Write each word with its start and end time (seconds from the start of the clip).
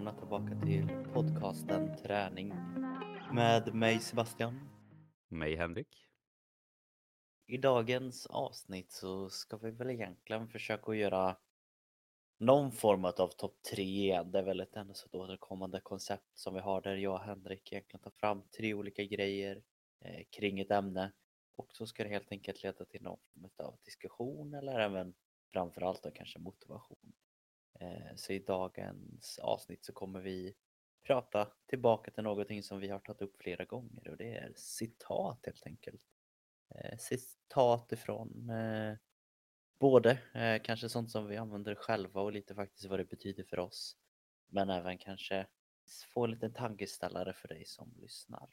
välkomna 0.00 0.20
tillbaka 0.20 0.66
till 0.66 0.88
podcasten 1.12 1.96
Träning 1.96 2.48
med 3.32 3.74
mig 3.74 4.00
Sebastian. 4.00 4.60
Mig 5.28 5.56
Henrik. 5.56 6.06
I 7.46 7.58
dagens 7.58 8.26
avsnitt 8.26 8.92
så 8.92 9.30
ska 9.30 9.56
vi 9.56 9.70
väl 9.70 9.90
egentligen 9.90 10.48
försöka 10.48 10.94
göra 10.94 11.36
någon 12.38 12.72
form 12.72 13.04
av 13.04 13.28
topp 13.28 13.62
tre. 13.74 14.22
Det 14.22 14.38
är 14.38 14.42
väl 14.42 14.60
ett 14.60 14.76
ännu 14.76 14.94
så 14.94 15.08
återkommande 15.12 15.80
koncept 15.80 16.38
som 16.38 16.54
vi 16.54 16.60
har 16.60 16.80
där 16.80 16.96
jag 16.96 17.14
och 17.14 17.20
Henrik 17.20 17.72
egentligen 17.72 18.02
tar 18.02 18.10
fram 18.10 18.42
tre 18.56 18.74
olika 18.74 19.04
grejer 19.04 19.62
eh, 20.04 20.24
kring 20.30 20.60
ett 20.60 20.70
ämne 20.70 21.12
och 21.56 21.68
så 21.72 21.86
ska 21.86 22.02
det 22.04 22.10
helt 22.10 22.32
enkelt 22.32 22.62
leda 22.62 22.84
till 22.84 23.02
någon 23.02 23.18
form 23.34 23.50
av 23.66 23.78
diskussion 23.84 24.54
eller 24.54 24.80
även 24.80 25.14
framförallt 25.52 26.02
då 26.02 26.10
kanske 26.10 26.38
motivation. 26.38 27.12
Eh, 27.80 28.14
så 28.16 28.32
i 28.32 28.38
dagens 28.38 29.38
avsnitt 29.38 29.84
så 29.84 29.92
kommer 29.92 30.20
vi 30.20 30.54
prata 31.06 31.48
tillbaka 31.66 32.10
till 32.10 32.24
någonting 32.24 32.62
som 32.62 32.80
vi 32.80 32.88
har 32.88 32.98
tagit 32.98 33.22
upp 33.22 33.36
flera 33.36 33.64
gånger 33.64 34.08
och 34.08 34.16
det 34.16 34.36
är 34.36 34.52
citat 34.56 35.46
helt 35.46 35.66
enkelt. 35.66 36.02
Eh, 36.74 36.98
citat 36.98 37.92
ifrån 37.92 38.50
eh, 38.50 38.96
både 39.78 40.18
kanske 40.64 40.88
sånt 40.88 41.10
som 41.10 41.26
vi 41.26 41.36
använder 41.36 41.74
själva 41.74 42.20
och 42.20 42.32
lite 42.32 42.54
faktiskt 42.54 42.84
vad 42.84 42.98
det 42.98 43.04
betyder 43.04 43.44
för 43.44 43.58
oss. 43.58 43.96
Men 44.46 44.70
även 44.70 44.98
kanske 44.98 45.46
få 46.14 46.24
en 46.24 46.30
liten 46.30 46.52
tankeställare 46.52 47.32
för 47.32 47.48
dig 47.48 47.64
som 47.64 47.94
lyssnar. 47.96 48.48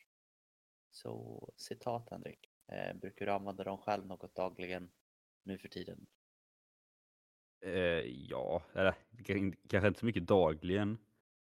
Så 0.92 1.50
citat 1.58 2.10
Henrik, 2.10 2.52
brukar 2.96 3.26
du 3.26 3.32
använda 3.32 3.64
dem 3.64 3.78
själv 3.78 4.06
något 4.06 4.36
dagligen 4.36 4.92
nu 5.44 5.58
för 5.58 5.68
tiden? 5.68 6.08
Eh, 7.62 7.72
ja, 8.30 8.64
eller 8.74 8.96
kanske 9.68 9.88
inte 9.88 10.00
så 10.00 10.06
mycket 10.06 10.28
dagligen. 10.28 10.98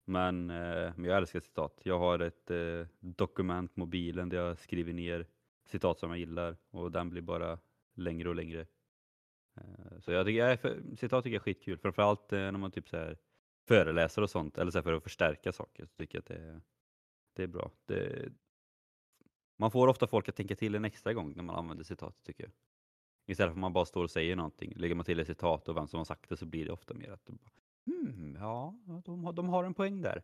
Men, 0.06 0.50
eh, 0.50 0.94
men 0.96 1.04
jag 1.06 1.18
älskar 1.18 1.40
citat. 1.40 1.82
Jag 1.84 2.00
har 2.00 2.20
ett 2.20 2.52
eh, 2.52 2.88
dokument, 3.00 3.76
mobilen, 3.76 4.30
där 4.30 4.38
jag 4.38 4.60
skriver 4.60 4.94
ner 4.94 5.26
citat 5.66 6.00
som 6.00 6.10
jag 6.10 6.20
gillar 6.20 6.58
och 6.72 6.92
den 6.92 7.10
blir 7.10 7.22
bara 7.22 7.60
längre 7.94 8.30
och 8.30 8.36
längre. 8.36 8.66
Eh, 9.56 10.00
så 10.00 10.12
jag 10.12 10.26
tycker, 10.26 10.58
för, 10.58 10.82
citat 10.96 11.24
tycker 11.24 11.36
jag 11.36 11.42
är 11.42 11.44
skitkul, 11.44 11.78
framförallt 11.78 12.34
eh, 12.34 12.40
när 12.40 12.52
man 12.52 12.72
typ 12.72 12.90
så 12.90 12.98
här 12.98 13.18
föreläser 13.68 14.22
och 14.22 14.30
sånt, 14.30 14.58
eller 14.58 14.72
så 14.72 14.78
här 14.78 14.84
för 14.84 14.94
att 14.94 15.04
förstärka 15.04 15.52
saker, 15.52 15.86
så 15.86 15.96
tycker 15.96 16.18
jag 16.18 16.22
att 16.22 16.28
det, 16.28 16.62
det 17.34 17.44
är 17.44 17.48
bra. 17.48 17.72
Det, 17.86 18.32
man 19.58 19.72
får 19.72 19.88
ofta 19.88 20.08
folk 20.08 20.30
att 20.30 20.36
tänka 20.36 20.56
till 20.56 20.76
en 20.76 20.86
extra 20.86 21.14
gång 21.14 21.34
när 21.36 21.44
man 21.44 21.56
använder 21.56 21.84
citat 21.84 22.24
tycker 22.24 22.44
jag. 22.44 22.52
Istället 23.26 23.50
för 23.50 23.58
att 23.58 23.62
man 23.62 23.74
bara 23.74 23.86
står 23.86 24.04
och 24.04 24.12
säger 24.12 24.36
någonting. 24.36 24.74
Lägger 24.76 24.96
man 24.96 25.06
till 25.06 25.20
ett 25.20 25.28
citat 25.28 25.70
och 25.70 25.78
vem 25.78 25.88
som 25.88 25.98
har 25.98 26.06
sagt 26.06 26.30
det 26.30 26.38
så 26.38 26.46
blir 26.46 26.66
det 26.66 26.72
ofta 26.72 26.94
mer 26.94 27.12
att 27.12 27.30
hmm, 27.86 28.38
ja, 28.40 28.76
de 29.06 29.24
har, 29.24 29.34
de 29.34 29.50
har 29.50 29.64
en 29.64 29.74
poäng 29.74 30.02
där. 30.02 30.24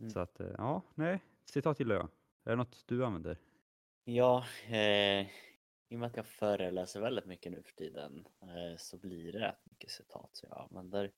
Mm. 0.00 0.10
Så 0.10 0.20
att, 0.20 0.40
eh, 0.40 0.50
ja, 0.58 0.82
nej, 0.94 1.20
citat 1.44 1.80
gillar 1.80 1.94
jag. 1.94 2.08
Är 2.44 2.50
det 2.50 2.56
något 2.56 2.84
du 2.86 3.04
använder? 3.04 3.38
Ja, 4.04 4.44
eh, 4.68 5.26
i 5.88 5.94
och 5.94 5.98
med 5.98 6.06
att 6.06 6.16
jag 6.16 6.26
föreläser 6.26 7.00
väldigt 7.00 7.26
mycket 7.26 7.52
nu 7.52 7.62
för 7.62 7.72
tiden 7.72 8.28
eh, 8.42 8.76
så 8.78 8.98
blir 8.98 9.32
det 9.32 9.38
rätt 9.38 9.66
mycket 9.70 9.90
citat 9.90 10.30
som 10.32 10.48
jag 10.50 10.66
använder. 10.70 11.12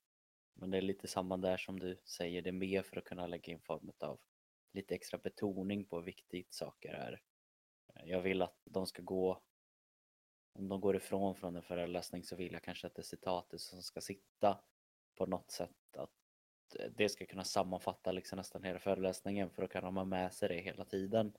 Men 0.53 0.69
det 0.69 0.77
är 0.77 0.81
lite 0.81 1.07
samma 1.07 1.37
där 1.37 1.57
som 1.57 1.79
du 1.79 2.01
säger, 2.05 2.41
det 2.41 2.49
är 2.49 2.53
mer 2.53 2.81
för 2.81 2.97
att 2.97 3.03
kunna 3.03 3.27
lägga 3.27 3.53
in 3.53 3.59
form 3.59 3.91
av 3.99 4.19
lite 4.73 4.95
extra 4.95 5.19
betoning 5.19 5.85
på 5.85 5.95
hur 5.95 6.03
viktigt 6.03 6.53
saker 6.53 6.93
är. 6.93 7.21
Jag 8.05 8.21
vill 8.21 8.41
att 8.41 8.61
de 8.63 8.87
ska 8.87 9.01
gå 9.01 9.41
om 10.53 10.69
de 10.69 10.81
går 10.81 10.95
ifrån 10.95 11.35
från 11.35 11.55
en 11.55 11.63
föreläsning 11.63 12.23
så 12.23 12.35
vill 12.35 12.53
jag 12.53 12.63
kanske 12.63 12.87
att 12.87 12.95
det 12.95 13.03
citatet 13.03 13.61
som 13.61 13.81
ska 13.81 14.01
sitta 14.01 14.59
på 15.15 15.25
något 15.25 15.51
sätt 15.51 15.97
att 15.97 16.09
eh, 16.79 16.91
det 16.91 17.09
ska 17.09 17.25
kunna 17.25 17.43
sammanfatta 17.43 18.11
liksom 18.11 18.37
nästan 18.37 18.63
hela 18.63 18.79
föreläsningen 18.79 19.49
för 19.49 19.61
då 19.61 19.67
kan 19.67 19.83
de 19.83 19.97
ha 19.97 20.05
med 20.05 20.33
sig 20.33 20.49
det 20.49 20.61
hela 20.61 20.85
tiden. 20.85 21.33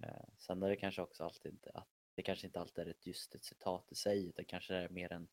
Eh, 0.00 0.28
sen 0.38 0.62
är 0.62 0.68
det 0.68 0.76
kanske 0.76 1.02
också 1.02 1.24
alltid 1.24 1.66
att 1.74 1.88
det 2.14 2.22
kanske 2.22 2.46
inte 2.46 2.60
alltid 2.60 2.86
är 2.86 2.90
ett 2.90 3.06
just 3.06 3.34
ett 3.34 3.44
citat 3.44 3.92
i 3.92 3.94
sig, 3.94 4.28
utan 4.28 4.44
kanske 4.44 4.74
är 4.74 4.88
mer 4.88 5.12
en 5.12 5.28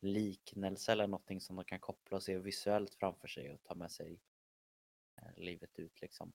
liknelse 0.00 0.92
eller 0.92 1.06
någonting 1.06 1.40
som 1.40 1.56
de 1.56 1.64
kan 1.64 1.78
koppla 1.78 2.16
och 2.16 2.22
se 2.22 2.38
visuellt 2.38 2.94
framför 2.94 3.28
sig 3.28 3.52
och 3.52 3.62
ta 3.62 3.74
med 3.74 3.90
sig 3.90 4.20
eh, 5.16 5.34
livet 5.36 5.78
ut 5.78 6.00
liksom. 6.00 6.32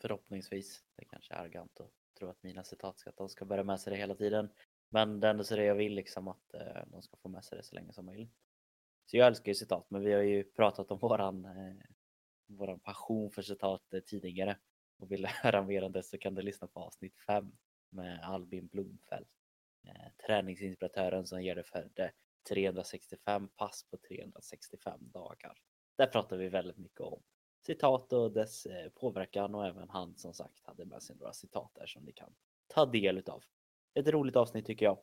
Förhoppningsvis. 0.00 0.84
Det 0.96 1.04
kanske 1.04 1.34
är 1.34 1.38
arrogant 1.38 1.80
att 1.80 1.92
tro 2.18 2.28
att 2.28 2.42
mina 2.42 2.64
citat 2.64 2.98
ska, 2.98 3.10
att 3.10 3.16
de 3.16 3.28
ska 3.28 3.44
bära 3.44 3.64
med 3.64 3.80
sig 3.80 3.90
det 3.90 3.96
hela 3.96 4.14
tiden. 4.14 4.50
Men 4.90 5.20
det 5.20 5.28
enda 5.28 5.44
så 5.44 5.56
det 5.56 5.64
jag 5.64 5.74
vill 5.74 5.94
liksom 5.94 6.28
att 6.28 6.54
eh, 6.54 6.82
de 6.86 7.02
ska 7.02 7.16
få 7.16 7.28
med 7.28 7.44
sig 7.44 7.58
det 7.58 7.64
så 7.64 7.74
länge 7.74 7.92
som 7.92 8.06
möjligt. 8.06 8.34
Så 9.06 9.16
jag 9.16 9.26
älskar 9.26 9.50
ju 9.50 9.54
citat, 9.54 9.86
men 9.90 10.04
vi 10.04 10.12
har 10.12 10.22
ju 10.22 10.44
pratat 10.44 10.90
om 10.90 10.98
våran, 10.98 11.44
eh, 11.44 11.84
våran 12.46 12.80
passion 12.80 13.30
för 13.30 13.42
citat 13.42 13.94
eh, 13.94 14.00
tidigare. 14.00 14.58
Och 14.98 15.12
vill 15.12 15.22
du 15.22 15.28
höra 15.42 15.62
mer 15.62 15.84
om 15.84 15.92
det 15.92 16.02
så 16.02 16.18
kan 16.18 16.34
du 16.34 16.42
lyssna 16.42 16.66
på 16.66 16.80
avsnitt 16.80 17.14
5 17.26 17.52
med 17.90 18.24
Albin 18.24 18.66
Blomfält. 18.66 19.28
Eh, 19.86 20.26
träningsinspiratören 20.26 21.26
som 21.26 21.42
ger 21.42 21.54
dig 21.54 21.64
för 21.64 21.90
det 21.94 22.12
365 22.48 23.48
pass 23.48 23.84
på 23.90 23.96
365 23.96 25.00
dagar. 25.00 25.58
Där 25.96 26.06
pratar 26.06 26.36
vi 26.36 26.48
väldigt 26.48 26.78
mycket 26.78 27.00
om 27.00 27.22
citat 27.66 28.12
och 28.12 28.32
dess 28.32 28.66
eh, 28.66 28.88
påverkan 28.88 29.54
och 29.54 29.66
även 29.66 29.88
han 29.88 30.16
som 30.16 30.34
sagt 30.34 30.60
hade 30.62 30.84
med 30.84 31.02
sig 31.02 31.16
några 31.16 31.32
citat 31.32 31.70
där 31.74 31.86
som 31.86 32.04
ni 32.04 32.12
kan 32.12 32.34
ta 32.66 32.86
del 32.86 33.18
utav 33.18 33.44
ett 33.94 34.08
roligt 34.08 34.36
avsnitt 34.36 34.66
tycker 34.66 34.86
jag. 34.86 35.02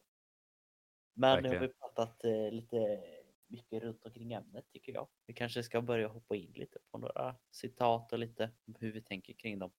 Men 1.14 1.32
Verkligen. 1.32 1.54
nu 1.54 1.60
har 1.60 1.68
vi 1.68 1.74
pratat 1.74 2.24
eh, 2.24 2.52
lite 2.52 3.04
mycket 3.48 3.84
runt 3.84 4.06
omkring 4.06 4.34
ämnet 4.34 4.70
tycker 4.70 4.94
jag. 4.94 5.08
Vi 5.26 5.34
kanske 5.34 5.64
ska 5.64 5.82
börja 5.82 6.08
hoppa 6.08 6.36
in 6.36 6.52
lite 6.52 6.80
på 6.92 6.98
några 6.98 7.36
citat 7.52 8.14
och 8.14 8.20
lite 8.20 8.52
hur 8.80 8.92
vi 8.92 9.02
tänker 9.02 9.34
kring 9.34 9.60
dem. 9.60 9.72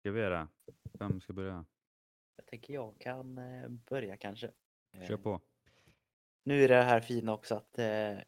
Ska 0.00 0.10
vi 0.10 0.20
göra? 0.20 0.48
Vem 0.98 1.20
ska 1.20 1.32
börja? 1.32 1.66
Jag 2.36 2.46
tänker 2.46 2.74
jag 2.74 3.00
kan 3.00 3.38
eh, 3.38 3.68
börja 3.68 4.16
kanske. 4.16 4.52
Kör 5.08 5.16
på. 5.16 5.30
Eh, 5.30 5.40
nu 6.42 6.64
är 6.64 6.68
det 6.68 6.82
här 6.82 7.00
fina 7.00 7.32
också 7.32 7.54
att 7.54 7.78
eh, 7.78 8.18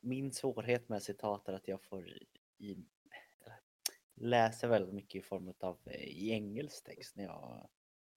min 0.00 0.32
svårighet 0.32 0.88
med 0.88 1.02
citat 1.02 1.48
är 1.48 1.52
att 1.52 1.68
jag 1.68 1.82
får 1.82 2.08
i, 2.58 2.84
läser 4.14 4.68
väldigt 4.68 4.94
mycket 4.94 5.18
i 5.18 5.22
form 5.22 5.54
av 5.60 5.78
i 5.92 6.30
engelsk 6.30 6.84
text 6.84 7.16
när 7.16 7.24
jag 7.24 7.68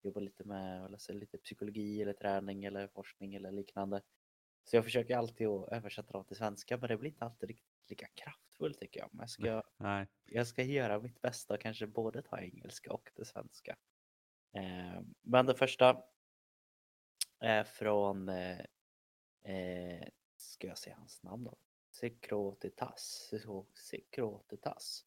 jobbar 0.04 0.20
lite 0.20 0.44
med 0.44 0.90
läsa 0.90 1.12
lite 1.12 1.38
psykologi 1.38 2.02
eller 2.02 2.12
träning 2.12 2.64
eller 2.64 2.88
forskning 2.88 3.34
eller 3.34 3.52
liknande. 3.52 4.02
Så 4.64 4.76
jag 4.76 4.84
försöker 4.84 5.16
alltid 5.16 5.46
att 5.46 5.72
översätta 5.72 6.12
dem 6.12 6.24
till 6.24 6.36
svenska 6.36 6.76
men 6.76 6.88
det 6.88 6.96
blir 6.96 7.10
inte 7.10 7.24
alltid 7.24 7.48
riktigt 7.48 7.90
lika 7.90 8.06
kraftfullt 8.06 8.78
tycker 8.78 9.00
jag. 9.00 9.08
Men 9.12 9.20
jag 9.20 9.30
ska, 9.30 9.62
Nej. 9.76 10.06
jag 10.24 10.46
ska 10.46 10.62
göra 10.62 11.00
mitt 11.00 11.20
bästa 11.20 11.54
och 11.54 11.60
kanske 11.60 11.86
både 11.86 12.22
ta 12.22 12.40
engelska 12.40 12.92
och 12.92 13.10
det 13.16 13.24
svenska. 13.24 13.76
Eh, 14.54 15.02
men 15.20 15.46
det 15.46 15.54
första 15.54 16.02
är 17.40 17.64
från, 17.64 18.28
eh, 18.28 18.60
eh 19.44 20.08
ska 20.36 20.66
jag 20.66 20.78
säga 20.78 20.96
hans 20.96 21.22
namn 21.22 21.44
då? 21.44 21.58
Sekrotitas. 21.90 23.30
Sekrotitas. 23.74 25.04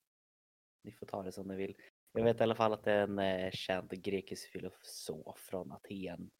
Ni 0.82 0.92
får 0.92 1.06
ta 1.06 1.24
det 1.24 1.32
som 1.32 1.48
ni 1.48 1.56
vill. 1.56 1.76
Jag 2.18 2.24
vet 2.24 2.40
i 2.40 2.44
alla 2.44 2.56
fall 2.56 2.74
att 2.74 2.84
det 2.84 2.92
är 2.92 3.04
en 3.04 3.20
eh, 3.20 3.52
känd 3.52 3.90
grekisk 3.90 4.50
filosof 4.50 5.38
från 5.40 5.72
Aten 5.72 6.32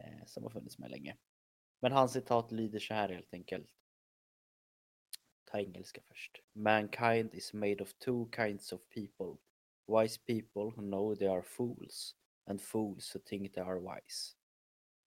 eh, 0.00 0.26
som 0.26 0.42
har 0.42 0.50
funnits 0.50 0.78
med 0.78 0.90
länge. 0.90 1.16
Men 1.80 1.92
hans 1.92 2.12
citat 2.12 2.52
lyder 2.52 2.78
så 2.78 2.94
här 2.94 3.08
helt 3.08 3.34
enkelt. 3.34 3.70
Ta 5.44 5.58
engelska 5.58 6.00
först. 6.08 6.42
Mankind 6.52 7.34
is 7.34 7.52
made 7.52 7.82
of 7.82 7.94
two 7.94 8.28
kinds 8.36 8.72
of 8.72 8.80
people. 8.88 9.42
Wise 9.86 10.20
people 10.26 10.62
who 10.62 10.82
know 10.82 11.14
they 11.14 11.28
are 11.28 11.42
fools 11.42 12.16
and 12.46 12.62
fools 12.62 13.14
who 13.14 13.20
think 13.24 13.54
they 13.54 13.62
are 13.62 13.80
wise. 13.80 14.36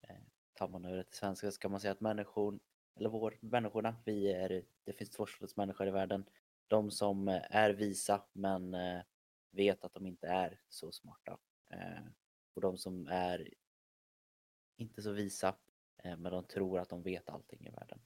Eh, 0.08 0.16
tar 0.54 0.68
man 0.68 0.86
över 0.86 0.98
det 0.98 1.04
till 1.04 1.18
svenska 1.18 1.52
så 1.52 1.60
kan 1.60 1.72
man 1.72 1.80
säga 1.80 1.92
att 1.92 2.02
människor, 2.02 2.60
eller 2.96 3.10
vår, 3.10 3.38
människorna, 3.42 3.96
vi 4.06 4.32
är, 4.32 4.66
det 4.84 4.94
finns 4.94 5.10
två 5.10 5.26
sorters 5.26 5.56
människor 5.56 5.88
i 5.88 5.92
världen. 5.92 6.26
De 6.68 6.92
som 6.92 7.28
eh, 7.28 7.42
är 7.50 7.70
visa 7.70 8.24
men 8.34 8.74
eh, 8.74 9.02
vet 9.54 9.84
att 9.84 9.94
de 9.94 10.06
inte 10.06 10.28
är 10.28 10.62
så 10.70 10.92
smarta. 10.92 11.40
Eh, 11.70 12.06
och 12.54 12.62
de 12.62 12.78
som 12.78 13.08
är 13.08 13.54
inte 14.76 15.02
så 15.02 15.12
visa, 15.12 15.56
eh, 15.98 16.18
men 16.18 16.32
de 16.32 16.44
tror 16.44 16.80
att 16.80 16.90
de 16.90 17.04
vet 17.04 17.30
allting 17.30 17.68
i 17.68 17.70
världen. 17.70 18.02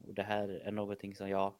Och 0.00 0.14
det 0.14 0.22
här 0.22 0.48
är 0.48 0.72
någonting 0.72 1.14
som 1.14 1.28
jag 1.28 1.58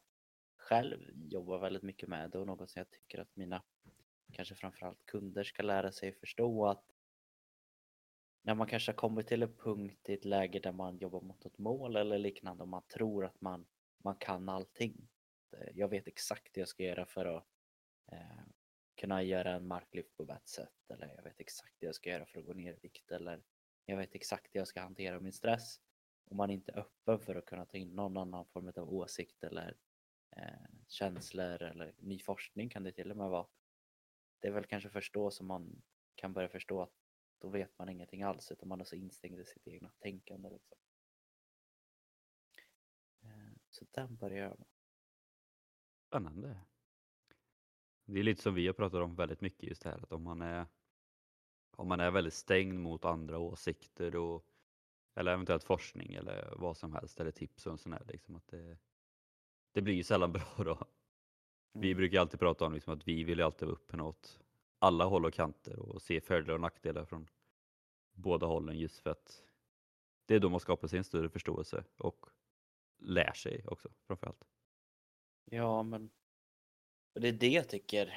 själv 0.57 1.11
jobbar 1.15 1.59
väldigt 1.59 1.83
mycket 1.83 2.09
med 2.09 2.35
och 2.35 2.47
något 2.47 2.69
som 2.69 2.79
jag 2.79 2.89
tycker 2.89 3.19
att 3.19 3.35
mina, 3.35 3.63
kanske 4.33 4.55
framförallt 4.55 5.05
kunder 5.05 5.43
ska 5.43 5.63
lära 5.63 5.91
sig 5.91 6.13
förstå 6.13 6.65
att 6.65 6.85
när 8.41 8.55
man 8.55 8.67
kanske 8.67 8.91
har 8.91 8.97
kommit 8.97 9.27
till 9.27 9.43
en 9.43 9.55
punkt 9.55 10.09
i 10.09 10.13
ett 10.13 10.25
läge 10.25 10.59
där 10.59 10.71
man 10.71 10.97
jobbar 10.97 11.21
mot 11.21 11.45
ett 11.45 11.57
mål 11.57 11.95
eller 11.95 12.17
liknande 12.17 12.63
och 12.63 12.69
man 12.69 12.83
tror 12.83 13.25
att 13.25 13.41
man, 13.41 13.65
man 13.97 14.15
kan 14.15 14.49
allting. 14.49 15.09
Eh, 15.51 15.69
jag 15.73 15.87
vet 15.87 16.07
exakt 16.07 16.57
hur 16.57 16.61
jag 16.61 16.69
ska 16.69 16.83
göra 16.83 17.05
för 17.05 17.25
att 17.25 17.47
eh, 18.11 18.43
kunna 18.99 19.23
göra 19.23 19.51
en 19.51 19.67
marklyft 19.67 20.17
på 20.17 20.25
rätt 20.25 20.47
sätt 20.47 20.89
eller 20.89 21.15
jag 21.15 21.23
vet 21.23 21.39
exakt 21.39 21.75
det 21.79 21.85
jag 21.85 21.95
ska 21.95 22.09
göra 22.09 22.25
för 22.25 22.39
att 22.39 22.45
gå 22.45 22.53
ner 22.53 22.73
i 22.73 22.79
vikt 22.81 23.11
eller 23.11 23.43
jag 23.85 23.97
vet 23.97 24.15
exakt 24.15 24.53
det 24.53 24.59
jag 24.59 24.67
ska 24.67 24.81
hantera 24.81 25.19
min 25.19 25.33
stress. 25.33 25.81
Om 26.25 26.37
man 26.37 26.49
inte 26.49 26.71
är 26.71 26.79
öppen 26.79 27.19
för 27.19 27.35
att 27.35 27.45
kunna 27.45 27.65
ta 27.65 27.77
in 27.77 27.95
någon 27.95 28.17
annan 28.17 28.45
form 28.45 28.71
av 28.75 28.93
åsikt 28.93 29.43
eller 29.43 29.77
eh, 30.35 30.69
känslor 30.87 31.61
eller 31.61 31.93
ny 31.97 32.19
forskning 32.19 32.69
kan 32.69 32.83
det 32.83 32.91
till 32.91 33.11
och 33.11 33.17
med 33.17 33.29
vara. 33.29 33.47
Det 34.39 34.47
är 34.47 34.51
väl 34.51 34.65
kanske 34.65 34.89
först 34.89 35.13
då 35.13 35.31
som 35.31 35.47
man 35.47 35.81
kan 36.15 36.33
börja 36.33 36.49
förstå 36.49 36.81
att 36.81 36.93
då 37.39 37.49
vet 37.49 37.77
man 37.77 37.89
ingenting 37.89 38.23
alls 38.23 38.51
utan 38.51 38.69
man 38.69 38.81
är 38.81 38.85
så 38.85 38.95
instängd 38.95 39.39
i 39.39 39.45
sitt 39.45 39.67
egna 39.67 39.91
tänkande. 39.99 40.49
Liksom. 40.49 40.77
Eh, 43.21 43.53
så 43.69 43.85
den 43.91 44.15
börjar 44.15 44.43
jag 44.43 44.59
med. 44.59 44.67
Spännande. 46.07 46.59
Det 48.13 48.19
är 48.19 48.23
lite 48.23 48.41
som 48.41 48.53
vi 48.53 48.67
har 48.67 48.73
pratat 48.73 49.01
om 49.01 49.15
väldigt 49.15 49.41
mycket 49.41 49.63
just 49.63 49.81
det 49.83 49.89
här 49.89 49.97
att 50.03 50.11
om 50.11 50.23
man 50.23 50.41
är 50.41 50.65
om 51.77 51.87
man 51.87 51.99
är 51.99 52.11
väldigt 52.11 52.33
stängd 52.33 52.79
mot 52.79 53.05
andra 53.05 53.37
åsikter 53.39 54.15
och 54.15 54.45
eller 55.15 55.33
eventuellt 55.33 55.63
forskning 55.63 56.13
eller 56.13 56.53
vad 56.57 56.77
som 56.77 56.93
helst 56.93 57.19
eller 57.19 57.31
tips 57.31 57.67
och 57.67 57.79
sån 57.79 57.93
här 57.93 58.05
liksom 58.07 58.35
att 58.35 58.47
det, 58.47 58.77
det 59.71 59.81
blir 59.81 59.93
ju 59.93 60.03
sällan 60.03 60.31
bra 60.33 60.43
då. 60.57 60.87
Vi 61.73 61.91
Mm. 61.91 61.97
brukar 61.97 62.19
alltid 62.19 62.39
prata 62.39 62.65
om 62.65 62.73
liksom 62.73 62.93
att 62.93 63.07
vi 63.07 63.23
vill 63.23 63.39
ju 63.39 63.45
alltid 63.45 63.67
vara 63.67 63.77
öppna 63.77 64.03
åt 64.03 64.39
alla 64.79 65.05
håll 65.05 65.25
och 65.25 65.33
kanter 65.33 65.79
och 65.79 66.01
se 66.01 66.21
fördelar 66.21 66.53
och 66.53 66.61
nackdelar 66.61 67.05
från 67.05 67.27
båda 68.11 68.47
hållen 68.47 68.77
just 68.79 68.99
för 68.99 69.09
att 69.09 69.43
det 70.25 70.35
är 70.35 70.39
då 70.39 70.49
man 70.49 70.59
skapar 70.59 70.87
sin 70.87 71.03
större 71.03 71.29
förståelse 71.29 71.83
och 71.97 72.25
lär 72.99 73.33
sig 73.33 73.65
också 73.67 73.89
framförallt. 74.07 74.47
Ja, 75.45 75.83
men 75.83 76.09
och 77.19 77.23
det 77.23 77.27
är 77.27 77.33
det 77.33 77.47
jag 77.49 77.69
tycker, 77.69 78.07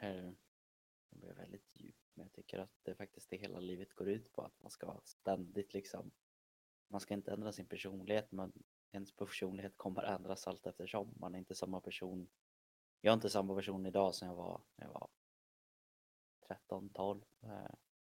eh, 0.00 0.24
jag 0.24 0.34
det 1.10 1.16
blir 1.16 1.34
väldigt 1.34 1.76
djupt, 1.76 2.10
men 2.14 2.26
jag 2.26 2.32
tycker 2.32 2.58
att 2.58 2.70
det 2.82 2.90
är 2.90 2.94
faktiskt 2.94 3.30
det 3.30 3.36
hela 3.36 3.60
livet 3.60 3.94
går 3.94 4.08
ut 4.08 4.32
på, 4.32 4.42
att 4.42 4.62
man 4.62 4.70
ska 4.70 5.00
ständigt 5.04 5.74
liksom, 5.74 6.10
man 6.88 7.00
ska 7.00 7.14
inte 7.14 7.32
ändra 7.32 7.52
sin 7.52 7.66
personlighet, 7.66 8.32
men 8.32 8.52
ens 8.92 9.16
personlighet 9.16 9.76
kommer 9.76 10.02
ändras 10.02 10.46
allt 10.46 10.66
eftersom. 10.66 11.14
Man 11.20 11.34
är 11.34 11.38
inte 11.38 11.54
samma 11.54 11.80
person, 11.80 12.28
jag 13.00 13.12
är 13.12 13.14
inte 13.14 13.30
samma 13.30 13.54
person 13.54 13.86
idag 13.86 14.14
som 14.14 14.28
jag 14.28 14.34
var 14.34 14.62
när 14.76 14.86
jag 14.86 14.92
var 14.92 15.08
13, 16.46 16.90
12. 16.90 17.24
Eh, 17.42 17.74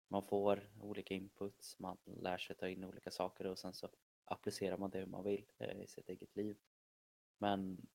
man 0.08 0.24
får 0.24 0.72
olika 0.80 1.14
inputs, 1.14 1.80
man 1.80 1.98
lär 2.06 2.38
sig 2.38 2.56
ta 2.56 2.70
in 2.70 2.84
olika 2.84 3.12
saker 3.12 3.48
och 3.48 3.60
sen 3.60 3.74
så 3.74 3.90
applicerar 4.26 4.78
man 4.78 4.90
det 4.90 5.00
hur 5.00 5.06
man 5.06 5.24
vill 5.24 5.52
eh, 5.58 5.82
i 5.82 5.88
sitt 5.88 6.10
eget 6.10 6.36
liv. 6.36 6.58
Men 7.38 7.88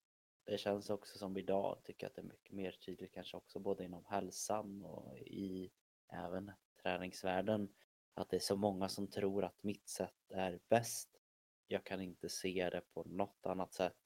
det 0.47 0.59
känns 0.59 0.91
också 0.91 1.19
som 1.19 1.37
idag, 1.37 1.79
tycker 1.85 2.05
jag 2.05 2.09
att 2.11 2.15
det 2.15 2.21
är 2.21 2.27
mycket 2.27 2.53
mer 2.53 2.73
tydligt 2.73 3.13
kanske 3.13 3.37
också 3.37 3.59
både 3.59 3.85
inom 3.85 4.05
hälsan 4.05 4.83
och 4.83 5.19
i 5.19 5.71
även 6.09 6.53
träningsvärlden, 6.83 7.75
att 8.15 8.31
det 8.31 8.37
är 8.37 8.41
så 8.41 8.57
många 8.57 8.89
som 8.89 9.11
tror 9.11 9.45
att 9.45 9.63
mitt 9.63 9.89
sätt 9.89 10.31
är 10.31 10.61
bäst. 10.69 11.21
Jag 11.67 11.85
kan 11.85 12.01
inte 12.01 12.29
se 12.29 12.71
det 12.71 12.81
på 12.95 13.05
något 13.05 13.47
annat 13.47 13.75
sätt. 13.75 13.97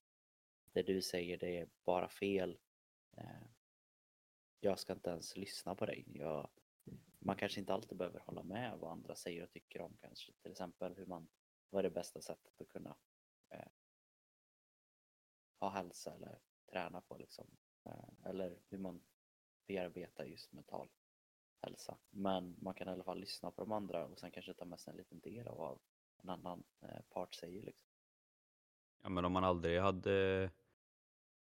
Det 0.72 0.82
du 0.82 1.02
säger, 1.02 1.38
det 1.38 1.58
är 1.58 1.68
bara 1.84 2.08
fel. 2.08 2.58
Eh, 3.16 3.46
jag 4.60 4.78
ska 4.78 4.92
inte 4.92 5.10
ens 5.10 5.36
lyssna 5.36 5.74
på 5.74 5.86
dig. 5.86 6.04
Jag, 6.14 6.50
man 7.18 7.36
kanske 7.36 7.60
inte 7.60 7.74
alltid 7.74 7.98
behöver 7.98 8.20
hålla 8.20 8.42
med 8.42 8.78
vad 8.78 8.92
andra 8.92 9.14
säger 9.14 9.42
och 9.42 9.50
tycker 9.50 9.80
om 9.80 9.96
kanske 10.00 10.32
till 10.42 10.50
exempel 10.50 10.94
hur 10.94 11.06
man, 11.06 11.28
vad 11.70 11.78
är 11.78 11.82
det 11.82 11.94
bästa 11.94 12.20
sättet 12.20 12.60
att 12.60 12.68
kunna 12.68 12.96
eh, 13.50 13.68
ha 15.60 15.70
hälsa 15.70 16.14
eller 16.14 16.38
träna 16.70 17.00
på 17.00 17.16
liksom. 17.16 17.46
Eh, 17.84 18.30
eller 18.30 18.58
hur 18.68 18.78
man 18.78 19.02
bearbetar 19.66 20.24
just 20.24 20.52
mental 20.52 20.88
hälsa. 21.58 21.98
Men 22.10 22.56
man 22.60 22.74
kan 22.74 22.88
i 22.88 22.90
alla 22.90 23.04
fall 23.04 23.20
lyssna 23.20 23.50
på 23.50 23.60
de 23.62 23.72
andra 23.72 24.06
och 24.06 24.18
sen 24.18 24.30
kanske 24.30 24.54
ta 24.54 24.64
med 24.64 24.80
sig 24.80 24.90
en 24.90 24.96
liten 24.96 25.20
del 25.20 25.48
av 25.48 25.56
vad 25.56 25.78
en 26.22 26.30
annan 26.30 26.62
eh, 26.80 27.00
part 27.08 27.34
säger 27.34 27.62
liksom. 27.62 27.88
Ja, 29.02 29.08
men 29.08 29.24
om 29.24 29.32
man 29.32 29.44
aldrig 29.44 29.80
hade 29.80 30.50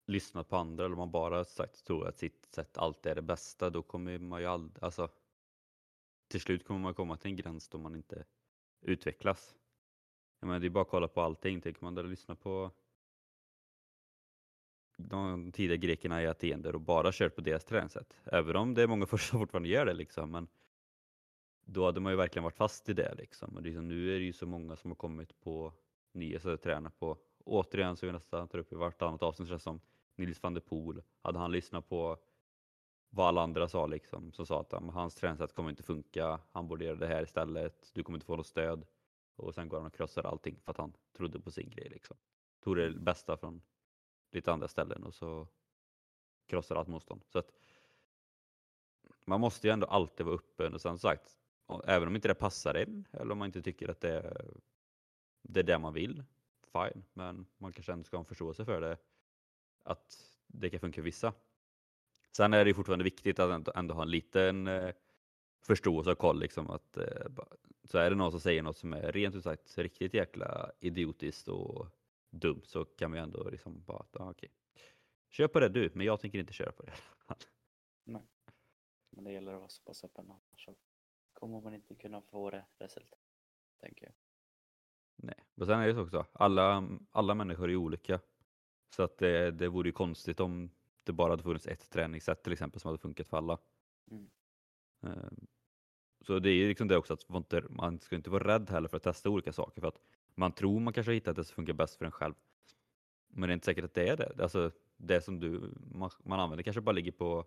lyssnat 0.05 0.49
på 0.49 0.55
andra 0.55 0.85
eller 0.85 0.95
om 0.95 0.99
man 0.99 1.11
bara 1.11 1.45
sagt 1.45 1.85
tror 1.85 2.07
att 2.07 2.17
sitt 2.17 2.45
sätt 2.45 2.77
alltid 2.77 3.11
är 3.11 3.15
det 3.15 3.21
bästa, 3.21 3.69
då 3.69 3.83
kommer 3.83 4.19
man 4.19 4.41
ju 4.41 4.47
aldrig, 4.47 4.83
alltså 4.83 5.09
till 6.27 6.41
slut 6.41 6.65
kommer 6.65 6.79
man 6.79 6.93
komma 6.93 7.17
till 7.17 7.31
en 7.31 7.37
gräns 7.37 7.69
då 7.69 7.77
man 7.77 7.95
inte 7.95 8.25
utvecklas. 8.81 9.55
Jag 10.39 10.47
menar, 10.47 10.59
det 10.59 10.67
är 10.67 10.69
bara 10.69 10.81
att 10.81 10.89
kolla 10.89 11.07
på 11.07 11.21
allting. 11.21 11.61
Tänker 11.61 11.83
man 11.83 11.95
där 11.95 12.03
lyssna 12.03 12.35
på 12.35 12.71
de 15.09 15.51
tidiga 15.51 15.77
grekerna 15.77 16.23
i 16.23 16.27
Aten 16.27 16.61
där 16.61 16.75
och 16.75 16.81
bara 16.81 17.11
kört 17.11 17.35
på 17.35 17.41
deras 17.41 17.65
träningssätt. 17.65 18.17
Även 18.23 18.55
om 18.55 18.73
det 18.73 18.83
är 18.83 18.87
många 18.87 19.05
som 19.07 19.39
fortfarande 19.39 19.69
gör 19.69 19.85
det 19.85 19.93
liksom. 19.93 20.31
Men 20.31 20.47
då 21.65 21.85
hade 21.85 21.99
man 21.99 22.11
ju 22.11 22.17
verkligen 22.17 22.43
varit 22.43 22.57
fast 22.57 22.89
i 22.89 22.93
det 22.93 23.15
liksom. 23.17 23.55
Och 23.55 23.61
liksom, 23.61 23.87
nu 23.87 24.15
är 24.15 24.19
det 24.19 24.25
ju 24.25 24.33
så 24.33 24.45
många 24.45 24.75
som 24.75 24.91
har 24.91 24.95
kommit 24.95 25.39
på 25.39 25.73
nya 26.11 26.39
sätt 26.39 26.53
att 26.53 26.61
träna 26.61 26.89
på. 26.89 27.17
Återigen 27.45 27.95
så 27.95 28.05
vi 28.05 28.11
nästan 28.11 28.47
tar 28.47 28.59
upp 28.59 28.71
i 28.71 28.75
vartannat 28.75 29.23
avsnitt 29.23 29.49
känns 29.49 29.63
som 29.63 29.81
Nils 30.15 30.43
van 30.43 30.53
der 30.53 30.61
Poel. 30.61 31.01
Hade 31.21 31.39
han 31.39 31.51
lyssnat 31.51 31.89
på 31.89 32.17
vad 33.09 33.27
alla 33.27 33.41
andra 33.41 33.67
sa 33.67 33.87
liksom, 33.87 34.31
som 34.31 34.45
sa 34.45 34.61
att 34.61 34.71
ja, 34.71 34.91
hans 34.93 35.15
träningssätt 35.15 35.53
kommer 35.53 35.69
inte 35.69 35.83
funka, 35.83 36.39
han 36.51 36.67
borde 36.67 36.85
göra 36.85 36.95
det 36.95 37.07
här 37.07 37.23
istället, 37.23 37.91
du 37.93 38.03
kommer 38.03 38.17
inte 38.17 38.25
få 38.25 38.35
något 38.35 38.47
stöd. 38.47 38.85
Och 39.35 39.55
sen 39.55 39.69
går 39.69 39.77
han 39.77 39.87
och 39.87 39.93
krossar 39.93 40.23
allting 40.23 40.59
för 40.63 40.71
att 40.71 40.77
han 40.77 40.93
trodde 41.17 41.39
på 41.39 41.51
sin 41.51 41.69
grej 41.69 41.89
liksom. 41.89 42.17
Tog 42.63 42.77
det 42.77 42.91
bästa 42.91 43.37
från 43.37 43.61
lite 44.33 44.51
andra 44.51 44.67
ställen 44.67 45.03
och 45.03 45.13
så 45.13 45.47
krossar 46.45 46.75
allt 46.75 46.87
motstånd. 46.87 47.21
Så 47.27 47.39
att 47.39 47.51
man 49.25 49.41
måste 49.41 49.67
ju 49.67 49.73
ändå 49.73 49.87
alltid 49.87 50.25
vara 50.25 50.35
öppen 50.35 50.73
och 50.73 50.81
sen 50.81 50.97
sagt, 50.99 51.37
även 51.85 52.07
om 52.07 52.15
inte 52.15 52.27
det 52.27 52.35
passar 52.35 52.75
en 52.75 53.07
eller 53.11 53.31
om 53.31 53.37
man 53.37 53.45
inte 53.45 53.61
tycker 53.61 53.89
att 53.89 54.01
det 54.01 54.09
är 54.09 54.53
det, 55.41 55.59
är 55.59 55.63
det 55.63 55.79
man 55.79 55.93
vill, 55.93 56.23
fine, 56.71 57.03
men 57.13 57.45
man 57.57 57.73
kanske 57.73 57.91
ändå 57.91 58.03
ska 58.03 58.17
ha 58.17 58.21
en 58.21 58.25
förståelse 58.25 58.65
för 58.65 58.81
det, 58.81 58.97
att 59.83 60.37
det 60.47 60.69
kan 60.69 60.79
funka 60.79 60.95
för 60.95 61.05
vissa. 61.05 61.33
Sen 62.31 62.53
är 62.53 62.65
det 62.65 62.69
ju 62.69 62.73
fortfarande 62.73 63.03
viktigt 63.03 63.39
att 63.39 63.51
ändå, 63.51 63.71
ändå 63.75 63.93
ha 63.93 64.01
en 64.01 64.11
liten 64.11 64.67
eh, 64.67 64.93
förståelse 65.61 66.11
och 66.11 66.17
koll 66.17 66.39
liksom 66.39 66.69
att 66.69 66.97
eh, 66.97 67.27
så 67.83 67.97
är 67.97 68.09
det 68.09 68.15
någon 68.15 68.31
som 68.31 68.39
säger 68.39 68.63
något 68.63 68.77
som 68.77 68.93
är 68.93 69.11
rent 69.11 69.35
ut 69.35 69.43
sagt 69.43 69.77
riktigt 69.77 70.13
jäkla 70.13 70.71
idiotiskt 70.79 71.47
och 71.47 71.87
dumt 72.33 72.61
så 72.65 72.85
kan 72.85 73.13
ju 73.13 73.19
ändå 73.19 73.49
liksom 73.49 73.83
bara, 73.83 74.05
ah, 74.13 74.29
okej. 74.31 74.51
Kör 75.29 75.47
på 75.47 75.59
det 75.59 75.69
du, 75.69 75.91
men 75.93 76.05
jag 76.05 76.19
tänker 76.19 76.39
inte 76.39 76.53
köra 76.53 76.71
på 76.71 76.83
det. 76.83 76.93
Men 79.15 79.23
det 79.23 79.31
gäller 79.31 79.53
att 79.53 79.59
vara 79.59 79.69
så 79.69 79.83
pass 79.83 80.03
öppen 80.03 80.31
annars 80.31 80.69
kommer 81.33 81.61
man 81.61 81.73
inte 81.73 81.95
kunna 81.95 82.21
få 82.21 82.49
det 82.49 82.65
resultat, 82.79 83.19
tänker 83.81 84.05
jag. 84.05 84.15
Nej, 85.15 85.45
men 85.55 85.67
sen 85.67 85.79
är 85.79 85.87
det 85.87 85.93
så 85.93 86.01
också, 86.01 86.25
alla, 86.33 86.89
alla 87.11 87.35
människor 87.35 87.69
är 87.71 87.75
olika. 87.75 88.21
Så 88.95 89.03
att 89.03 89.17
det, 89.17 89.51
det 89.51 89.67
vore 89.67 89.89
ju 89.89 89.93
konstigt 89.93 90.39
om 90.39 90.71
det 91.03 91.13
bara 91.13 91.31
hade 91.31 91.43
funnits 91.43 91.67
ett 91.67 91.89
träningssätt 91.89 92.43
till 92.43 92.53
exempel 92.53 92.79
som 92.81 92.89
hade 92.89 92.97
funkat 93.01 93.27
för 93.27 93.37
alla. 93.37 93.59
Mm. 94.11 94.31
Ehm, 95.03 95.47
Så 96.25 96.39
det 96.39 96.49
är 96.49 96.53
ju 96.53 96.67
liksom 96.67 96.87
det 96.87 96.97
också 96.97 97.13
att 97.13 97.29
man 97.29 97.41
inte, 97.41 97.61
man 97.69 97.99
ska 97.99 98.15
inte 98.15 98.29
vara 98.29 98.47
rädd 98.55 98.69
heller 98.69 98.87
för 98.89 98.97
att 98.97 99.03
testa 99.03 99.29
olika 99.29 99.53
saker 99.53 99.81
för 99.81 99.87
att 99.87 100.01
man 100.35 100.51
tror 100.51 100.79
man 100.79 100.93
kanske 100.93 101.09
har 101.09 101.13
hittat 101.13 101.35
det 101.35 101.43
som 101.43 101.55
funkar 101.55 101.73
bäst 101.73 101.95
för 101.95 102.05
en 102.05 102.11
själv. 102.11 102.33
Men 103.27 103.49
det 103.49 103.51
är 103.51 103.53
inte 103.53 103.65
säkert 103.65 103.85
att 103.85 103.93
det 103.93 104.07
är 104.07 104.17
det. 104.17 104.43
Alltså 104.43 104.71
det 104.97 105.21
som 105.21 105.39
du, 105.39 105.73
man, 105.91 106.09
man 106.23 106.39
använder 106.39 106.63
kanske 106.63 106.81
bara 106.81 106.91
ligger 106.91 107.11
på 107.11 107.45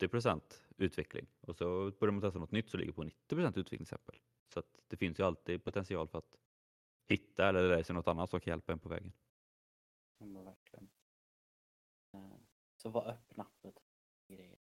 80% 0.00 0.40
utveckling 0.76 1.26
och 1.40 1.56
så 1.56 1.90
börjar 1.90 2.12
man 2.12 2.20
testa 2.20 2.38
något 2.38 2.50
nytt 2.50 2.70
så 2.70 2.76
ligger 2.76 2.92
på 2.92 3.02
90 3.04 3.38
utveckling 3.38 3.64
till 3.64 3.82
exempel. 3.82 4.18
Så 4.48 4.58
att 4.60 4.80
det 4.88 4.96
finns 4.96 5.18
ju 5.20 5.24
alltid 5.24 5.64
potential 5.64 6.08
för 6.08 6.18
att 6.18 6.36
hitta 7.06 7.48
eller 7.48 7.68
lära 7.68 7.84
sig 7.84 7.94
något 7.94 8.08
annat 8.08 8.30
som 8.30 8.40
kan 8.40 8.50
hjälpa 8.50 8.72
en 8.72 8.78
på 8.78 8.88
vägen. 8.88 9.12
Ja, 10.18 10.42
verkligen. 10.42 10.90
Eh, 12.12 12.36
Så 12.76 12.88
var 12.88 13.08
öppna 13.08 13.46
för 13.62 13.72
grejer. 14.28 14.58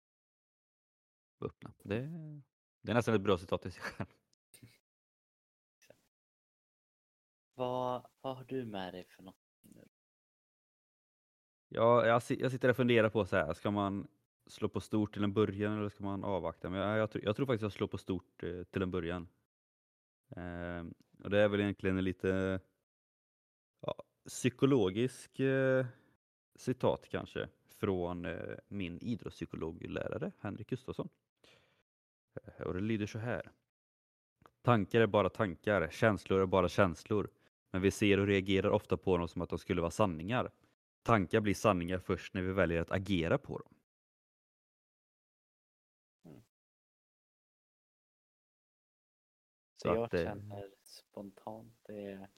Öppna. 1.41 1.73
Det, 1.83 2.01
det 2.81 2.93
är 2.93 2.95
nästan 2.95 3.15
ett 3.15 3.21
bra 3.21 3.39
citat 3.39 3.67
i 3.67 3.71
sig 3.71 3.83
själv. 3.83 4.09
Vad, 7.59 8.07
vad 8.21 8.37
har 8.37 8.45
du 8.45 8.65
med 8.65 8.95
dig 8.95 9.05
för 9.17 9.23
något 9.23 9.37
nu? 9.63 9.89
Ja, 11.69 12.07
jag, 12.07 12.23
jag 12.29 12.51
sitter 12.53 12.69
och 12.69 12.77
funderar 12.77 13.11
på 13.11 13.27
så 13.27 13.37
här, 13.37 13.55
ska 13.55 13.71
man 13.71 14.09
slå 14.47 14.69
på 14.69 14.81
stort 14.81 15.13
till 15.15 15.25
en 15.25 15.33
början 15.33 15.79
eller 15.79 15.89
ska 15.89 16.05
man 16.05 16.25
avvakta? 16.25 16.71
Men 16.71 16.81
jag, 16.81 16.99
jag, 16.99 17.11
tror- 17.11 17.25
jag 17.25 17.37
tror 17.37 17.47
faktiskt 17.47 17.63
jag 17.63 17.73
slår 17.73 17.89
på 17.89 17.99
stort 17.99 18.43
eh, 18.43 18.63
till 18.65 18.83
en 18.83 18.91
början. 18.91 19.29
Eh, 20.37 20.85
och 21.25 21.31
det 21.31 21.39
är 21.41 21.49
väl 21.49 21.61
egentligen 21.61 21.99
en 21.99 22.05
lite 22.05 22.61
ja, 23.81 23.95
psykologisk 24.29 25.41
eh, 25.41 25.87
citat 26.57 27.09
kanske 27.09 27.49
från 27.69 28.25
eh, 28.25 28.57
min 28.69 28.99
idrottspsykologlärare 28.99 30.33
Henrik 30.41 30.71
Gustafsson. 30.71 31.09
Eh, 32.35 32.67
Och 32.67 32.75
det 32.75 32.81
lyder 32.81 33.07
så 33.07 33.19
här. 33.19 33.51
Tankar 34.63 35.01
är 35.01 35.07
bara 35.07 35.29
tankar, 35.31 35.89
känslor 35.91 36.41
är 36.41 36.47
bara 36.47 36.69
känslor. 36.69 37.31
Men 37.71 37.83
vi 37.83 37.91
ser 37.91 38.19
och 38.21 38.27
reagerar 38.27 38.71
ofta 38.71 38.97
på 38.97 39.19
dem 39.19 39.29
som 39.29 39.43
att 39.43 39.49
de 39.49 39.59
skulle 39.59 39.81
vara 39.81 39.91
sanningar. 39.91 40.51
Tankar 41.03 41.41
blir 41.41 41.55
sanningar 41.55 41.99
först 41.99 42.35
när 42.35 42.43
vi 42.43 42.53
väljer 42.53 42.81
att 42.81 42.91
agera 42.91 43.39
på 43.39 43.59
dem. 43.59 43.75
Så 49.77 49.89
Så 49.89 49.89
jag 49.89 50.05
att, 50.05 50.15
eh, 50.15 50.25
känner 50.25 50.71
spontant 50.83 51.73
det 51.83 52.11
är 52.11 52.29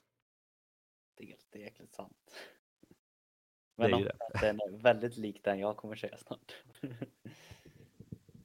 det 1.15 1.59
är 1.59 1.63
jäkligt 1.63 1.93
sant. 1.93 2.35
Men 3.75 3.89
är 3.89 3.93
om 3.93 3.99
ju 3.99 4.05
det. 4.05 4.15
att 4.19 4.41
den 4.41 4.59
är 4.59 4.77
väldigt 4.77 5.17
lik 5.17 5.43
den 5.43 5.59
jag 5.59 5.77
kommer 5.77 5.95
säga 5.95 6.17
snart. 6.17 6.55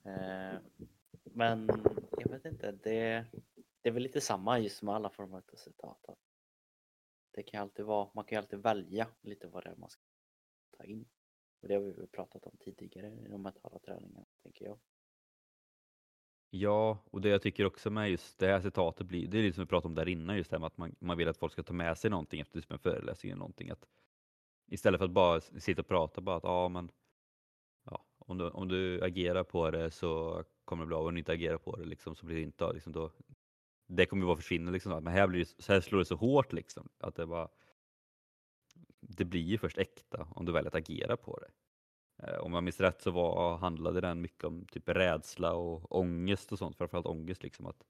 Eh, 0.07 0.59
Men 1.23 1.69
jag 2.19 2.29
vet 2.31 2.45
inte, 2.45 2.73
det, 2.73 3.27
det 3.83 3.89
är 3.89 3.93
väl 3.93 4.03
lite 4.03 4.21
samma 4.21 4.59
just 4.59 4.83
med 4.83 4.95
alla 4.95 5.11
former 5.11 5.37
av 5.37 5.57
citat. 5.57 6.05
att 6.09 6.19
det 7.37 7.43
kan 7.43 7.63
alltid 7.63 7.85
vara, 7.85 8.11
man 8.15 8.25
kan 8.25 8.37
ju 8.37 8.41
alltid 8.41 8.59
välja 8.59 9.09
lite 9.23 9.49
vad 9.49 9.65
det 9.65 9.71
är 9.71 9.77
man 9.77 9.91
ska 9.91 10.03
ta 10.77 10.85
in. 10.85 11.09
Och 11.61 11.69
det 11.69 11.75
har 11.75 11.83
vi 11.83 11.93
väl 11.93 12.07
pratat 12.07 12.47
om 12.47 12.57
tidigare 12.61 13.07
i 13.07 13.29
de 13.29 13.43
mentala 13.43 13.79
träningarna, 13.79 14.27
tänker 14.43 14.65
jag. 14.65 14.79
Ja, 16.51 16.99
och 17.11 17.21
det 17.21 17.29
jag 17.29 17.43
tycker 17.43 17.65
också 17.65 17.91
med 17.91 18.11
just 18.11 18.39
det 18.39 18.47
här 18.47 18.61
citatet 18.61 19.07
blir, 19.07 19.29
det 19.29 19.39
är 19.39 19.43
lite 19.43 19.55
som 19.55 19.65
vi 19.65 19.69
pratade 19.69 19.89
om 19.89 19.95
där 19.95 20.09
innan, 20.09 20.37
just 20.37 20.51
det 20.51 20.55
här 20.55 20.61
med 20.61 20.67
att 20.67 20.77
man, 20.77 20.97
man 20.99 21.17
vill 21.17 21.29
att 21.29 21.37
folk 21.37 21.53
ska 21.53 21.63
ta 21.63 21.73
med 21.73 21.99
sig 21.99 22.11
någonting 22.11 22.41
efter 22.41 22.61
typ 22.61 22.73
en 22.73 22.79
föreläsning 22.79 23.31
eller 23.31 23.39
någonting. 23.39 23.71
Att 23.71 23.89
istället 24.67 24.99
för 24.99 25.05
att 25.05 25.11
bara 25.11 25.41
sitta 25.41 25.81
och 25.81 25.89
prata 25.89 26.21
bara 26.21 26.37
att 26.37 26.45
ja, 26.45 26.69
men 26.69 26.91
ja, 27.85 28.07
om, 28.19 28.39
du, 28.39 28.51
om 28.51 28.69
du 28.69 29.03
agerar 29.03 29.45
på 29.45 29.71
det 29.71 29.91
så 29.91 30.45
kommer 30.65 30.83
det 30.83 30.87
bli 30.87 30.97
av, 30.97 31.07
om 31.07 31.15
du 31.15 31.19
inte 31.19 31.33
agerar 31.33 31.59
på 31.59 31.77
det 31.77 31.85
liksom, 31.85 32.17
så 32.17 32.27
blir 32.27 32.37
det 32.37 32.43
inte 32.43 32.65
av. 32.65 32.75
Liksom, 32.75 32.93
då, 32.93 33.11
det 33.87 34.07
kommer 34.07 34.23
ju 34.23 34.27
bara 34.27 34.37
försvinna 34.37 34.71
liksom. 34.71 35.05
Men 35.05 35.13
här, 35.13 35.27
blir 35.27 35.41
det, 35.41 35.63
så 35.63 35.73
här 35.73 35.81
slår 35.81 35.99
det 35.99 36.05
så 36.05 36.17
hårt 36.17 36.53
liksom. 36.53 36.89
Att 36.99 37.15
det 37.15 37.27
bara 37.27 37.49
det 39.01 39.25
blir 39.25 39.43
ju 39.43 39.59
först 39.59 39.79
äkta 39.79 40.29
om 40.31 40.45
du 40.45 40.53
väljer 40.53 40.69
att 40.69 40.75
agera 40.75 41.17
på 41.17 41.39
det. 41.39 41.51
Eh, 42.27 42.39
om 42.39 42.55
jag 42.55 42.65
minns 42.65 42.81
rätt 42.81 43.03
så 43.03 43.11
var, 43.11 43.57
handlade 43.57 44.01
den 44.01 44.21
mycket 44.21 44.45
om 44.45 44.67
typ 44.67 44.89
rädsla 44.89 45.53
och 45.55 45.97
ångest 45.97 46.53
och 46.53 46.59
sånt, 46.59 46.77
framförallt 46.77 47.07
ångest. 47.07 47.43
Liksom 47.43 47.67
att 47.67 47.85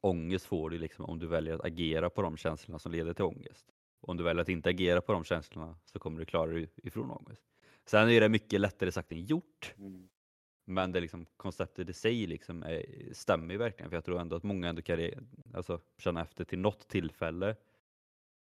ångest 0.00 0.46
får 0.46 0.70
du 0.70 0.78
liksom 0.78 1.04
om 1.04 1.18
du 1.18 1.26
väljer 1.26 1.54
att 1.54 1.64
agera 1.64 2.10
på 2.10 2.22
de 2.22 2.36
känslorna 2.36 2.78
som 2.78 2.92
leder 2.92 3.14
till 3.14 3.24
ångest. 3.24 3.66
Och 4.00 4.08
om 4.08 4.16
du 4.16 4.24
väljer 4.24 4.42
att 4.42 4.48
inte 4.48 4.68
agera 4.68 5.00
på 5.00 5.12
de 5.12 5.24
känslorna 5.24 5.78
så 5.84 5.98
kommer 5.98 6.18
du 6.18 6.24
klara 6.24 6.50
dig 6.50 6.70
ifrån 6.76 7.10
ångest. 7.10 7.42
Sen 7.84 8.10
är 8.10 8.20
det 8.20 8.28
mycket 8.28 8.60
lättare 8.60 8.92
sagt 8.92 9.12
än 9.12 9.24
gjort, 9.24 9.74
Mm 9.78 10.08
men 10.68 10.92
det 10.92 11.00
liksom, 11.00 11.26
konceptet 11.36 11.88
i 11.88 11.92
sig 11.92 12.26
liksom 12.26 12.62
är, 12.62 12.84
stämmer 13.12 13.54
ju 13.54 13.58
verkligen. 13.58 13.90
För 13.90 13.96
jag 13.96 14.04
tror 14.04 14.20
ändå 14.20 14.36
att 14.36 14.42
många 14.42 14.68
ändå 14.68 14.82
kan 14.82 15.10
alltså, 15.54 15.80
känna 15.98 16.22
efter 16.22 16.44
till 16.44 16.58
något 16.58 16.88
tillfälle. 16.88 17.56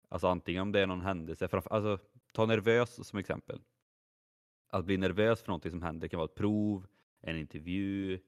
Alltså 0.09 0.27
antingen 0.27 0.61
om 0.61 0.71
det 0.71 0.79
är 0.79 0.87
någon 0.87 1.01
händelse, 1.01 1.47
framför, 1.47 1.73
alltså 1.73 1.99
ta 2.31 2.45
nervös 2.45 3.07
som 3.07 3.19
exempel. 3.19 3.61
Att 4.67 4.85
bli 4.85 4.97
nervös 4.97 5.41
för 5.41 5.47
någonting 5.47 5.71
som 5.71 5.81
händer 5.81 6.01
det 6.01 6.09
kan 6.09 6.17
vara 6.17 6.29
ett 6.29 6.35
prov, 6.35 6.87
en 7.21 7.37
intervju, 7.37 8.19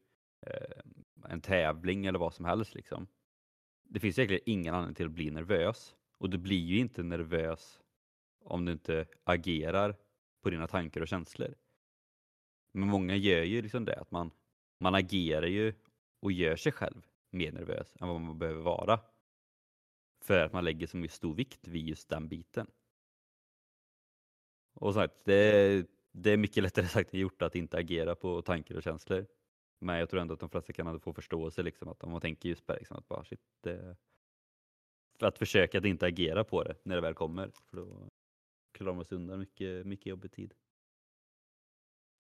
eh, 0.41 0.81
en 1.29 1.41
tävling 1.41 2.05
eller 2.05 2.19
vad 2.19 2.33
som 2.33 2.45
helst. 2.45 2.75
Liksom. 2.75 3.07
Det 3.83 3.99
finns 3.99 4.19
egentligen 4.19 4.43
ingen 4.45 4.73
anledning 4.73 4.95
till 4.95 5.05
att 5.05 5.11
bli 5.11 5.31
nervös. 5.31 5.95
Och 6.17 6.29
du 6.29 6.37
blir 6.37 6.65
ju 6.65 6.77
inte 6.77 7.03
nervös 7.03 7.79
om 8.43 8.65
du 8.65 8.71
inte 8.71 9.05
agerar 9.23 9.95
på 10.41 10.49
dina 10.49 10.67
tankar 10.67 11.01
och 11.01 11.07
känslor. 11.07 11.55
Men 12.75 12.89
många 12.89 13.15
gör 13.15 13.43
ju 13.43 13.61
liksom 13.61 13.85
det, 13.85 13.95
att 13.95 14.11
man, 14.11 14.31
man 14.79 14.95
agerar 14.95 15.47
ju 15.47 15.73
och 16.19 16.31
gör 16.31 16.55
sig 16.55 16.71
själv 16.71 17.07
mer 17.29 17.51
nervös 17.51 17.95
än 17.99 18.07
vad 18.07 18.21
man 18.21 18.39
behöver 18.39 18.61
vara. 18.61 18.99
För 20.21 20.45
att 20.45 20.53
man 20.53 20.63
lägger 20.63 20.87
så 20.87 20.97
mycket 20.97 21.15
stor 21.15 21.33
vikt 21.33 21.67
vid 21.67 21.87
just 21.87 22.09
den 22.09 22.27
biten. 22.27 22.67
Och 24.73 24.93
sagt, 24.93 25.15
det, 25.23 25.87
det 26.11 26.31
är 26.31 26.37
mycket 26.37 26.63
lättare 26.63 26.87
sagt 26.87 27.13
än 27.13 27.19
gjort 27.19 27.41
att 27.41 27.55
inte 27.55 27.77
agera 27.77 28.15
på 28.15 28.41
tankar 28.41 28.75
och 28.75 28.83
känslor. 28.83 29.25
Men 29.79 29.99
jag 29.99 30.09
tror 30.09 30.21
ändå 30.21 30.33
att 30.33 30.39
de 30.39 30.49
flesta 30.49 30.73
kan 30.73 30.99
få 30.99 31.13
förståelse 31.13 31.63
liksom, 31.63 31.87
att 31.87 32.03
om 32.03 32.11
man 32.11 32.21
tänker 32.21 32.49
just 32.49 32.65
på 32.65 32.73
det, 32.73 32.79
liksom, 32.79 32.97
att 32.97 33.07
bara 33.07 33.23
shit, 33.23 33.41
det, 33.61 33.97
för 35.19 35.27
att 35.27 35.37
försöka 35.37 35.77
att 35.77 35.85
inte 35.85 36.05
agera 36.05 36.43
på 36.43 36.63
det 36.63 36.75
när 36.83 36.95
det 36.95 37.01
väl 37.01 37.13
kommer. 37.13 37.51
För 37.65 37.77
då 37.77 38.09
klarar 38.71 38.93
man 38.93 39.05
sig 39.05 39.15
undan 39.15 39.39
mycket, 39.39 39.85
mycket 39.85 40.05
jobbig 40.05 40.31
tid. 40.31 40.53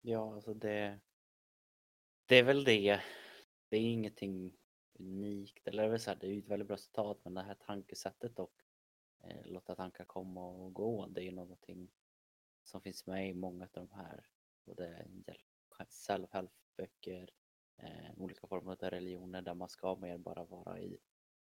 Ja, 0.07 0.35
alltså 0.35 0.55
det, 0.55 1.01
det 2.27 2.37
är 2.37 2.43
väl 2.43 2.65
det. 2.65 3.01
Det 3.69 3.77
är 3.77 3.81
ingenting 3.81 4.57
unikt, 4.99 5.69
eller 5.69 5.89
det 5.89 5.95
är 5.95 5.99
så 5.99 6.11
här, 6.11 6.19
det 6.21 6.27
är 6.27 6.31
ju 6.31 6.39
ett 6.39 6.49
väldigt 6.49 6.69
bra 6.69 6.77
citat, 6.77 7.21
men 7.25 7.35
det 7.35 7.43
här 7.43 7.55
tankesättet 7.55 8.39
och 8.39 8.53
eh, 9.25 9.47
låta 9.47 9.75
tankar 9.75 10.05
komma 10.05 10.47
och 10.47 10.75
gå, 10.75 11.07
det 11.07 11.21
är 11.21 11.25
ju 11.25 11.31
någonting 11.31 11.91
som 12.65 12.81
finns 12.81 13.07
med 13.07 13.31
i 13.31 13.35
många 13.35 13.65
av 13.65 13.71
de 13.73 13.91
här, 13.91 14.27
både 14.65 15.07
self-help-böcker, 15.89 17.31
eh, 17.77 18.11
olika 18.17 18.47
former 18.47 18.73
av 18.73 18.91
religioner 18.91 19.43
där 19.43 19.55
man 19.55 19.69
ska 19.69 19.97
mer 19.97 20.19
bara 20.19 20.45
vara 20.45 20.81
i, 20.81 20.99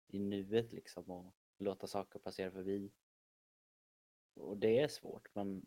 i 0.07 0.19
nuet 0.19 0.73
liksom 0.73 1.11
och 1.11 1.35
låta 1.59 1.87
saker 1.87 2.19
passera 2.19 2.51
förbi. 2.51 2.93
Och 4.35 4.59
det 4.59 4.79
är 4.79 4.89
svårt, 4.89 5.29
men 5.35 5.67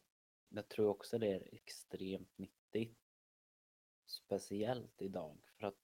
jag 0.49 0.69
tror 0.69 0.87
också 0.87 1.17
det 1.17 1.27
är 1.27 1.53
extremt 1.55 2.37
nyttigt. 2.37 2.62
Speciellt 4.05 5.01
idag. 5.01 5.37
För 5.59 5.67
att 5.67 5.77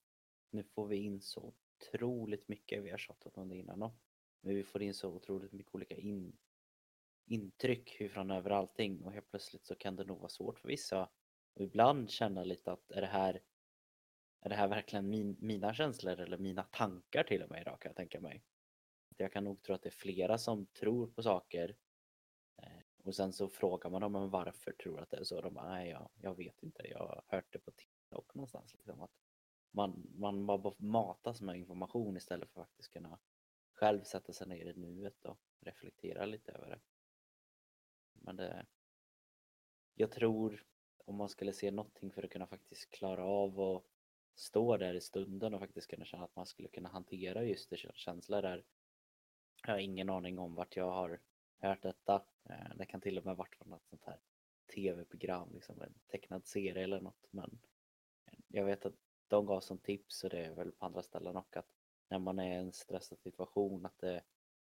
nu 0.50 0.64
får 0.64 0.86
vi 0.86 0.96
in 0.96 1.20
så 1.20 1.54
otroligt 1.78 2.48
mycket, 2.48 2.82
vi 2.82 2.90
har 2.90 2.98
tjatat 2.98 3.38
om 3.38 3.48
det 3.48 3.56
innan 3.56 3.82
också, 3.82 3.98
men 4.40 4.54
vi 4.54 4.64
får 4.64 4.82
in 4.82 4.94
så 4.94 5.08
otroligt 5.08 5.52
mycket 5.52 5.74
olika 5.74 5.96
in, 5.96 6.38
intryck 7.26 8.10
från 8.12 8.30
över 8.30 8.50
allting. 8.50 9.04
Och 9.04 9.12
helt 9.12 9.30
plötsligt 9.30 9.66
så 9.66 9.74
kan 9.74 9.96
det 9.96 10.04
nog 10.04 10.18
vara 10.18 10.28
svårt 10.28 10.58
för 10.58 10.68
vissa 10.68 11.08
och 11.54 11.62
ibland 11.62 12.10
känna 12.10 12.44
lite 12.44 12.72
att 12.72 12.90
är 12.90 13.00
det 13.00 13.06
här 13.06 13.42
är 14.40 14.48
det 14.48 14.54
här 14.54 14.68
verkligen 14.68 15.08
min, 15.10 15.36
mina 15.40 15.74
känslor 15.74 16.20
eller 16.20 16.38
mina 16.38 16.62
tankar 16.62 17.24
till 17.24 17.42
och 17.42 17.50
med 17.50 17.60
idag 17.60 17.80
kan 17.80 17.88
jag 17.88 17.96
tänka 17.96 18.20
mig. 18.20 18.44
Jag 19.16 19.32
kan 19.32 19.44
nog 19.44 19.62
tro 19.62 19.74
att 19.74 19.82
det 19.82 19.88
är 19.88 19.90
flera 19.90 20.38
som 20.38 20.66
tror 20.66 21.06
på 21.06 21.22
saker 21.22 21.76
och 23.10 23.16
sen 23.16 23.32
så 23.32 23.48
frågar 23.48 23.90
man 23.90 24.00
dem 24.00 24.12
men 24.12 24.30
varför 24.30 24.72
tror 24.72 24.96
du 24.96 25.02
att 25.02 25.10
det 25.10 25.16
är 25.16 25.24
så? 25.24 25.40
De 25.40 25.54
bara, 25.54 25.68
nej 25.68 25.90
jag, 25.90 26.10
jag 26.20 26.34
vet 26.36 26.62
inte, 26.62 26.88
jag 26.88 26.98
har 26.98 27.22
hört 27.26 27.52
det 27.52 27.58
på 27.58 27.70
TikTok 27.70 28.34
någonstans. 28.34 28.74
Liksom, 28.74 29.00
att 29.02 29.10
man, 29.70 30.06
man 30.14 30.46
bara 30.46 30.74
matas 30.78 31.40
med 31.40 31.56
information 31.56 32.16
istället 32.16 32.50
för 32.50 32.60
att 32.60 32.68
faktiskt 32.68 32.92
kunna 32.92 33.18
själv 33.72 34.02
sätta 34.02 34.32
sig 34.32 34.48
ner 34.48 34.66
i 34.66 34.74
nuet 34.74 35.24
och 35.24 35.38
reflektera 35.60 36.24
lite 36.24 36.52
över 36.52 36.70
det. 36.70 36.80
Men 38.12 38.36
det, 38.36 38.66
jag 39.94 40.10
tror 40.10 40.66
om 41.04 41.16
man 41.16 41.28
skulle 41.28 41.52
se 41.52 41.70
någonting 41.70 42.12
för 42.12 42.22
att 42.22 42.30
kunna 42.30 42.46
faktiskt 42.46 42.90
klara 42.90 43.24
av 43.24 43.60
och 43.60 43.86
stå 44.34 44.76
där 44.76 44.94
i 44.94 45.00
stunden 45.00 45.54
och 45.54 45.60
faktiskt 45.60 45.90
kunna 45.90 46.04
känna 46.04 46.24
att 46.24 46.36
man 46.36 46.46
skulle 46.46 46.68
kunna 46.68 46.88
hantera 46.88 47.44
just 47.44 47.70
det 47.70 47.76
känslor 47.94 48.42
där. 48.42 48.64
Jag 49.62 49.72
har 49.72 49.78
ingen 49.78 50.10
aning 50.10 50.38
om 50.38 50.54
vart 50.54 50.76
jag 50.76 50.90
har 50.90 51.20
hört 51.68 51.82
detta. 51.82 52.22
Eh, 52.44 52.76
det 52.76 52.86
kan 52.86 53.00
till 53.00 53.18
och 53.18 53.26
med 53.26 53.36
varit 53.36 53.56
från 53.56 53.68
något 53.68 53.86
sånt 53.86 54.04
här 54.04 54.20
tv-program, 54.74 55.48
liksom 55.54 55.82
en 55.82 55.94
tecknad 56.06 56.46
serie 56.46 56.84
eller 56.84 57.00
något. 57.00 57.26
Men 57.30 57.60
eh, 58.26 58.38
jag 58.48 58.64
vet 58.64 58.86
att 58.86 58.94
de 59.28 59.46
gav 59.46 59.60
som 59.60 59.78
tips 59.78 60.24
och 60.24 60.30
det 60.30 60.44
är 60.44 60.54
väl 60.54 60.72
på 60.72 60.86
andra 60.86 61.02
ställen 61.02 61.36
också 61.36 61.58
att 61.58 61.72
när 62.08 62.18
man 62.18 62.38
är 62.38 62.52
i 62.52 62.60
en 62.60 62.72
stressad 62.72 63.18
situation 63.18 63.86
att 63.86 63.98
det, 63.98 64.22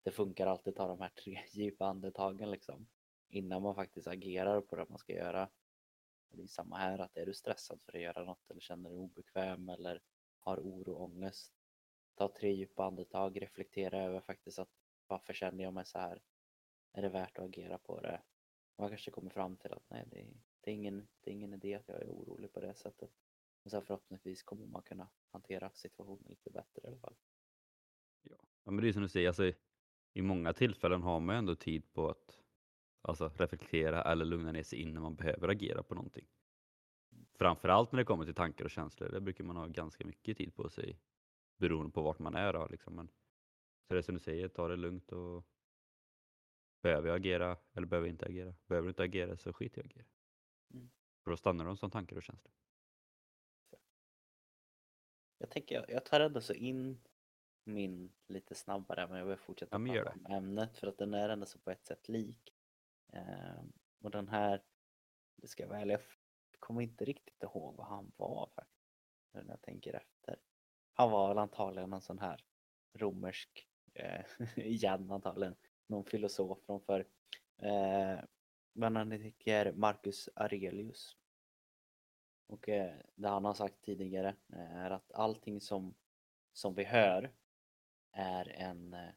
det 0.02 0.10
funkar 0.10 0.46
alltid 0.46 0.70
att 0.70 0.76
ta 0.76 0.88
de 0.88 1.00
här 1.00 1.08
tre 1.08 1.40
djupa 1.52 1.86
andetagen 1.86 2.50
liksom 2.50 2.86
innan 3.28 3.62
man 3.62 3.74
faktiskt 3.74 4.06
agerar 4.06 4.60
på 4.60 4.76
det 4.76 4.86
man 4.88 4.98
ska 4.98 5.12
göra. 5.12 5.48
Det 6.32 6.42
är 6.42 6.46
samma 6.46 6.76
här, 6.76 6.98
att 6.98 7.16
är 7.16 7.26
du 7.26 7.34
stressad 7.34 7.82
för 7.82 7.92
att 7.92 8.02
göra 8.02 8.24
något 8.24 8.50
eller 8.50 8.60
känner 8.60 8.90
dig 8.90 8.98
obekväm 8.98 9.68
eller 9.68 10.02
har 10.40 10.56
oro 10.56 10.92
och 10.92 11.02
ångest. 11.02 11.52
Ta 12.14 12.28
tre 12.28 12.52
djupa 12.52 12.84
andetag, 12.84 13.42
reflektera 13.42 14.02
över 14.02 14.20
faktiskt 14.20 14.58
att 14.58 14.70
varför 15.06 15.32
känner 15.32 15.64
jag 15.64 15.74
mig 15.74 15.86
så 15.86 15.98
här? 15.98 16.22
Är 16.92 17.02
det 17.02 17.08
värt 17.08 17.38
att 17.38 17.44
agera 17.44 17.78
på 17.78 18.00
det? 18.00 18.22
Man 18.78 18.88
kanske 18.88 19.10
kommer 19.10 19.30
fram 19.30 19.56
till 19.56 19.72
att 19.72 19.90
nej, 19.90 20.04
det 20.10 20.20
är, 20.20 20.26
det 20.60 20.70
är, 20.70 20.74
ingen, 20.74 21.08
det 21.20 21.30
är 21.30 21.34
ingen 21.34 21.54
idé 21.54 21.74
att 21.74 21.88
jag 21.88 22.02
är 22.02 22.10
orolig 22.10 22.52
på 22.52 22.60
det 22.60 22.74
sättet. 22.74 23.10
Och 23.64 23.70
sen 23.70 23.82
förhoppningsvis 23.82 24.42
kommer 24.42 24.66
man 24.66 24.82
kunna 24.82 25.08
hantera 25.30 25.70
situationen 25.70 26.24
lite 26.28 26.50
bättre 26.50 26.82
i 26.84 26.86
alla 26.86 26.98
fall. 26.98 27.14
Ja, 28.22 28.70
men 28.70 28.76
det 28.76 28.88
är 28.88 28.92
som 28.92 29.02
du 29.02 29.08
säger, 29.08 29.28
alltså, 29.28 29.52
i 30.12 30.22
många 30.22 30.52
tillfällen 30.52 31.02
har 31.02 31.20
man 31.20 31.34
ju 31.34 31.38
ändå 31.38 31.54
tid 31.54 31.92
på 31.92 32.08
att 32.08 32.40
alltså, 33.02 33.28
reflektera 33.28 34.02
eller 34.02 34.24
lugna 34.24 34.52
ner 34.52 34.62
sig 34.62 34.78
innan 34.78 35.02
man 35.02 35.16
behöver 35.16 35.48
agera 35.48 35.82
på 35.82 35.94
någonting. 35.94 36.26
Framförallt 37.34 37.92
när 37.92 37.98
det 37.98 38.04
kommer 38.04 38.24
till 38.24 38.34
tankar 38.34 38.64
och 38.64 38.70
känslor, 38.70 39.08
det 39.08 39.20
brukar 39.20 39.44
man 39.44 39.56
ha 39.56 39.66
ganska 39.66 40.06
mycket 40.06 40.36
tid 40.36 40.54
på 40.54 40.68
sig 40.68 40.98
beroende 41.56 41.92
på 41.92 42.02
vart 42.02 42.18
man 42.18 42.34
är. 42.34 42.52
Då, 42.52 42.66
liksom. 42.70 42.94
Men, 42.94 43.08
så 43.88 43.94
det 43.94 43.98
är 43.98 44.02
som 44.02 44.14
du 44.14 44.20
säger, 44.20 44.48
ta 44.48 44.68
det 44.68 44.76
lugnt 44.76 45.12
och 45.12 45.46
behöver 46.82 47.08
jag 47.08 47.16
agera 47.16 47.56
eller 47.72 47.86
behöver 47.86 48.06
jag 48.08 48.14
inte 48.14 48.26
agera? 48.26 48.54
Behöver 48.66 48.86
du 48.86 48.90
inte 48.90 49.02
agera 49.02 49.36
så 49.36 49.52
skit 49.52 49.78
att 49.78 49.84
agera. 49.84 50.04
Mm. 50.74 50.90
För 51.24 51.30
då 51.30 51.36
stannar 51.36 51.64
de 51.64 51.76
som 51.76 51.90
tankar 51.90 52.16
och 52.16 52.22
känslor. 52.22 52.52
Jag 55.38 55.50
tänker, 55.50 55.74
jag- 55.74 55.90
jag 55.90 56.04
tar 56.04 56.20
ändå 56.20 56.40
så 56.40 56.52
in 56.52 57.00
min 57.64 58.12
lite 58.26 58.54
snabbare 58.54 59.06
men 59.08 59.18
jag 59.18 59.26
vill 59.26 59.36
fortsätta 59.36 59.78
Ja, 59.86 59.92
prata 60.04 60.10
om 60.18 60.26
ämnet 60.26 60.78
för 60.78 60.86
att 60.86 60.98
den 60.98 61.14
är 61.14 61.28
ändå 61.28 61.46
så 61.46 61.58
på 61.58 61.70
ett 61.70 61.86
sätt 61.86 62.08
lik. 62.08 62.54
Ehm, 63.12 63.72
och 64.00 64.10
den 64.10 64.28
här, 64.28 64.62
det 65.36 65.48
ska 65.48 65.62
jag 65.62 65.80
ärlig, 65.80 65.94
jag 65.94 66.60
kommer 66.60 66.82
inte 66.82 67.04
riktigt 67.04 67.42
ihåg 67.42 67.76
vad 67.76 67.86
han 67.86 68.12
var 68.16 68.50
faktiskt. 68.54 68.80
När 69.32 69.44
jag 69.48 69.62
tänker 69.62 69.94
efter. 69.94 70.40
Han 70.92 71.10
var 71.10 71.28
väl 71.28 71.38
antagligen 71.38 71.92
en 71.92 72.00
sån 72.00 72.18
här 72.18 72.44
romersk, 72.92 73.68
eh, 73.94 74.24
igen 74.56 75.10
antagligen, 75.10 75.56
någon 75.90 76.04
filosof 76.04 76.58
från 76.66 76.80
förr. 76.80 77.06
Eh, 77.58 78.20
Men 78.72 78.96
han 78.96 79.12
heter 79.12 79.72
Marcus 79.72 80.28
Aurelius. 80.34 81.16
Och 82.46 82.68
eh, 82.68 82.94
det 83.14 83.28
han 83.28 83.44
har 83.44 83.54
sagt 83.54 83.82
tidigare 83.82 84.36
eh, 84.52 84.76
är 84.76 84.90
att 84.90 85.12
allting 85.12 85.60
som, 85.60 85.94
som 86.52 86.74
vi 86.74 86.84
hör 86.84 87.32
är 88.12 88.48
en, 88.48 88.94
eh, 88.94 89.10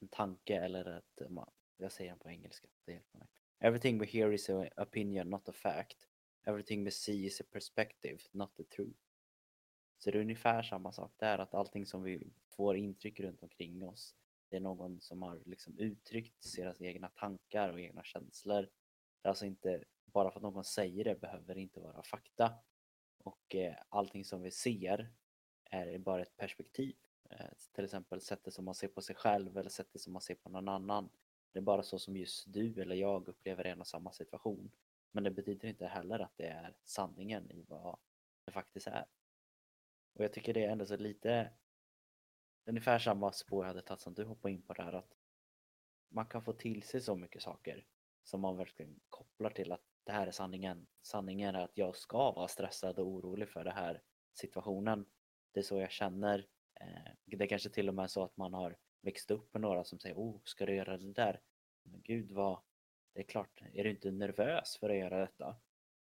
en 0.00 0.08
tanke 0.08 0.56
eller 0.56 0.98
ett, 0.98 1.20
eh, 1.20 1.44
jag 1.76 1.92
säger 1.92 2.10
den 2.10 2.18
på 2.18 2.30
engelska, 2.30 2.68
det 2.84 2.92
hjälper 2.92 3.18
mig. 3.18 3.28
Everything 3.58 3.98
we 3.98 4.06
hear 4.06 4.32
is 4.32 4.50
an 4.50 4.68
opinion, 4.76 5.30
not 5.30 5.48
a 5.48 5.52
fact. 5.52 6.08
Everything 6.44 6.84
we 6.84 6.90
see 6.90 7.26
is 7.26 7.40
a 7.40 7.44
perspective, 7.50 8.18
not 8.32 8.56
the 8.56 8.64
truth. 8.64 9.00
Så 9.98 10.10
det 10.10 10.18
är 10.18 10.22
ungefär 10.22 10.62
samma 10.62 10.92
sak 10.92 11.12
där, 11.16 11.38
att 11.38 11.54
allting 11.54 11.86
som 11.86 12.02
vi 12.02 12.32
får 12.48 12.76
intryck 12.76 13.20
runt 13.20 13.42
omkring 13.42 13.88
oss, 13.88 14.16
det 14.52 14.58
är 14.58 14.60
någon 14.60 15.00
som 15.00 15.22
har 15.22 15.42
liksom 15.44 15.78
uttryckt 15.78 16.44
sina 16.44 16.74
egna 16.78 17.08
tankar 17.08 17.68
och 17.72 17.80
egna 17.80 18.02
känslor. 18.04 18.62
Det 18.62 19.28
är 19.28 19.28
alltså 19.28 19.46
inte, 19.46 19.84
bara 20.04 20.30
för 20.30 20.38
att 20.38 20.42
någon 20.42 20.64
säger 20.64 21.04
det 21.04 21.20
behöver 21.20 21.54
det 21.54 21.60
inte 21.60 21.80
vara 21.80 22.02
fakta. 22.02 22.54
Och 23.18 23.54
eh, 23.54 23.74
allting 23.88 24.24
som 24.24 24.42
vi 24.42 24.50
ser 24.50 25.12
är 25.64 25.98
bara 25.98 26.22
ett 26.22 26.36
perspektiv. 26.36 26.96
Eh, 27.30 27.46
till 27.72 27.84
exempel 27.84 28.20
sättet 28.20 28.54
som 28.54 28.64
man 28.64 28.74
ser 28.74 28.88
på 28.88 29.02
sig 29.02 29.16
själv 29.16 29.58
eller 29.58 29.70
sättet 29.70 30.00
som 30.00 30.12
man 30.12 30.22
ser 30.22 30.34
på 30.34 30.48
någon 30.48 30.68
annan. 30.68 31.10
Det 31.52 31.58
är 31.58 31.62
bara 31.62 31.82
så 31.82 31.98
som 31.98 32.16
just 32.16 32.52
du 32.52 32.82
eller 32.82 32.96
jag 32.96 33.28
upplever 33.28 33.66
en 33.66 33.80
och 33.80 33.86
samma 33.86 34.12
situation. 34.12 34.70
Men 35.12 35.24
det 35.24 35.30
betyder 35.30 35.68
inte 35.68 35.86
heller 35.86 36.18
att 36.18 36.36
det 36.36 36.46
är 36.46 36.74
sanningen 36.84 37.50
i 37.50 37.64
vad 37.68 37.98
det 38.44 38.52
faktiskt 38.52 38.86
är. 38.86 39.06
Och 40.12 40.24
jag 40.24 40.32
tycker 40.32 40.54
det 40.54 40.64
är 40.64 40.70
ändå 40.70 40.86
så 40.86 40.96
lite 40.96 41.50
ungefär 42.64 42.98
samma 42.98 43.32
spår 43.32 43.64
jag 43.64 43.68
hade 43.68 43.82
tagit 43.82 44.00
som 44.00 44.14
du 44.14 44.24
hoppade 44.24 44.54
in 44.54 44.62
på 44.62 44.72
där 44.72 44.92
att 44.92 45.12
man 46.10 46.26
kan 46.26 46.42
få 46.42 46.52
till 46.52 46.82
sig 46.82 47.00
så 47.00 47.16
mycket 47.16 47.42
saker 47.42 47.86
som 48.24 48.40
man 48.40 48.56
verkligen 48.56 49.00
kopplar 49.08 49.50
till 49.50 49.72
att 49.72 49.84
det 50.04 50.12
här 50.12 50.26
är 50.26 50.30
sanningen. 50.30 50.86
Sanningen 51.02 51.54
är 51.54 51.64
att 51.64 51.78
jag 51.78 51.96
ska 51.96 52.32
vara 52.32 52.48
stressad 52.48 52.98
och 52.98 53.06
orolig 53.06 53.48
för 53.48 53.64
den 53.64 53.76
här 53.76 54.02
situationen. 54.32 55.06
Det 55.52 55.60
är 55.60 55.64
så 55.64 55.80
jag 55.80 55.90
känner. 55.90 56.46
Eh, 56.80 57.12
det 57.24 57.44
är 57.44 57.48
kanske 57.48 57.70
till 57.70 57.88
och 57.88 57.94
med 57.94 58.10
så 58.10 58.24
att 58.24 58.36
man 58.36 58.54
har 58.54 58.76
växt 59.00 59.30
upp 59.30 59.52
med 59.54 59.60
några 59.62 59.84
som 59.84 59.98
säger 59.98 60.16
oh, 60.16 60.40
ska 60.44 60.66
du 60.66 60.74
göra 60.74 60.98
det 60.98 61.12
där? 61.12 61.40
Men 61.82 62.02
gud 62.02 62.32
vad, 62.32 62.62
det 63.14 63.20
är 63.20 63.24
klart, 63.24 63.62
är 63.72 63.84
du 63.84 63.90
inte 63.90 64.10
nervös 64.10 64.76
för 64.76 64.90
att 64.90 64.96
göra 64.96 65.18
detta? 65.18 65.56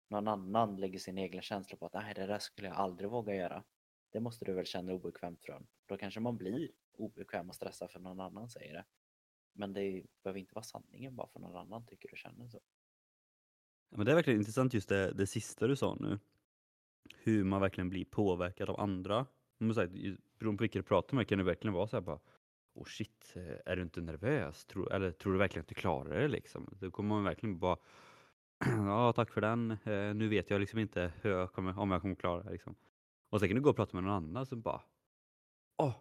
Någon 0.09 0.27
annan 0.27 0.75
lägger 0.75 0.99
sin 0.99 1.17
egen 1.17 1.41
känsla 1.41 1.77
på 1.77 1.85
att 1.85 1.93
nej, 1.93 2.13
det 2.13 2.25
där 2.25 2.39
skulle 2.39 2.67
jag 2.67 2.77
aldrig 2.77 3.09
våga 3.09 3.35
göra. 3.35 3.63
Det 4.09 4.19
måste 4.19 4.45
du 4.45 4.53
väl 4.53 4.65
känna 4.65 4.93
obekvämt 4.93 5.41
från. 5.41 5.67
Då 5.85 5.97
kanske 5.97 6.19
man 6.19 6.37
blir 6.37 6.71
obekväm 6.97 7.49
och 7.49 7.55
stressad 7.55 7.91
för 7.91 7.99
någon 7.99 8.19
annan 8.19 8.49
säger 8.49 8.73
det. 8.73 8.85
Men 9.53 9.73
det 9.73 10.03
behöver 10.23 10.39
inte 10.39 10.55
vara 10.55 10.63
sanningen 10.63 11.15
bara 11.15 11.27
för 11.27 11.39
någon 11.39 11.55
annan 11.55 11.85
tycker 11.85 12.11
och 12.11 12.17
känner 12.17 12.47
så. 12.47 12.59
Ja, 13.89 13.97
men 13.97 14.05
det 14.05 14.11
är 14.11 14.15
verkligen 14.15 14.39
intressant 14.39 14.73
just 14.73 14.89
det, 14.89 15.11
det 15.11 15.27
sista 15.27 15.67
du 15.67 15.75
sa 15.75 15.97
nu. 15.99 16.19
Hur 17.15 17.43
man 17.43 17.61
verkligen 17.61 17.89
blir 17.89 18.05
påverkad 18.05 18.69
av 18.69 18.79
andra. 18.79 19.25
Beroende 19.57 20.57
på 20.57 20.63
vilka 20.63 20.79
du 20.79 20.83
pratar 20.83 21.15
med 21.15 21.27
kan 21.27 21.37
det 21.37 21.43
verkligen 21.43 21.73
vara 21.73 21.87
så 21.87 21.95
här 21.95 22.01
bara 22.01 22.19
oh 22.77 22.85
shit, 22.85 23.33
eh, 23.35 23.71
är 23.71 23.75
du 23.75 23.81
inte 23.81 24.01
nervös? 24.01 24.65
Tror, 24.65 24.93
eller 24.93 25.11
tror 25.11 25.33
du 25.33 25.39
verkligen 25.39 25.61
att 25.61 25.67
du 25.67 25.75
klarar 25.75 26.19
det 26.19 26.27
liksom? 26.27 26.69
Då 26.79 26.91
kommer 26.91 27.15
man 27.15 27.23
verkligen 27.23 27.59
bara 27.59 27.77
ja 28.65 29.13
tack 29.13 29.31
för 29.31 29.41
den, 29.41 29.71
eh, 29.71 30.13
nu 30.13 30.27
vet 30.27 30.49
jag 30.49 30.59
liksom 30.59 30.79
inte 30.79 31.13
hur 31.21 31.31
jag 31.31 31.53
kommer, 31.53 31.79
om 31.79 31.91
jag 31.91 32.01
kommer 32.01 32.15
klara 32.15 32.43
det 32.43 32.51
liksom. 32.51 32.75
Och 33.29 33.39
sen 33.39 33.49
kan 33.49 33.55
du 33.55 33.61
gå 33.61 33.69
och 33.69 33.75
prata 33.75 33.97
med 33.97 34.03
någon 34.03 34.13
annan 34.13 34.45
som 34.45 34.61
bara 34.61 34.81
åh, 35.77 35.95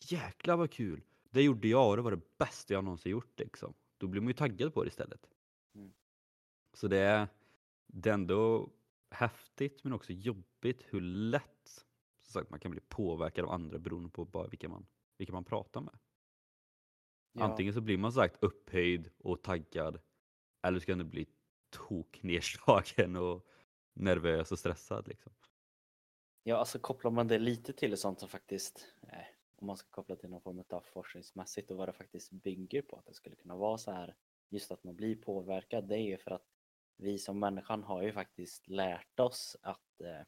jäklar 0.00 0.56
vad 0.56 0.70
kul! 0.70 1.02
Det 1.30 1.42
gjorde 1.42 1.68
jag 1.68 1.90
och 1.90 1.96
det 1.96 2.02
var 2.02 2.10
det 2.10 2.38
bästa 2.38 2.74
jag 2.74 2.84
någonsin 2.84 3.12
gjort 3.12 3.38
liksom. 3.38 3.74
Då 3.98 4.06
blir 4.06 4.20
man 4.20 4.28
ju 4.28 4.34
taggad 4.34 4.74
på 4.74 4.84
det 4.84 4.88
istället. 4.88 5.30
Mm. 5.74 5.92
Så 6.72 6.88
det 6.88 6.98
är, 6.98 7.28
det 7.86 8.10
är 8.10 8.14
ändå 8.14 8.70
häftigt 9.10 9.84
men 9.84 9.92
också 9.92 10.12
jobbigt 10.12 10.82
hur 10.88 11.00
lätt 11.00 11.86
så 12.22 12.32
sagt, 12.32 12.50
man 12.50 12.60
kan 12.60 12.70
bli 12.70 12.80
påverkad 12.80 13.44
av 13.44 13.50
andra 13.50 13.78
beroende 13.78 14.08
på 14.10 14.24
bara 14.24 14.46
vilka 14.46 14.68
man, 14.68 14.86
vilka 15.16 15.32
man 15.32 15.44
pratar 15.44 15.80
med. 15.80 15.98
Ja. 17.32 17.44
Antingen 17.44 17.74
så 17.74 17.80
blir 17.80 17.98
man 17.98 18.12
sagt 18.12 18.36
upphöjd 18.40 19.10
och 19.18 19.42
taggad 19.42 20.00
eller 20.62 20.80
så 20.80 20.86
kan 20.86 20.98
du 20.98 21.04
bli 21.04 21.26
tok 21.70 22.22
nedslagen 22.22 23.16
och 23.16 23.46
nervös 23.92 24.52
och 24.52 24.58
stressad. 24.58 25.08
Liksom. 25.08 25.32
Ja, 26.42 26.56
alltså 26.56 26.78
kopplar 26.78 27.10
man 27.10 27.28
det 27.28 27.38
lite 27.38 27.72
till 27.72 27.96
sånt 27.96 28.20
som 28.20 28.28
faktiskt, 28.28 28.86
eh, 29.02 29.18
om 29.56 29.66
man 29.66 29.76
ska 29.76 29.88
koppla 29.90 30.16
till 30.16 30.30
någon 30.30 30.40
form 30.40 30.64
av 30.70 30.80
forskningsmässigt 30.80 31.70
och 31.70 31.76
vad 31.76 31.88
det 31.88 31.92
faktiskt 31.92 32.30
bygger 32.30 32.82
på 32.82 32.96
att 32.96 33.06
det 33.06 33.14
skulle 33.14 33.36
kunna 33.36 33.56
vara 33.56 33.78
så 33.78 33.92
här, 33.92 34.14
just 34.48 34.70
att 34.70 34.84
man 34.84 34.96
blir 34.96 35.16
påverkad, 35.16 35.88
det 35.88 35.94
är 35.94 36.02
ju 36.02 36.18
för 36.18 36.30
att 36.30 36.46
vi 36.96 37.18
som 37.18 37.38
människan 37.38 37.84
har 37.84 38.02
ju 38.02 38.12
faktiskt 38.12 38.68
lärt 38.68 39.20
oss 39.20 39.56
att, 39.62 40.00
eh, 40.00 40.22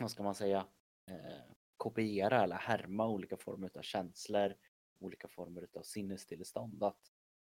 vad 0.00 0.10
ska 0.10 0.22
man 0.22 0.34
säga, 0.34 0.66
eh, 1.06 1.54
kopiera 1.76 2.42
eller 2.42 2.56
härma 2.56 3.08
olika 3.08 3.36
former 3.36 3.70
av 3.74 3.82
känslor, 3.82 4.54
olika 4.98 5.28
former 5.28 5.68
av 5.74 5.82
sinnestillstånd. 5.82 6.82
Att, 6.82 7.12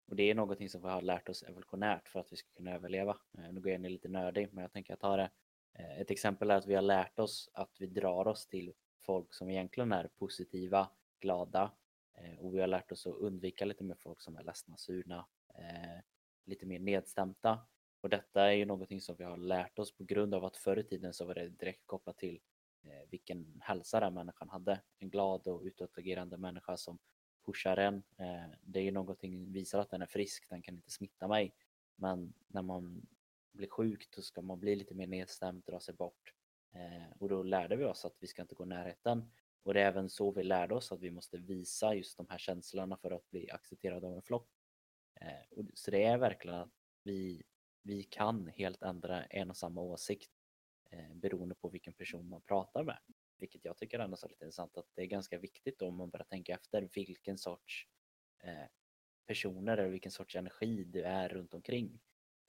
och 0.07 0.17
det 0.17 0.31
är 0.31 0.35
någonting 0.35 0.69
som 0.69 0.83
vi 0.83 0.89
har 0.89 1.03
lärt 1.03 1.29
oss 1.29 1.43
evolutionärt 1.43 2.09
för 2.09 2.21
att 2.21 2.33
vi 2.33 2.37
ska 2.37 2.49
kunna 2.51 2.75
överleva. 2.75 3.19
Eh, 3.39 3.53
nu 3.53 3.61
går 3.61 3.71
jag 3.71 3.79
in 3.79 3.85
i 3.85 3.89
lite 3.89 4.09
nördig, 4.09 4.49
men 4.53 4.63
jag 4.63 4.73
tänker 4.73 4.93
att 4.93 5.03
jag 5.03 5.11
tar 5.11 5.19
det. 5.19 5.31
Eh, 5.75 6.01
ett 6.01 6.11
exempel 6.11 6.51
är 6.51 6.55
att 6.55 6.67
vi 6.67 6.75
har 6.75 6.83
lärt 6.83 7.19
oss 7.19 7.51
att 7.53 7.77
vi 7.79 7.87
drar 7.87 8.29
oss 8.29 8.47
till 8.47 8.73
folk 9.01 9.35
som 9.35 9.51
egentligen 9.51 9.93
är 9.93 10.09
positiva, 10.09 10.91
glada 11.21 11.73
eh, 12.15 12.39
och 12.39 12.55
vi 12.55 12.61
har 12.61 12.67
lärt 12.67 12.93
oss 12.93 13.07
att 13.07 13.15
undvika 13.15 13.65
lite 13.65 13.85
mer 13.85 13.95
folk 13.95 14.21
som 14.21 14.37
är 14.37 14.43
ledsna, 14.43 14.77
surna, 14.77 15.27
eh, 15.55 16.01
lite 16.45 16.67
mer 16.67 16.79
nedstämda. 16.79 17.67
Och 18.01 18.09
detta 18.09 18.43
är 18.43 18.53
ju 18.53 18.65
någonting 18.65 19.01
som 19.01 19.17
vi 19.17 19.25
har 19.25 19.37
lärt 19.37 19.79
oss 19.79 19.97
på 19.97 20.05
grund 20.05 20.35
av 20.35 20.45
att 20.45 20.57
förr 20.57 20.79
i 20.79 20.85
tiden 20.85 21.13
så 21.13 21.25
var 21.25 21.35
det 21.35 21.49
direkt 21.49 21.87
kopplat 21.87 22.19
till 22.19 22.41
vilken 23.11 23.61
hälsa 23.61 24.01
den 24.01 24.15
människan 24.15 24.49
hade. 24.49 24.81
En 24.99 25.11
glad 25.11 25.47
och 25.47 25.63
utåtagerande 25.63 26.37
människa 26.37 26.77
som 26.77 26.99
pushar 27.47 27.77
en. 27.77 28.03
Det 28.61 28.79
är 28.79 28.85
ju 28.85 28.91
någonting, 28.91 29.53
visar 29.53 29.79
att 29.79 29.91
den 29.91 30.03
är 30.03 30.07
frisk, 30.07 30.49
den 30.49 30.63
kan 30.63 30.75
inte 30.75 30.91
smitta 30.91 31.29
mig. 31.29 31.55
Men 31.97 32.33
när 32.47 32.63
man 32.63 33.07
blir 33.53 33.69
sjukt, 33.69 34.17
då 34.17 34.23
ska 34.23 34.43
man 34.43 34.61
bli 34.61 34.77
lite 34.77 34.95
mer 34.95 35.07
nedstämd, 35.07 35.65
dra 35.65 35.81
sig 35.81 35.95
bort. 35.95 36.33
Eh, 36.75 37.17
och 37.19 37.29
då 37.29 37.43
lärde 37.43 37.77
vi 37.77 37.85
oss 37.85 38.05
att 38.05 38.17
vi 38.21 38.27
ska 38.27 38.43
inte 38.43 38.55
gå 38.55 38.65
i 38.65 38.67
närheten. 38.67 39.31
Och 39.63 39.75
det 39.75 39.81
är 39.81 39.87
även 39.87 40.09
så 40.09 40.31
vi 40.31 40.43
lärde 40.43 40.75
oss 40.75 40.93
att 40.93 41.01
vi 41.01 41.11
måste 41.11 41.39
visa 41.39 41.95
just 41.95 42.17
de 42.17 42.27
här 42.31 42.39
känslorna 42.39 42.97
för 42.97 43.11
att 43.11 43.31
bli 43.31 43.51
accepterade 43.51 44.07
av 44.07 44.17
en 44.17 44.23
flock. 44.23 44.49
Eh, 45.21 45.63
så 45.75 45.91
det 45.91 46.05
är 46.05 46.19
verkligen 46.19 46.57
att 46.57 46.73
vi, 47.03 47.43
vi 47.83 48.03
kan 48.03 48.47
helt 48.47 48.83
ändra 48.83 49.25
en 49.25 49.51
och 49.51 49.57
samma 49.57 49.81
åsikt 49.81 50.31
eh, 50.91 51.15
beroende 51.15 51.55
på 51.55 51.69
vilken 51.69 51.95
person 51.95 52.29
man 52.29 52.43
pratar 52.43 52.85
med. 52.85 52.99
Vilket 53.39 53.65
jag 53.65 53.77
tycker 53.77 53.99
ändå 53.99 54.17
är 54.23 54.29
lite 54.29 54.45
intressant 54.45 54.77
att 54.77 54.87
det 54.95 55.03
är 55.03 55.07
ganska 55.07 55.39
viktigt 55.39 55.79
då 55.79 55.87
om 55.87 55.97
man 55.97 56.11
börjar 56.11 56.25
tänka 56.25 56.55
efter 56.55 56.89
vilken 56.95 57.39
sorts 57.39 57.89
eh, 58.43 58.67
personer 59.27 59.77
eller 59.77 59.91
vilken 59.91 60.13
sorts 60.13 60.37
energi 60.37 60.85
du 60.85 61.03
är 61.03 61.29
runt 61.29 61.55
omkring. 61.55 62.01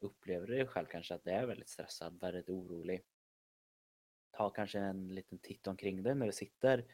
Upplever 0.04 0.48
du 0.48 0.68
själv 0.68 0.86
kanske 0.86 1.16
att 1.16 1.24
du 1.24 1.32
är 1.32 1.46
väldigt 1.46 1.70
stressad, 1.70 2.20
väldigt 2.20 2.50
orolig? 2.50 3.04
Ta 4.32 4.50
kanske 4.50 4.80
en 4.80 5.16
liten 5.16 5.40
titt 5.40 5.68
omkring 5.68 6.04
dig 6.04 6.16
när 6.16 6.26
du 6.26 6.32
sitter 6.32 6.86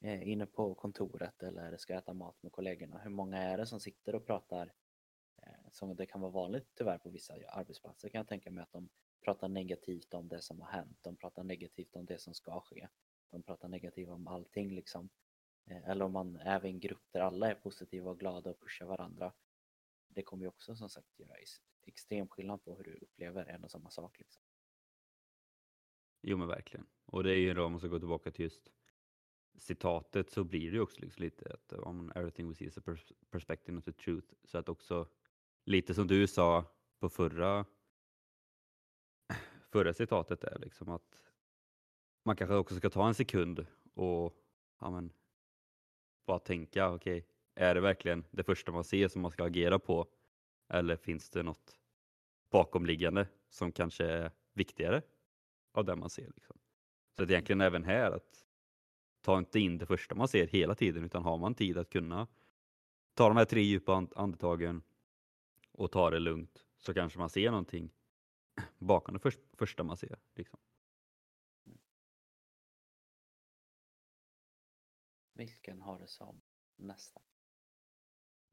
eh, 0.00 0.28
inne 0.28 0.46
på 0.46 0.74
kontoret 0.74 1.42
eller 1.42 1.76
ska 1.76 1.94
äta 1.94 2.12
mat 2.12 2.42
med 2.42 2.52
kollegorna. 2.52 2.98
Hur 2.98 3.10
många 3.10 3.38
är 3.38 3.56
det 3.56 3.66
som 3.66 3.80
sitter 3.80 4.14
och 4.14 4.26
pratar 4.26 4.72
eh, 5.42 5.70
som 5.72 5.96
det 5.96 6.06
kan 6.06 6.20
vara 6.20 6.32
vanligt 6.32 6.68
tyvärr 6.74 6.98
på 6.98 7.10
vissa 7.10 7.34
arbetsplatser 7.48 8.08
kan 8.08 8.18
jag 8.18 8.28
tänka 8.28 8.50
mig 8.50 8.62
att 8.62 8.72
de 8.72 8.88
pratar 9.24 9.48
negativt 9.48 10.14
om 10.14 10.28
det 10.28 10.42
som 10.42 10.60
har 10.60 10.68
hänt. 10.68 10.98
De 11.02 11.16
pratar 11.16 11.44
negativt 11.44 11.96
om 11.96 12.06
det 12.06 12.18
som 12.18 12.34
ska 12.34 12.60
ske 12.60 12.88
de 13.34 13.42
pratar 13.42 13.68
negativt 13.68 14.08
om 14.08 14.26
allting 14.26 14.74
liksom. 14.74 15.08
Eh, 15.66 15.88
eller 15.88 16.04
om 16.04 16.12
man 16.12 16.36
är 16.36 16.66
i 16.66 16.68
en 16.68 16.80
grupp 16.80 17.04
där 17.10 17.20
alla 17.20 17.50
är 17.50 17.54
positiva 17.54 18.10
och 18.10 18.18
glada 18.18 18.50
och 18.50 18.60
pushar 18.60 18.86
varandra. 18.86 19.32
Det 20.14 20.22
kommer 20.22 20.44
ju 20.44 20.48
också 20.48 20.76
som 20.76 20.88
sagt 20.88 21.18
göra 21.18 21.34
extrem 21.82 22.28
skillnad 22.28 22.64
på 22.64 22.76
hur 22.76 22.84
du 22.84 22.94
upplever 22.94 23.46
en 23.46 23.64
och 23.64 23.70
samma 23.70 23.90
sak. 23.90 24.18
Liksom. 24.18 24.42
Jo 26.22 26.36
men 26.36 26.48
verkligen. 26.48 26.86
Och 27.04 27.22
det 27.22 27.30
är 27.30 27.38
ju 27.38 27.54
då 27.54 27.64
om 27.64 27.72
man 27.72 27.80
ska 27.80 27.88
gå 27.88 27.98
tillbaka 27.98 28.30
till 28.30 28.44
just 28.44 28.70
citatet 29.58 30.30
så 30.30 30.44
blir 30.44 30.70
det 30.70 30.76
ju 30.76 30.80
också 30.80 31.00
liksom 31.00 31.22
lite 31.22 31.54
att 31.54 31.72
om 31.72 32.12
everything 32.14 32.48
we 32.48 32.54
see 32.54 32.64
is 32.64 32.78
a 32.78 32.96
perspective 33.30 33.72
not 33.72 33.84
the 33.84 33.92
truth. 33.92 34.34
Så 34.44 34.58
att 34.58 34.68
också 34.68 35.08
lite 35.64 35.94
som 35.94 36.06
du 36.06 36.26
sa 36.26 36.64
på 36.98 37.08
förra 37.08 37.66
förra 39.74 39.94
citatet 39.94 40.44
är 40.44 40.58
liksom 40.58 40.88
att 40.88 41.20
man 42.24 42.36
kanske 42.36 42.54
också 42.54 42.76
ska 42.76 42.90
ta 42.90 43.08
en 43.08 43.14
sekund 43.14 43.66
och 43.94 44.36
ja, 44.80 44.90
men, 44.90 45.12
bara 46.26 46.38
tänka, 46.38 46.90
okej, 46.90 47.18
okay, 47.18 47.33
är 47.54 47.74
det 47.74 47.80
verkligen 47.80 48.24
det 48.30 48.42
första 48.42 48.72
man 48.72 48.84
ser 48.84 49.08
som 49.08 49.22
man 49.22 49.30
ska 49.30 49.44
agera 49.44 49.78
på? 49.78 50.06
Eller 50.68 50.96
finns 50.96 51.30
det 51.30 51.42
något 51.42 51.78
bakomliggande 52.50 53.28
som 53.48 53.72
kanske 53.72 54.04
är 54.04 54.30
viktigare 54.52 55.02
av 55.72 55.84
det 55.84 55.96
man 55.96 56.10
ser? 56.10 56.30
Liksom? 56.34 56.58
Så 57.16 57.22
att 57.22 57.30
egentligen 57.30 57.60
även 57.60 57.84
här, 57.84 58.10
att 58.10 58.46
ta 59.20 59.38
inte 59.38 59.60
in 59.60 59.78
det 59.78 59.86
första 59.86 60.14
man 60.14 60.28
ser 60.28 60.46
hela 60.46 60.74
tiden, 60.74 61.04
utan 61.04 61.22
har 61.22 61.38
man 61.38 61.54
tid 61.54 61.78
att 61.78 61.90
kunna 61.90 62.26
ta 63.14 63.28
de 63.28 63.36
här 63.36 63.44
tre 63.44 63.62
djupa 63.62 64.06
andetagen 64.16 64.82
och 65.72 65.92
ta 65.92 66.10
det 66.10 66.18
lugnt 66.18 66.64
så 66.78 66.94
kanske 66.94 67.18
man 67.18 67.30
ser 67.30 67.50
någonting 67.50 67.90
bakom 68.78 69.18
det 69.18 69.30
första 69.56 69.82
man 69.82 69.96
ser. 69.96 70.18
Liksom. 70.34 70.58
Vilken 75.32 75.80
har 75.80 75.98
du 75.98 76.06
som 76.06 76.40
nästa? 76.76 77.20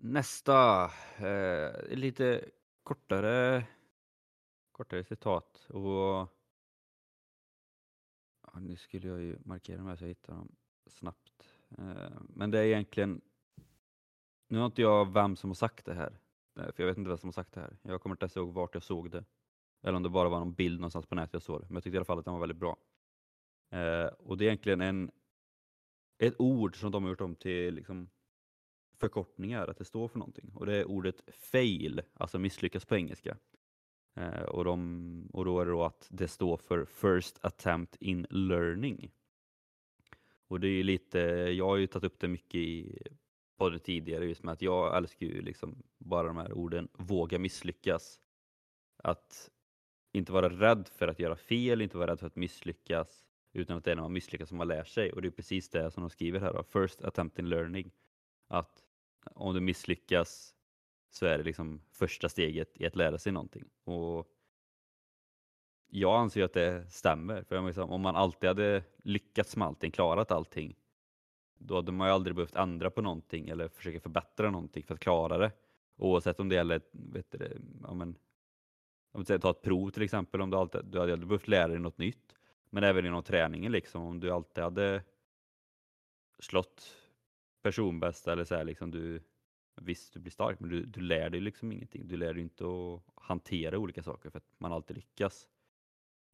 Nästa, 0.04 0.92
eh, 1.18 1.98
lite 1.98 2.50
kortare, 2.84 3.68
kortare 4.72 5.04
citat. 5.04 5.66
Och 5.70 6.28
ja, 8.42 8.60
nu 8.60 8.76
skulle 8.76 9.08
jag 9.08 9.22
ju 9.22 9.38
markera 9.46 9.78
dem 9.78 9.88
här 9.88 9.96
så 9.96 10.04
jag 10.04 10.10
hittar 10.10 10.34
dem 10.34 10.56
snabbt. 10.88 11.54
Eh, 11.78 12.22
men 12.30 12.52
det 12.52 12.60
är 12.60 12.64
egentligen, 12.64 13.22
nu 14.48 14.58
har 14.58 14.66
inte 14.66 14.82
jag 14.82 15.14
vem 15.14 15.36
som 15.36 15.50
har 15.50 15.56
sagt 15.56 15.86
det 15.86 15.94
här, 15.94 16.20
eh, 16.60 16.72
för 16.72 16.84
jag 16.84 16.88
vet 16.88 16.98
inte 16.98 17.10
vem 17.10 17.18
som 17.18 17.28
har 17.28 17.34
sagt 17.34 17.54
det 17.54 17.62
här. 17.62 17.78
Jag 17.82 18.02
kommer 18.02 18.14
inte 18.14 18.24
ens 18.24 18.38
ihåg 18.38 18.54
vart 18.54 18.74
jag 18.74 18.84
såg 18.84 19.12
det. 19.12 19.26
Eller 19.82 19.96
om 19.98 20.04
det 20.04 20.10
bara 20.10 20.30
var 20.30 20.40
någon 20.40 20.54
bild 20.54 20.80
någonstans 20.80 21.06
på 21.06 21.16
nätet 21.16 21.34
jag 21.34 21.44
såg 21.44 21.62
det. 21.62 21.66
Men 21.68 21.76
jag 21.76 21.84
tyckte 21.84 21.96
i 21.96 21.98
alla 21.98 22.06
fall 22.06 22.20
att 22.20 22.26
den 22.26 22.34
var 22.34 22.42
väldigt 22.42 22.60
bra. 22.60 22.78
Eh, 23.70 24.06
och 24.06 24.38
det 24.38 24.46
är 24.46 24.48
egentligen 24.48 24.82
en, 24.82 25.12
ett 26.18 26.36
ord 26.40 26.80
som 26.80 26.92
de 26.92 27.04
har 27.04 27.10
gjort 27.10 27.22
om 27.22 27.36
till 27.36 27.74
liksom, 27.74 28.10
förkortningar, 29.02 29.68
att 29.68 29.78
det 29.78 29.86
står 29.86 30.08
för 30.08 30.20
någonting. 30.20 30.52
Och 30.56 30.66
det 30.66 30.76
är 30.76 30.86
ordet 30.86 31.24
fail, 31.28 32.02
alltså 32.14 32.40
misslyckas 32.40 32.86
på 32.86 32.96
engelska. 32.96 33.38
Eh, 34.16 34.42
och, 34.42 34.66
de, 34.66 35.30
och 35.34 35.46
då 35.46 35.60
är 35.60 35.66
det 35.66 35.72
då 35.72 35.84
att 35.84 36.08
det 36.12 36.28
står 36.28 36.58
för 36.58 36.86
first 36.86 37.46
attempt 37.46 37.96
in 38.00 38.28
learning. 38.30 39.12
Och 40.48 40.60
det 40.60 40.68
är 40.68 40.84
lite, 40.84 41.20
jag 41.58 41.68
har 41.68 41.78
ju 41.78 41.88
tagit 41.88 42.12
upp 42.12 42.20
det 42.20 42.28
mycket 42.28 42.56
i 42.56 43.02
podden 43.58 43.80
tidigare, 43.80 44.26
just 44.26 44.44
med 44.44 44.54
att 44.54 44.62
jag 44.62 44.98
älskar 44.98 45.26
ju 45.26 45.42
liksom 45.42 45.84
bara 45.98 46.28
de 46.28 46.38
här 46.38 46.54
orden, 46.54 46.88
våga 46.94 47.40
misslyckas. 47.40 48.20
Att 49.04 49.50
inte 50.14 50.32
vara 50.32 50.50
rädd 50.50 50.88
för 50.88 51.08
att 51.08 51.20
göra 51.20 51.36
fel, 51.36 51.82
inte 51.82 51.98
vara 51.98 52.12
rädd 52.12 52.20
för 52.20 52.28
att 52.28 52.36
misslyckas, 52.36 53.26
utan 53.54 53.78
att 53.78 53.84
det 53.84 53.92
är 53.92 53.96
när 53.96 54.04
man 54.04 54.14
misslyckas 54.14 54.50
som 54.50 54.58
man 54.58 54.68
lär 54.68 54.84
sig. 54.84 55.12
Och 55.12 55.22
det 55.22 55.28
är 55.28 55.32
precis 55.32 55.70
det 55.70 55.92
som 55.92 56.04
de 56.04 56.10
skriver 56.10 56.40
här, 56.40 56.54
då. 56.54 56.64
first 56.64 57.02
attempt 57.02 57.40
in 57.40 57.50
learning. 57.50 57.92
Att 58.48 58.84
om 59.24 59.54
du 59.54 59.60
misslyckas 59.60 60.56
så 61.10 61.26
är 61.26 61.38
det 61.38 61.44
liksom 61.44 61.82
första 61.92 62.30
steget 62.30 62.82
i 62.82 62.86
att 62.86 62.96
lära 62.96 63.18
sig 63.18 63.32
någonting. 63.32 63.70
Och 63.84 64.28
jag 65.88 66.20
anser 66.20 66.44
att 66.44 66.54
det 66.54 66.92
stämmer. 66.92 67.44
För 67.44 67.68
liksom, 67.68 67.92
om 67.92 68.02
man 68.02 68.16
alltid 68.16 68.48
hade 68.48 68.84
lyckats 69.04 69.56
med 69.56 69.68
allting, 69.68 69.92
klarat 69.92 70.32
allting, 70.32 70.76
då 71.58 71.76
hade 71.76 71.92
man 71.92 72.08
ju 72.08 72.14
aldrig 72.14 72.36
behövt 72.36 72.56
ändra 72.56 72.90
på 72.92 73.02
någonting 73.02 73.50
eller 73.50 73.68
försöka 73.68 74.00
förbättra 74.00 74.50
någonting 74.50 74.84
för 74.84 74.94
att 74.94 75.00
klara 75.00 75.38
det. 75.38 75.52
Oavsett 75.96 76.40
om 76.40 76.50
det 76.50 76.56
gäller, 76.56 76.82
vet 76.92 77.32
du, 77.32 77.62
ja, 77.84 77.94
men, 77.94 78.18
om 79.12 79.24
du 79.24 79.40
ta 79.40 79.50
ett 79.52 79.62
prov 79.62 79.90
till 79.90 80.04
exempel, 80.04 80.42
om 80.42 80.50
du, 80.50 80.58
alltid, 80.58 80.86
du 80.86 81.00
hade 81.00 81.14
aldrig 81.14 81.28
behövt 81.28 81.48
lära 81.48 81.68
dig 81.68 81.80
något 81.80 81.98
nytt. 81.98 82.36
Men 82.70 82.84
även 82.84 83.06
inom 83.06 83.24
träningen, 83.24 83.72
liksom, 83.72 84.04
om 84.04 84.20
du 84.20 84.32
alltid 84.32 84.64
hade 84.64 85.04
slått 86.40 87.01
personbästa 87.62 88.32
eller 88.32 88.44
så 88.44 88.56
här, 88.56 88.64
liksom, 88.64 88.92
du, 88.92 89.24
visst 89.82 90.14
du 90.14 90.20
blir 90.20 90.32
stark, 90.32 90.60
men 90.60 90.70
du, 90.70 90.86
du 90.86 91.02
lär 91.02 91.30
dig 91.30 91.42
liksom 91.42 91.72
ingenting. 91.72 92.08
Du 92.08 92.18
lär 92.18 92.34
dig 92.34 92.44
inte 92.44 92.66
att 92.66 93.04
hantera 93.16 93.78
olika 93.78 94.04
saker 94.04 94.30
för 94.30 94.38
att 94.38 94.60
man 94.60 94.72
alltid 94.72 94.96
lyckas. 94.96 95.48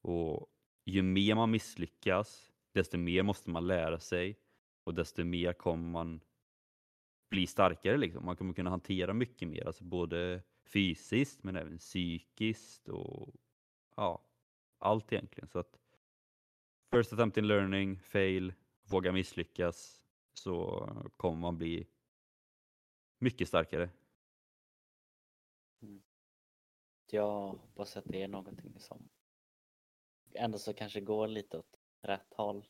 Och 0.01 0.47
ju 0.85 1.01
mer 1.01 1.35
man 1.35 1.51
misslyckas, 1.51 2.51
desto 2.73 2.97
mer 2.97 3.23
måste 3.23 3.49
man 3.49 3.67
lära 3.67 3.99
sig 3.99 4.39
och 4.83 4.93
desto 4.93 5.23
mer 5.23 5.53
kommer 5.53 5.89
man 5.89 6.21
bli 7.29 7.47
starkare. 7.47 7.97
Liksom. 7.97 8.25
Man 8.25 8.35
kommer 8.35 8.53
kunna 8.53 8.69
hantera 8.69 9.13
mycket 9.13 9.47
mer, 9.47 9.67
alltså 9.67 9.83
både 9.83 10.43
fysiskt 10.65 11.43
men 11.43 11.55
även 11.55 11.77
psykiskt 11.77 12.89
och 12.89 13.35
ja, 13.95 14.23
allt 14.77 15.13
egentligen. 15.13 15.49
Så 15.49 15.59
att 15.59 15.79
first 16.91 17.13
attempt 17.13 17.37
in 17.37 17.47
learning, 17.47 17.99
fail, 17.99 18.53
våga 18.83 19.11
misslyckas 19.11 20.06
så 20.37 20.87
kommer 21.17 21.37
man 21.37 21.57
bli 21.57 21.87
mycket 23.19 23.47
starkare. 23.47 23.89
Mm. 25.81 26.03
Jag 27.11 27.47
hoppas 27.47 27.97
att 27.97 28.05
det 28.05 28.23
är 28.23 28.27
någonting 28.27 28.79
som 28.79 29.09
ändå 30.33 30.57
så 30.57 30.73
kanske 30.73 31.01
går 31.01 31.27
lite 31.27 31.57
åt 31.57 31.79
rätt 32.01 32.33
håll. 32.33 32.67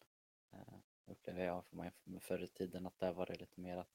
Uh, 0.53 0.79
upplever 1.05 1.45
jag 1.45 1.65
för 1.65 1.75
mig 1.75 1.91
förr 2.21 2.43
i 2.43 2.47
tiden 2.47 2.85
att 2.85 2.99
där 2.99 3.13
var 3.13 3.25
det 3.25 3.39
lite 3.39 3.61
mer 3.61 3.77
att 3.77 3.91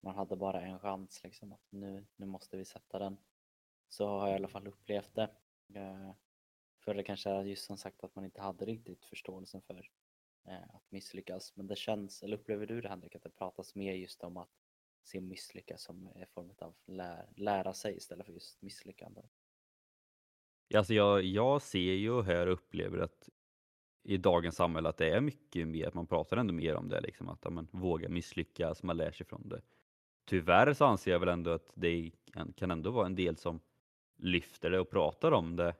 man 0.00 0.14
hade 0.14 0.36
bara 0.36 0.60
en 0.60 0.78
chans 0.78 1.24
liksom 1.24 1.52
att 1.52 1.66
nu, 1.70 2.06
nu 2.16 2.26
måste 2.26 2.56
vi 2.56 2.64
sätta 2.64 2.98
den. 2.98 3.16
Så 3.88 4.06
har 4.06 4.26
jag 4.26 4.32
i 4.32 4.36
alla 4.36 4.48
fall 4.48 4.66
upplevt 4.66 5.14
det. 5.14 5.30
Uh, 5.76 6.12
förr 6.78 7.02
kanske 7.02 7.42
just 7.42 7.66
som 7.66 7.78
sagt 7.78 8.04
att 8.04 8.14
man 8.14 8.24
inte 8.24 8.40
hade 8.40 8.64
riktigt 8.64 9.04
förståelsen 9.04 9.62
för 9.62 9.90
Eh, 10.48 10.74
att 10.74 10.90
misslyckas. 10.90 11.56
Men 11.56 11.66
det 11.66 11.76
känns, 11.76 12.22
eller 12.22 12.36
upplever 12.36 12.66
du 12.66 12.80
det 12.80 12.88
Henrik, 12.88 13.14
att 13.14 13.22
det 13.22 13.30
pratas 13.30 13.74
mer 13.74 13.94
just 13.94 14.24
om 14.24 14.36
att 14.36 14.50
se 15.02 15.20
misslyckas 15.20 15.82
som 15.82 16.08
en 16.14 16.26
form 16.26 16.52
av 16.58 16.74
lär, 16.86 17.28
lära 17.36 17.72
sig 17.72 17.96
istället 17.96 18.26
för 18.26 18.32
just 18.32 18.62
misslyckande? 18.62 19.20
Alltså 20.74 20.94
jag, 20.94 21.22
jag 21.22 21.62
ser 21.62 21.92
ju 21.92 22.10
och 22.10 22.24
hör 22.24 22.46
och 22.46 22.52
upplever 22.52 22.98
att 22.98 23.28
i 24.02 24.16
dagens 24.16 24.56
samhälle 24.56 24.88
att 24.88 24.96
det 24.96 25.10
är 25.10 25.20
mycket 25.20 25.68
mer, 25.68 25.88
att 25.88 25.94
man 25.94 26.06
pratar 26.06 26.36
ändå 26.36 26.54
mer 26.54 26.74
om 26.74 26.88
det, 26.88 27.00
liksom, 27.00 27.28
att 27.28 27.52
man 27.52 27.68
vågar 27.70 28.08
misslyckas, 28.08 28.82
man 28.82 28.96
lär 28.96 29.12
sig 29.12 29.26
från 29.26 29.48
det. 29.48 29.62
Tyvärr 30.24 30.74
så 30.74 30.84
anser 30.84 31.10
jag 31.10 31.18
väl 31.18 31.28
ändå 31.28 31.50
att 31.50 31.70
det 31.74 32.10
kan 32.56 32.70
ändå 32.70 32.90
vara 32.90 33.06
en 33.06 33.14
del 33.14 33.36
som 33.36 33.60
lyfter 34.16 34.70
det 34.70 34.80
och 34.80 34.90
pratar 34.90 35.32
om 35.32 35.56
det, 35.56 35.74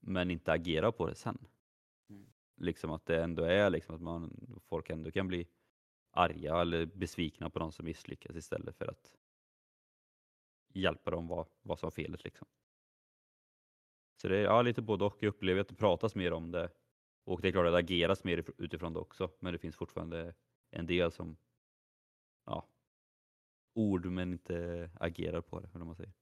men 0.00 0.30
inte 0.30 0.52
agerar 0.52 0.92
på 0.92 1.06
det 1.06 1.14
sen. 1.14 1.38
Liksom 2.56 2.90
att 2.90 3.06
det 3.06 3.22
ändå 3.22 3.42
är 3.42 3.70
liksom 3.70 3.94
att 3.94 4.00
man, 4.00 4.46
folk 4.64 4.90
ändå 4.90 5.10
kan 5.10 5.28
bli 5.28 5.48
arga 6.10 6.60
eller 6.60 6.86
besvikna 6.86 7.50
på 7.50 7.58
de 7.58 7.72
som 7.72 7.84
misslyckas 7.84 8.36
istället 8.36 8.76
för 8.76 8.86
att 8.86 9.16
hjälpa 10.68 11.10
dem 11.10 11.28
vad, 11.28 11.46
vad 11.62 11.78
som 11.78 11.86
är 11.86 11.90
felet. 11.90 12.24
Liksom. 12.24 12.48
Så 14.16 14.28
det 14.28 14.36
är 14.36 14.42
ja, 14.42 14.62
lite 14.62 14.82
både 14.82 15.04
och. 15.04 15.16
Jag 15.20 15.28
upplever 15.28 15.60
att 15.60 15.68
det 15.68 15.74
pratas 15.74 16.14
mer 16.14 16.32
om 16.32 16.50
det 16.50 16.70
och 17.24 17.40
det 17.40 17.48
är 17.48 17.52
klart 17.52 17.66
att 17.66 17.72
det 17.72 17.78
ageras 17.78 18.24
mer 18.24 18.44
utifrån 18.58 18.92
det 18.92 19.00
också. 19.00 19.30
Men 19.38 19.52
det 19.52 19.58
finns 19.58 19.76
fortfarande 19.76 20.34
en 20.70 20.86
del 20.86 21.12
som 21.12 21.36
ja, 22.46 22.68
ord 23.74 24.06
men 24.06 24.32
inte 24.32 24.90
agerar 25.00 25.40
på 25.40 25.60
det. 25.60 25.70
Eller 25.74 25.84
man 25.84 25.96
säger. 25.96 26.12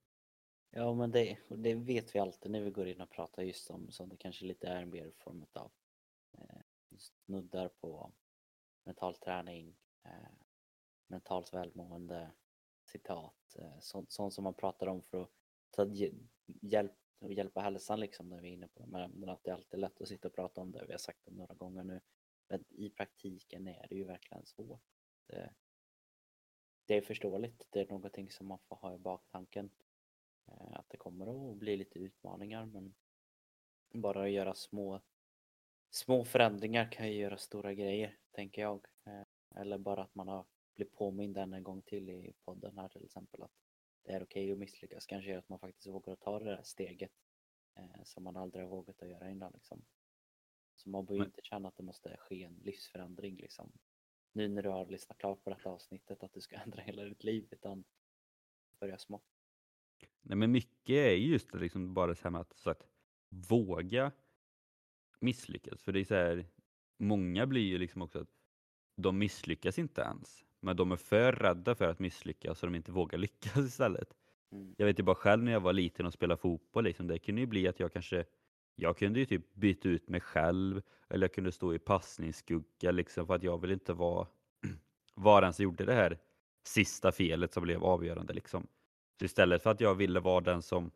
Ja 0.71 0.95
men 0.95 1.11
det, 1.11 1.39
det 1.49 1.75
vet 1.75 2.15
vi 2.15 2.19
alltid 2.19 2.53
när 2.53 2.61
vi 2.61 2.71
går 2.71 2.89
in 2.89 3.01
och 3.01 3.11
pratar 3.11 3.43
just 3.43 3.71
om 3.71 3.91
som 3.91 4.09
det 4.09 4.17
kanske 4.17 4.45
lite 4.45 4.67
är 4.67 4.85
mer 4.85 5.11
form 5.11 5.47
av 5.53 5.73
Eh, 6.33 6.61
snuddar 6.99 7.69
på 7.69 8.13
mental 8.85 9.15
träning, 9.15 9.77
eh, 10.05 10.31
mentalt 11.07 11.55
välmående, 11.55 12.33
citat, 12.85 13.57
eh, 13.59 13.79
sånt, 13.81 14.13
sånt 14.13 14.35
som 14.35 14.45
man 14.45 14.55
pratar 14.55 14.87
om 14.87 15.03
för 15.03 15.23
att 15.23 15.31
ta 15.71 15.87
hjälp 16.61 16.93
och 17.19 17.33
hjälpa 17.33 17.61
hälsan 17.61 18.01
liksom 18.01 18.29
när 18.29 18.41
vi 18.41 18.49
är 18.49 18.53
inne 18.53 18.69
på 18.69 18.81
de 18.81 18.95
här 18.95 19.05
ämnena. 19.05 19.33
Att 19.33 19.45
det 19.45 19.51
är 19.51 19.55
alltid 19.55 19.81
lätt 19.81 20.01
att 20.01 20.09
sitta 20.09 20.29
och 20.29 20.35
prata 20.35 20.61
om 20.61 20.73
det. 20.73 20.85
Vi 20.87 20.93
har 20.93 20.99
sagt 20.99 21.25
det 21.25 21.31
några 21.31 21.55
gånger 21.55 21.85
nu. 21.85 22.01
Men 22.49 22.65
i 22.69 22.91
praktiken 22.91 23.69
är 23.69 23.87
det 23.89 23.95
ju 23.95 24.05
verkligen 24.05 24.47
svårt. 24.47 24.83
Det, 25.27 25.55
det 26.87 26.97
är 26.97 27.03
förståeligt. 27.03 27.67
Det 27.71 27.81
är 27.81 27.89
någonting 27.89 28.31
som 28.31 28.47
man 28.47 28.59
får 28.59 28.77
ha 28.77 28.95
i 28.95 28.99
baktanken. 28.99 29.71
Att 30.47 30.89
det 30.89 30.97
kommer 30.97 31.51
att 31.51 31.57
bli 31.57 31.77
lite 31.77 31.99
utmaningar 31.99 32.67
men 32.67 32.95
bara 33.91 34.23
att 34.23 34.31
göra 34.31 34.55
små 34.55 35.01
små 35.93 36.25
förändringar 36.25 36.93
kan 36.93 37.09
ju 37.09 37.15
göra 37.15 37.39
stora 37.39 37.75
grejer, 37.75 38.17
tänker 38.31 38.63
jag. 38.63 38.87
Eh, 39.07 39.61
eller 39.61 39.79
bara 39.79 40.03
att 40.03 40.15
man 40.15 40.29
har 40.29 40.47
blivit 40.75 40.95
påmind 40.95 41.37
en 41.37 41.63
gång 41.63 41.83
till 41.83 42.11
i 42.11 42.33
podden 42.45 42.79
här 42.79 42.89
till 42.89 43.05
exempel 43.05 43.43
att 43.43 43.53
det 44.03 44.13
är 44.13 44.23
okej 44.23 44.45
okay 44.45 44.53
att 44.53 44.59
misslyckas 44.59 45.07
kanske 45.07 45.31
gör 45.31 45.39
att 45.39 45.49
man 45.49 45.59
faktiskt 45.59 45.87
vågar 45.87 46.17
ta 46.17 46.39
det 46.39 46.45
där 46.45 46.63
steget 46.63 47.13
eh, 47.77 48.03
som 48.05 48.25
man 48.25 48.37
aldrig 48.37 48.65
har 48.65 48.71
vågat 48.71 49.03
att 49.03 49.09
göra 49.09 49.31
innan. 49.31 49.53
Liksom. 49.53 49.85
Så 50.77 50.91
man 50.91 51.07
behöver 51.07 51.27
inte 51.27 51.41
känna 51.43 51.69
att 51.69 51.77
det 51.77 51.83
måste 51.83 52.17
ske 52.17 52.43
en 52.43 52.55
livsförändring 52.55 53.37
liksom. 53.37 53.73
Nu 54.33 54.49
när 54.49 54.63
du 54.63 54.69
har 54.69 54.87
lyssnat 54.87 55.19
klart 55.19 55.45
på 55.45 55.51
detta 55.51 55.71
avsnittet 55.71 56.23
att 56.23 56.33
du 56.33 56.41
ska 56.41 56.57
ändra 56.65 56.83
hela 56.83 57.03
ditt 57.03 57.25
liv 57.25 57.49
utan 57.51 57.85
börja 58.81 58.99
smått. 58.99 59.25
Nej 60.23 60.37
men 60.37 60.53
mycket 60.53 60.97
är 60.97 61.15
just 61.15 61.55
liksom 61.55 61.95
bara 61.95 62.15
så 62.15 62.23
här 62.23 62.31
med 62.31 62.41
att, 62.41 62.57
så 62.57 62.71
att 62.71 62.87
våga 63.29 64.13
misslyckas. 65.23 65.83
För 65.83 65.93
det 65.93 66.01
är 66.01 66.05
så 66.05 66.15
här, 66.15 66.47
många 66.99 67.47
blir 67.47 67.63
ju 67.63 67.79
liksom 67.79 68.03
också 68.03 68.19
att 68.21 68.29
de 68.97 69.19
misslyckas 69.19 69.79
inte 69.79 70.01
ens. 70.01 70.45
Men 70.61 70.77
de 70.77 70.93
är 70.93 70.97
för 70.97 71.33
rädda 71.33 71.75
för 71.75 71.89
att 71.89 71.99
misslyckas 71.99 72.59
så 72.59 72.67
de 72.67 72.75
inte 72.75 72.93
vågar 72.93 73.19
lyckas 73.27 73.57
istället. 73.57 74.15
Mm. 74.53 74.75
Jag 74.79 74.87
vet 74.87 74.99
ju 74.99 75.03
bara 75.03 75.17
själv 75.17 75.43
när 75.43 75.53
jag 75.53 75.61
var 75.61 75.73
liten 75.73 76.07
och 76.07 76.13
spelade 76.13 76.41
fotboll, 76.41 76.85
liksom, 76.85 77.07
det 77.07 77.19
kunde 77.19 77.41
ju 77.41 77.47
bli 77.47 77.69
att 77.69 77.81
jag 77.81 77.93
kanske 77.93 78.25
jag 78.77 78.99
kunde 78.99 79.19
ju 79.19 79.27
typ 79.27 79.55
byta 79.55 79.89
ut 79.89 80.09
mig 80.09 80.21
själv 80.21 80.83
eller 81.09 81.25
jag 81.25 81.35
kunde 81.35 81.53
stå 81.53 81.75
i 81.75 81.79
passningsskugga 81.79 82.91
liksom 82.91 83.27
för 83.27 83.35
att 83.35 83.43
jag 83.43 83.61
vill 83.61 83.71
inte 83.71 83.93
vara, 83.93 84.27
vara 85.15 85.41
den 85.41 85.53
som 85.53 85.63
gjorde 85.63 85.85
det 85.85 85.95
här 85.95 86.19
sista 86.65 87.13
felet 87.13 87.53
som 87.53 87.63
blev 87.63 87.85
avgörande. 87.85 88.33
Liksom. 88.33 88.67
Så 89.19 89.25
istället 89.25 89.63
för 89.63 89.71
att 89.71 89.81
jag 89.81 89.95
ville 89.95 90.21
vara 90.21 90.41
den 90.41 90.63
som 90.63 90.91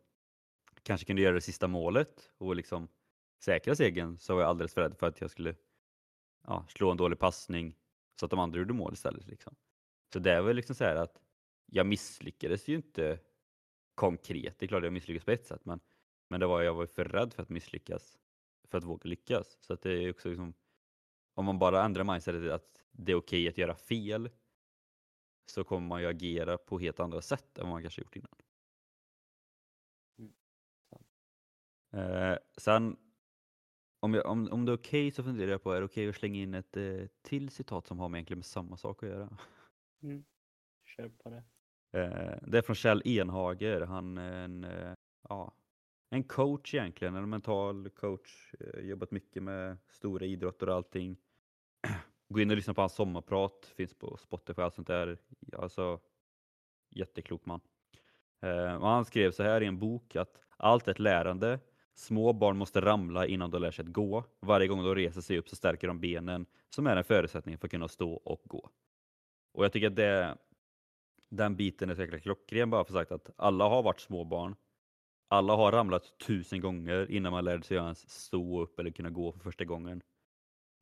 kanske 0.83 1.05
kunde 1.05 1.21
göra 1.21 1.35
det 1.35 1.41
sista 1.41 1.67
målet 1.67 2.31
och 2.37 2.55
liksom 2.55 2.87
säkra 3.39 3.75
segern 3.75 4.17
så 4.17 4.35
var 4.35 4.41
jag 4.41 4.49
alldeles 4.49 4.73
för 4.73 4.81
rädd 4.81 4.97
för 4.97 5.07
att 5.07 5.21
jag 5.21 5.31
skulle 5.31 5.55
ja, 6.43 6.65
slå 6.69 6.91
en 6.91 6.97
dålig 6.97 7.19
passning 7.19 7.75
så 8.19 8.25
att 8.25 8.31
de 8.31 8.39
andra 8.39 8.59
gjorde 8.59 8.73
mål 8.73 8.93
istället. 8.93 9.27
Liksom. 9.27 9.55
Så 10.13 10.19
det 10.19 10.41
var 10.41 10.53
liksom 10.53 10.75
så 10.75 10.83
här 10.83 10.95
att 10.95 11.21
jag 11.65 11.85
misslyckades 11.85 12.67
ju 12.67 12.75
inte 12.75 13.19
konkret. 13.95 14.59
Det 14.59 14.65
är 14.65 14.67
klart 14.67 14.83
jag 14.83 14.93
misslyckades 14.93 15.25
på 15.25 15.31
ett 15.31 15.47
sätt 15.47 15.65
men, 15.65 15.79
men 16.27 16.39
det 16.39 16.45
var, 16.45 16.61
jag 16.61 16.73
var 16.73 16.85
för 16.85 17.05
rädd 17.05 17.33
för 17.33 17.43
att 17.43 17.49
misslyckas 17.49 18.17
för 18.67 18.77
att 18.77 18.83
våga 18.83 19.09
lyckas. 19.09 19.57
Så 19.61 19.73
att 19.73 19.81
det 19.81 19.91
är 19.91 20.09
också 20.09 20.29
liksom, 20.29 20.53
om 21.33 21.45
man 21.45 21.59
bara 21.59 21.83
ändrar 21.83 22.03
mindsetet 22.03 22.51
att 22.51 22.83
det 22.91 23.11
är 23.11 23.15
okej 23.15 23.41
okay 23.41 23.49
att 23.49 23.57
göra 23.57 23.75
fel 23.75 24.29
så 25.45 25.63
kommer 25.63 25.87
man 25.87 26.01
ju 26.01 26.07
agera 26.07 26.57
på 26.57 26.79
helt 26.79 26.99
andra 26.99 27.21
sätt 27.21 27.57
än 27.57 27.63
vad 27.63 27.73
man 27.73 27.81
kanske 27.81 28.01
gjort 28.01 28.15
innan. 28.15 28.35
Mm. 30.17 30.33
Eh, 31.91 32.37
sen 32.57 32.97
om, 34.07 34.13
jag, 34.13 34.25
om, 34.25 34.51
om 34.51 34.65
det 34.65 34.71
är 34.71 34.77
okej 34.77 35.01
okay, 35.07 35.11
så 35.11 35.23
funderar 35.23 35.51
jag 35.51 35.63
på, 35.63 35.71
är 35.71 35.79
det 35.79 35.85
okej 35.85 36.03
okay 36.03 36.09
att 36.09 36.15
slänga 36.15 36.41
in 36.41 36.53
ett 36.53 36.77
eh, 36.77 37.07
till 37.21 37.49
citat 37.49 37.87
som 37.87 37.99
har 37.99 38.09
med 38.09 38.17
egentligen 38.17 38.37
med 38.37 38.45
samma 38.45 38.77
sak 38.77 39.03
att 39.03 39.09
göra? 39.09 39.37
Mm. 40.03 40.23
Kör 40.85 41.09
på 41.09 41.29
det. 41.29 41.43
Eh, 41.99 42.39
det 42.41 42.57
är 42.57 42.61
från 42.61 42.75
Kjell 42.75 43.01
Enhager, 43.05 43.81
han 43.81 44.17
är 44.17 44.43
en, 44.43 44.63
eh, 44.63 44.93
ja, 45.29 45.53
en 46.09 46.23
coach 46.23 46.73
egentligen, 46.73 47.15
en 47.15 47.29
mental 47.29 47.89
coach, 47.89 48.53
eh, 48.59 48.79
jobbat 48.79 49.11
mycket 49.11 49.43
med 49.43 49.77
stora 49.89 50.25
idrotter 50.25 50.69
och 50.69 50.75
allting. 50.75 51.17
Gå 52.29 52.39
in 52.39 52.49
och 52.49 52.55
lyssna 52.55 52.73
på 52.73 52.81
hans 52.81 52.93
sommarprat, 52.93 53.73
finns 53.75 53.93
på 53.93 54.17
Spotify 54.17 54.61
och 54.61 54.65
allt 54.65 54.75
sånt 54.75 54.87
där. 54.87 55.17
Alltså, 55.57 55.99
jätteklok 56.89 57.45
man. 57.45 57.61
Eh, 58.41 58.81
han 58.81 59.05
skrev 59.05 59.31
så 59.31 59.43
här 59.43 59.63
i 59.63 59.65
en 59.65 59.79
bok 59.79 60.15
att 60.15 60.41
allt 60.57 60.87
är 60.87 60.91
ett 60.91 60.99
lärande. 60.99 61.59
Små 61.97 62.33
barn 62.33 62.57
måste 62.57 62.81
ramla 62.81 63.27
innan 63.27 63.51
de 63.51 63.61
lär 63.61 63.71
sig 63.71 63.85
att 63.85 63.91
gå. 63.91 64.23
Varje 64.39 64.67
gång 64.67 64.83
de 64.83 64.95
reser 64.95 65.21
sig 65.21 65.37
upp 65.37 65.49
så 65.49 65.55
stärker 65.55 65.87
de 65.87 65.99
benen 65.99 66.45
som 66.69 66.87
är 66.87 66.95
en 66.95 67.03
förutsättning 67.03 67.57
för 67.57 67.67
att 67.67 67.71
kunna 67.71 67.87
stå 67.87 68.13
och 68.13 68.41
gå. 68.45 68.69
Och 69.53 69.65
jag 69.65 69.71
tycker 69.73 69.87
att 69.87 69.95
det, 69.95 70.37
den 71.29 71.55
biten 71.55 71.89
är 71.89 71.95
så 71.95 72.01
jäkla 72.01 72.19
klockren 72.19 72.69
bara 72.69 72.83
för 72.83 72.93
sagt 72.93 73.11
att 73.11 73.29
alla 73.35 73.69
har 73.69 73.83
varit 73.83 73.99
små 73.99 74.23
barn. 74.23 74.55
Alla 75.27 75.55
har 75.55 75.71
ramlat 75.71 76.19
tusen 76.27 76.61
gånger 76.61 77.11
innan 77.11 77.31
man 77.31 77.45
lärde 77.45 77.63
sig 77.63 77.77
ens 77.77 78.09
stå 78.09 78.61
upp 78.61 78.79
eller 78.79 78.91
kunna 78.91 79.09
gå 79.09 79.31
för 79.31 79.39
första 79.39 79.65
gången. 79.65 80.01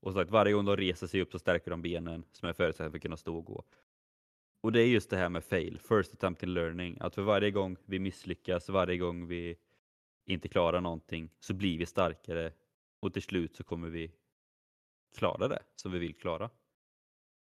Och 0.02 0.14
sagt, 0.14 0.32
varje 0.32 0.54
gång 0.54 0.66
de 0.66 0.78
reser 0.78 1.08
sig 1.08 1.22
upp 1.22 1.32
så 1.32 1.40
stärker 1.40 1.72
de 1.72 1.82
benen 1.82 2.26
som 2.32 2.50
är 2.50 2.54
förutsättning 2.54 2.92
för 2.92 2.98
att 2.98 3.02
kunna 3.02 3.18
stå 3.18 3.38
och 3.38 3.46
gå. 3.46 3.64
Och 4.62 4.72
det 4.72 4.82
är 4.82 4.88
just 4.88 5.10
det 5.10 5.18
här 5.18 5.30
med 5.30 5.44
fail, 5.44 5.80
first 5.80 6.14
attempt 6.14 6.44
in 6.44 6.54
learning. 6.54 6.98
Att 7.00 7.16
för 7.16 7.22
varje 7.22 7.52
gång 7.52 7.78
vi 7.86 8.00
misslyckas, 8.00 8.70
varje 8.70 8.98
gång 8.98 9.28
vi 9.28 9.58
inte 10.26 10.48
klarar 10.48 10.82
någonting 10.82 11.30
så 11.40 11.54
blir 11.54 11.78
vi 11.78 11.86
starkare 11.86 12.54
och 13.00 13.14
till 13.14 13.22
slut 13.22 13.56
så 13.56 13.64
kommer 13.64 13.90
vi 13.90 14.12
klara 15.18 15.48
det 15.48 15.64
som 15.76 15.92
vi 15.92 16.00
vill 16.00 16.16
klara. 16.16 16.50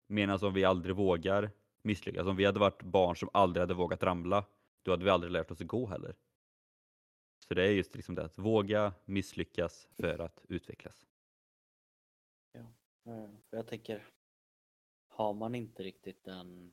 Medan 0.07 0.38
om 0.43 0.55
vi 0.55 0.64
aldrig 0.64 0.97
vågar 0.97 1.51
misslyckas, 1.83 2.27
om 2.27 2.37
vi 2.37 2.45
hade 2.45 2.59
varit 2.61 2.83
barn 2.83 3.17
som 3.17 3.29
aldrig 3.33 3.61
hade 3.61 3.75
vågat 3.75 4.03
ramla, 4.03 4.45
då 4.83 4.91
hade 4.91 5.05
vi 5.05 5.11
aldrig 5.11 5.33
lärt 5.33 5.51
oss 5.51 5.61
att 5.61 5.67
gå 5.67 5.87
heller. 5.87 6.17
Så 7.38 7.55
det 7.55 7.64
är 7.64 7.71
just 7.71 7.95
liksom 7.95 8.14
det 8.14 8.25
att 8.25 8.38
våga 8.38 8.95
misslyckas 9.05 9.88
för 9.93 10.19
att 10.19 10.45
utvecklas. 10.49 11.07
Ja, 12.53 12.73
eh, 13.12 13.31
jag 13.51 13.67
tänker, 13.67 14.07
har 15.09 15.35
man 15.35 15.55
inte 15.55 15.83
riktigt 15.83 16.25
den 16.25 16.73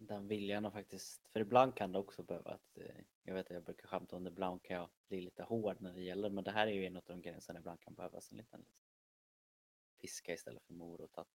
den 0.00 0.28
viljan 0.28 0.66
att 0.66 0.72
faktiskt, 0.72 1.28
för 1.28 1.40
ibland 1.40 1.74
kan 1.74 1.92
det 1.92 1.98
också 1.98 2.22
behöva 2.22 2.50
att, 2.50 2.78
eh, 2.78 3.04
jag 3.22 3.34
vet 3.34 3.46
att 3.46 3.54
jag 3.54 3.64
brukar 3.64 3.88
skämta 3.88 4.16
om 4.16 4.24
det, 4.24 4.30
ibland 4.30 4.62
kan 4.62 4.76
jag 4.76 4.88
bli 5.08 5.20
lite 5.20 5.42
hård 5.42 5.76
när 5.80 5.92
det 5.94 6.02
gäller, 6.02 6.30
men 6.30 6.44
det 6.44 6.50
här 6.50 6.66
är 6.66 6.72
ju 6.72 6.86
en 6.86 6.96
av 6.96 7.02
de 7.06 7.20
grejerna 7.20 7.40
som 7.40 7.56
ibland 7.56 7.80
kan 7.80 7.94
behövas 7.94 8.30
en 8.30 8.38
liten 8.38 8.60
liksom, 8.60 8.84
fiska 10.00 10.32
istället 10.32 10.62
för 10.62 10.74
morot. 10.74 11.18
Att, 11.18 11.28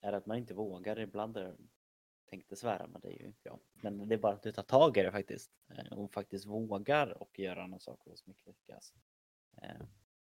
är 0.00 0.12
att 0.12 0.26
man 0.26 0.36
inte 0.36 0.54
vågar, 0.54 0.98
ibland 0.98 1.36
är, 1.36 1.56
tänkte 2.26 2.56
svära 2.56 2.86
men 2.86 3.00
det 3.00 3.08
är 3.08 3.20
ju 3.20 3.26
inte 3.26 3.48
jag. 3.48 3.60
Men 3.72 4.08
det 4.08 4.14
är 4.14 4.18
bara 4.18 4.34
att 4.34 4.42
du 4.42 4.52
tar 4.52 4.62
tag 4.62 4.96
i 4.96 5.02
det 5.02 5.12
faktiskt 5.12 5.50
eh, 5.68 5.98
och 5.98 6.12
faktiskt 6.12 6.46
vågar 6.46 7.22
och 7.22 7.38
göra 7.38 7.66
någon 7.66 7.80
sak 7.80 8.02
som 8.04 8.30
mycket 8.30 8.46
lyckas. 8.46 8.94
Eh, 9.62 9.82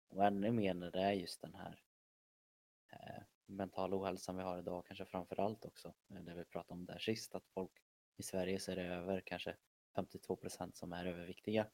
och 0.07 0.25
ännu 0.25 0.51
mer 0.51 0.73
när 0.73 0.91
det 0.91 1.01
är 1.01 1.11
just 1.11 1.41
den 1.41 1.55
här 1.55 1.81
mental 3.45 3.93
ohälsan 3.93 4.37
vi 4.37 4.43
har 4.43 4.59
idag 4.59 4.85
kanske 4.85 5.05
framför 5.05 5.39
allt 5.39 5.65
också. 5.65 5.93
Eh, 6.09 6.21
det 6.21 6.33
vi 6.35 6.45
pratade 6.45 6.79
om 6.79 6.85
där 6.85 6.99
sist 6.99 7.35
att 7.35 7.47
folk 7.47 7.71
i 8.17 8.23
Sverige 8.23 8.59
så 8.59 8.71
är 8.71 8.75
det 8.75 8.83
över 8.83 9.21
kanske 9.25 9.55
52 9.95 10.35
procent 10.35 10.77
som 10.77 10.93
är 10.93 11.05
överviktiga. 11.05 11.67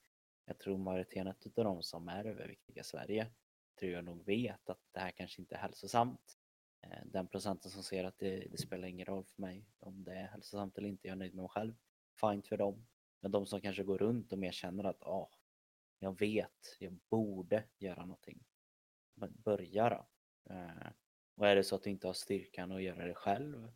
Jag 0.46 0.60
tror 0.60 0.78
majoriteten 0.78 1.28
av 1.28 1.64
de 1.64 1.84
som 1.84 2.08
är 2.08 2.26
överviktiga 2.26 2.82
i 2.82 2.84
Sverige 2.84 3.32
tror 3.80 3.92
jag 3.92 4.06
nog 4.06 4.26
vet 4.26 4.70
att 4.70 4.82
det 4.92 5.00
här 5.00 5.12
kanske 5.12 5.42
inte 5.42 5.56
är 5.56 5.60
hälsosamt. 5.60 6.38
Eh, 6.82 7.06
den 7.06 7.28
procenten 7.28 7.72
som 7.72 7.84
ser 7.84 8.04
att 8.04 8.18
det, 8.18 8.48
det 8.52 8.58
spelar 8.58 8.88
ingen 8.88 9.06
roll 9.06 9.26
för 9.26 9.42
mig 9.42 9.66
om 9.80 10.04
det 10.04 10.14
är 10.14 10.28
hälsosamt 10.28 10.78
eller 10.78 10.90
inte, 10.90 11.08
jag 11.08 11.14
är 11.14 11.18
nöjd 11.18 11.34
med 11.34 11.44
mig 11.44 11.50
själv. 11.50 11.74
Fint 12.22 12.48
för 12.48 12.58
dem. 12.58 12.88
Men 13.20 13.32
de 13.32 13.46
som 13.46 13.62
kanske 13.62 13.84
går 13.84 13.98
runt 13.98 14.34
och 14.34 14.40
mer 14.40 14.52
känner 14.52 14.84
att 14.84 15.04
oh, 15.04 15.28
jag 16.00 16.20
vet, 16.20 16.78
jag 16.80 16.94
borde 17.10 17.64
göra 17.78 18.02
någonting. 18.02 18.44
Men 19.14 19.34
börja 19.36 19.90
då. 19.90 20.08
Eh, 20.54 20.88
och 21.42 21.48
är 21.48 21.56
det 21.56 21.64
så 21.64 21.76
att 21.76 21.84
du 21.84 21.90
inte 21.90 22.08
har 22.08 22.14
styrkan 22.14 22.72
att 22.72 22.82
göra 22.82 23.06
det 23.06 23.14
själv, 23.14 23.72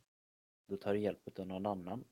då 0.67 0.78
tar 0.78 0.93
du 0.93 0.99
hjälp 0.99 1.39
av 1.39 1.47
någon 1.47 1.65
annan. 1.65 2.06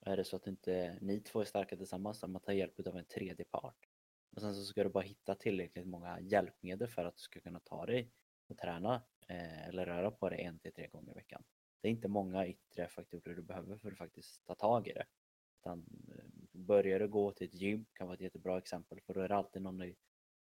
Och 0.00 0.06
är 0.06 0.16
det 0.16 0.24
så 0.24 0.36
att 0.36 0.46
inte 0.46 0.98
ni 1.00 1.20
två 1.20 1.40
är 1.40 1.44
starka 1.44 1.76
tillsammans, 1.76 2.20
då 2.20 2.26
man 2.26 2.42
tar 2.42 2.52
hjälp 2.52 2.86
av 2.86 2.96
en 2.96 3.04
tredje 3.04 3.44
part. 3.44 3.88
Och 4.36 4.40
sen 4.40 4.54
så 4.54 4.64
ska 4.64 4.84
du 4.84 4.90
bara 4.90 5.04
hitta 5.04 5.34
tillräckligt 5.34 5.86
många 5.86 6.20
hjälpmedel 6.20 6.88
för 6.88 7.04
att 7.04 7.16
du 7.16 7.20
ska 7.20 7.40
kunna 7.40 7.60
ta 7.60 7.86
dig 7.86 8.10
och 8.48 8.58
träna 8.58 9.02
eh, 9.28 9.68
eller 9.68 9.86
röra 9.86 10.10
på 10.10 10.28
dig 10.28 10.42
en 10.42 10.58
till 10.58 10.72
tre 10.72 10.88
gånger 10.88 11.12
i 11.12 11.14
veckan. 11.14 11.44
Det 11.80 11.88
är 11.88 11.92
inte 11.92 12.08
många 12.08 12.46
yttre 12.46 12.88
faktorer 12.88 13.34
du 13.34 13.42
behöver 13.42 13.76
för 13.76 13.92
att 13.92 13.98
faktiskt 13.98 14.44
ta 14.44 14.54
tag 14.54 14.88
i 14.88 14.92
det. 14.92 15.06
Utan, 15.60 15.86
eh, 16.18 16.24
börjar 16.52 17.00
du 17.00 17.08
gå 17.08 17.32
till 17.32 17.46
ett 17.46 17.54
gym 17.54 17.86
kan 17.92 18.06
vara 18.06 18.14
ett 18.14 18.20
jättebra 18.20 18.58
exempel 18.58 19.00
för 19.00 19.14
då 19.14 19.20
är 19.20 19.28
det 19.28 19.36
alltid 19.36 19.62
någon 19.62 19.82
i 19.82 19.96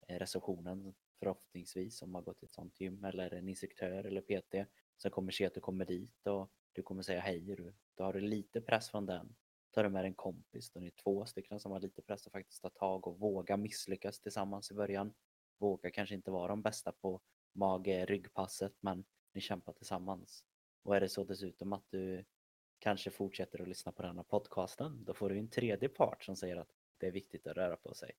eh, 0.07 0.19
receptionen 0.19 0.95
förhoppningsvis 1.19 2.01
om 2.01 2.15
har 2.15 2.21
gått 2.21 2.39
till 2.39 2.45
ett 2.45 2.53
sånt 2.53 2.79
gym 2.79 3.03
eller 3.03 3.33
en 3.33 3.49
instruktör 3.49 4.03
eller 4.03 4.21
PT 4.21 4.69
som 4.97 5.11
kommer 5.11 5.31
se 5.31 5.45
att 5.45 5.53
du 5.53 5.59
kommer 5.59 5.85
dit 5.85 6.27
och 6.27 6.51
du 6.73 6.81
kommer 6.81 7.03
säga 7.03 7.19
hej. 7.19 7.39
Du, 7.39 7.73
då 7.95 8.03
har 8.03 8.13
du 8.13 8.21
lite 8.21 8.61
press 8.61 8.89
från 8.89 9.05
den. 9.05 9.35
Tar 9.71 9.83
du 9.83 9.89
med 9.89 10.05
en 10.05 10.15
kompis, 10.15 10.71
då 10.71 10.79
är 10.79 10.83
ni 10.83 10.91
två 10.91 11.25
stycken 11.25 11.59
som 11.59 11.71
har 11.71 11.79
lite 11.79 12.01
press 12.01 12.27
att 12.27 12.33
faktiskt 12.33 12.61
ta 12.61 12.69
tag 12.69 13.07
och 13.07 13.19
våga 13.19 13.57
misslyckas 13.57 14.19
tillsammans 14.19 14.71
i 14.71 14.73
början. 14.73 15.13
Våga 15.57 15.91
kanske 15.91 16.15
inte 16.15 16.31
vara 16.31 16.47
de 16.47 16.61
bästa 16.61 16.91
på 16.91 17.21
mage-ryggpasset 17.53 18.73
men 18.79 19.05
ni 19.33 19.41
kämpar 19.41 19.73
tillsammans. 19.73 20.43
Och 20.83 20.95
är 20.95 21.01
det 21.01 21.09
så 21.09 21.23
dessutom 21.23 21.73
att 21.73 21.85
du 21.89 22.25
kanske 22.79 23.11
fortsätter 23.11 23.61
att 23.61 23.67
lyssna 23.67 23.91
på 23.91 24.01
den 24.01 24.17
här 24.17 24.23
podcasten, 24.23 25.03
då 25.03 25.13
får 25.13 25.29
du 25.29 25.37
en 25.37 25.49
tredje 25.49 25.89
part 25.89 26.23
som 26.23 26.35
säger 26.35 26.55
att 26.55 26.71
det 26.97 27.07
är 27.07 27.11
viktigt 27.11 27.47
att 27.47 27.57
röra 27.57 27.77
på 27.77 27.93
sig. 27.93 28.11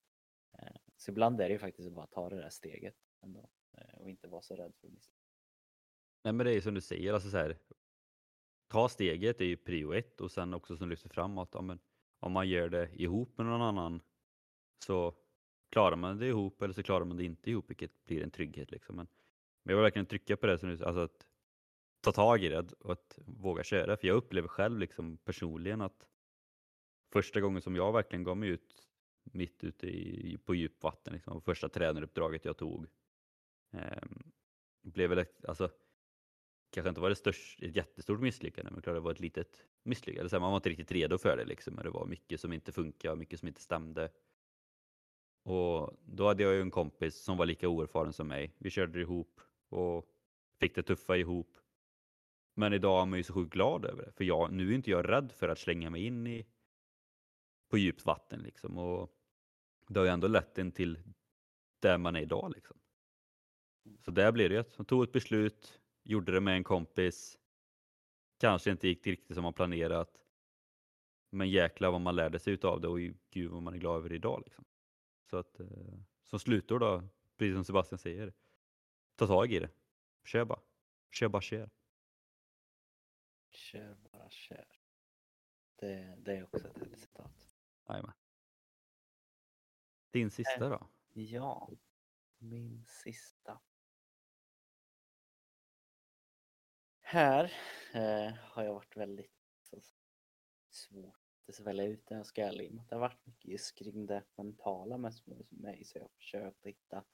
Eh, 0.59 0.88
så 0.99 1.11
ibland 1.11 1.41
är 1.41 1.49
det 1.49 1.53
ju 1.53 1.59
faktiskt 1.59 1.93
bara 1.93 2.05
att 2.05 2.11
ta 2.11 2.29
det 2.29 2.37
där 2.37 2.51
steget 2.51 2.97
ändå 3.23 3.51
eh, 3.73 3.99
och 4.01 4.11
inte 4.11 4.29
vara 4.29 4.43
så 4.43 4.55
rädd 4.55 4.75
för 4.81 4.87
att 4.87 4.93
misslyckas. 4.93 5.29
Nej 6.25 6.33
men 6.33 6.47
det 6.47 6.53
är 6.53 6.55
ju 6.55 6.61
som 6.61 6.75
du 6.75 6.81
säger, 6.81 7.13
alltså 7.13 7.31
så 7.31 7.37
här, 7.37 7.59
ta 8.69 8.89
steget 8.89 9.41
är 9.41 9.45
ju 9.45 9.57
prio 9.57 9.93
ett 9.93 10.21
och 10.21 10.31
sen 10.31 10.55
också 10.55 10.77
som 10.77 10.89
lyfter 10.89 11.09
fram 11.09 11.39
att 11.39 11.55
ja, 11.55 11.61
men, 11.61 11.79
om 12.21 12.33
man 12.33 12.49
gör 12.49 12.69
det 12.69 12.91
ihop 12.95 13.39
med 13.39 13.47
någon 13.47 13.63
annan 13.63 14.03
så 14.85 15.15
klarar 15.71 15.97
man 15.97 16.19
det 16.19 16.27
ihop 16.27 16.63
eller 16.63 16.75
så 16.75 16.83
klarar 16.83 17.05
man 17.05 17.17
det 17.17 17.25
inte 17.25 17.51
ihop 17.51 17.71
vilket 17.71 18.05
blir 18.05 18.23
en 18.23 18.31
trygghet. 18.31 18.71
Liksom. 18.71 18.97
Men, 18.97 19.09
men 19.63 19.73
jag 19.73 19.77
vill 19.77 19.83
verkligen 19.83 20.07
trycka 20.07 20.37
på 20.37 20.47
det, 20.47 20.59
som 20.59 20.69
du, 20.69 20.85
alltså 20.85 21.01
att 21.01 21.27
ta 22.01 22.13
tag 22.13 22.45
i 22.45 22.49
det 22.49 22.73
och 22.73 22.93
att 22.93 23.19
våga 23.27 23.65
köra. 23.65 23.97
För 23.97 24.07
jag 24.07 24.17
upplever 24.17 24.49
själv 24.49 24.79
liksom 24.79 25.17
personligen 25.17 25.81
att 25.81 26.09
första 27.13 27.41
gången 27.41 27.63
som 27.63 27.77
jag 27.77 27.93
verkligen 27.93 28.25
gav 28.25 28.37
mig 28.37 28.49
ut 28.49 28.88
mitt 29.33 29.65
ute 29.65 29.87
i, 29.87 30.39
på 30.45 30.55
djupvatten. 30.55 31.13
Liksom. 31.15 31.43
Första 31.43 31.69
tränaruppdraget 31.69 32.45
jag 32.45 32.57
tog. 32.57 32.87
Eh, 33.73 34.09
blev 34.83 35.11
väl 35.11 35.27
alltså, 35.49 35.71
kanske 36.71 36.89
inte 36.89 37.01
var 37.01 37.09
det 37.09 37.17
störst, 37.17 37.63
ett 37.63 37.77
jättestort 37.77 38.21
misslyckande, 38.21 38.71
men 38.71 38.83
klart 38.83 38.97
det 38.97 39.01
var 39.01 39.13
ett 39.13 39.21
litet 39.21 39.67
misslyckande. 39.83 40.39
Man 40.39 40.51
var 40.51 40.57
inte 40.57 40.71
riktigt 40.71 40.93
redo 40.93 41.19
för 41.19 41.37
det, 41.37 41.45
liksom, 41.45 41.77
det 41.77 41.91
var 41.91 42.07
mycket 42.07 42.41
som 42.41 42.53
inte 42.53 42.73
funkade, 42.73 43.17
mycket 43.17 43.39
som 43.39 43.49
inte 43.49 43.61
stämde. 43.61 44.11
Och 45.43 45.97
då 46.05 46.27
hade 46.27 46.43
jag 46.43 46.55
ju 46.55 46.61
en 46.61 46.71
kompis 46.71 47.23
som 47.23 47.37
var 47.37 47.47
lika 47.47 47.69
oerfaren 47.69 48.13
som 48.13 48.29
mig. 48.29 48.55
Vi 48.59 48.71
körde 48.71 49.01
ihop 49.01 49.41
och 49.69 50.07
fick 50.61 50.75
det 50.75 50.83
tuffa 50.83 51.17
ihop. 51.17 51.57
Men 52.55 52.73
idag 52.73 53.03
är 53.03 53.07
man 53.07 53.19
ju 53.19 53.23
så 53.23 53.33
sjukt 53.33 53.53
glad 53.53 53.85
över 53.85 54.05
det, 54.05 54.13
för 54.13 54.25
jag, 54.25 54.53
nu 54.53 54.71
är 54.71 54.75
inte 54.75 54.91
jag 54.91 55.09
rädd 55.09 55.33
för 55.33 55.49
att 55.49 55.59
slänga 55.59 55.91
mig 55.91 56.05
in 56.05 56.27
i 56.27 56.47
på 57.71 57.79
djupt 57.79 58.07
vatten 58.07 58.41
liksom. 58.41 58.79
Och 58.79 59.18
det 59.89 60.01
har 60.01 60.05
ju 60.05 60.13
ändå 60.13 60.29
lett 60.29 60.59
en 60.59 60.73
till 60.73 60.99
där 61.81 61.99
man 61.99 62.17
är 62.17 62.21
idag. 62.21 62.53
Liksom. 62.55 62.77
Så 64.05 64.11
där 64.11 64.33
blev 64.33 64.51
det 64.51 64.59
att 64.59 64.79
man 64.79 64.85
tog 64.85 65.05
ett 65.05 65.13
beslut, 65.13 65.81
gjorde 66.03 66.33
det 66.33 66.41
med 66.41 66.55
en 66.55 66.65
kompis, 66.65 67.39
kanske 68.39 68.71
inte 68.71 68.89
gick 68.89 69.07
riktigt 69.07 69.35
som 69.35 69.43
man 69.43 69.53
planerat. 69.53 70.25
Men 71.31 71.51
jäklar 71.51 71.91
vad 71.91 72.01
man 72.01 72.17
lärde 72.17 72.39
sig 72.39 72.53
utav 72.53 72.81
det 72.81 72.89
och 72.89 72.99
gud 73.31 73.51
vad 73.51 73.63
man 73.63 73.75
är 73.75 73.79
glad 73.79 73.97
över 73.97 74.13
idag. 74.13 74.43
Liksom. 74.45 74.65
Så 75.31 75.37
att 75.37 75.61
eh, 75.61 75.67
som 76.23 76.39
slutord 76.39 76.81
då, 76.81 77.09
precis 77.37 77.55
som 77.55 77.65
Sebastian 77.65 77.99
säger, 77.99 78.33
ta 79.17 79.27
tag 79.27 79.53
i 79.53 79.59
det. 79.59 79.71
Kör 80.25 80.45
bara. 80.45 80.61
Kör 81.11 81.29
bara 81.29 81.43
kör. 81.43 81.71
Kör 83.51 83.97
bara 84.13 84.31
kör. 84.31 84.67
Det, 85.77 86.17
det 86.19 86.37
är 86.37 86.45
också 86.45 86.69
ett 86.69 86.79
härligt 86.79 86.99
citat. 86.99 87.47
Jajamän. 87.89 88.13
Din 90.11 90.31
sista 90.31 90.69
då? 90.69 90.89
Ja, 91.13 91.71
min 92.39 92.85
sista. 92.87 93.61
Här 97.01 97.53
eh, 97.95 98.35
har 98.35 98.63
jag 98.63 98.75
varit 98.75 98.97
väldigt 98.97 99.33
så, 99.63 99.81
svårt 100.71 101.49
att 101.49 101.55
svälja 101.55 101.85
ut 101.85 102.07
det, 102.07 102.15
jag 102.15 102.27
ska 102.27 102.43
ärlig 102.43 102.75
Det 102.89 102.95
har 102.95 103.01
varit 103.01 103.27
mycket 103.27 103.51
just 103.51 103.79
kring 103.79 104.07
det 104.07 104.25
mentala 104.37 104.99
med 104.99 105.13
mig 105.49 105.85
så 105.85 105.99
jag 105.99 106.05
har 106.05 106.09
försökt 106.09 106.67
hitta, 106.67 107.05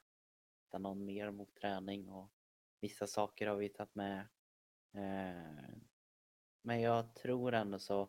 hitta 0.63 0.79
någon 0.79 1.05
mer 1.05 1.31
mot 1.31 1.55
träning 1.55 2.09
och 2.09 2.33
vissa 2.81 3.07
saker 3.07 3.47
har 3.47 3.57
vi 3.57 3.69
tagit 3.69 3.95
med. 3.95 4.21
Eh, 4.93 5.75
men 6.63 6.81
jag 6.81 7.15
tror 7.15 7.55
ändå 7.55 7.79
så 7.79 8.03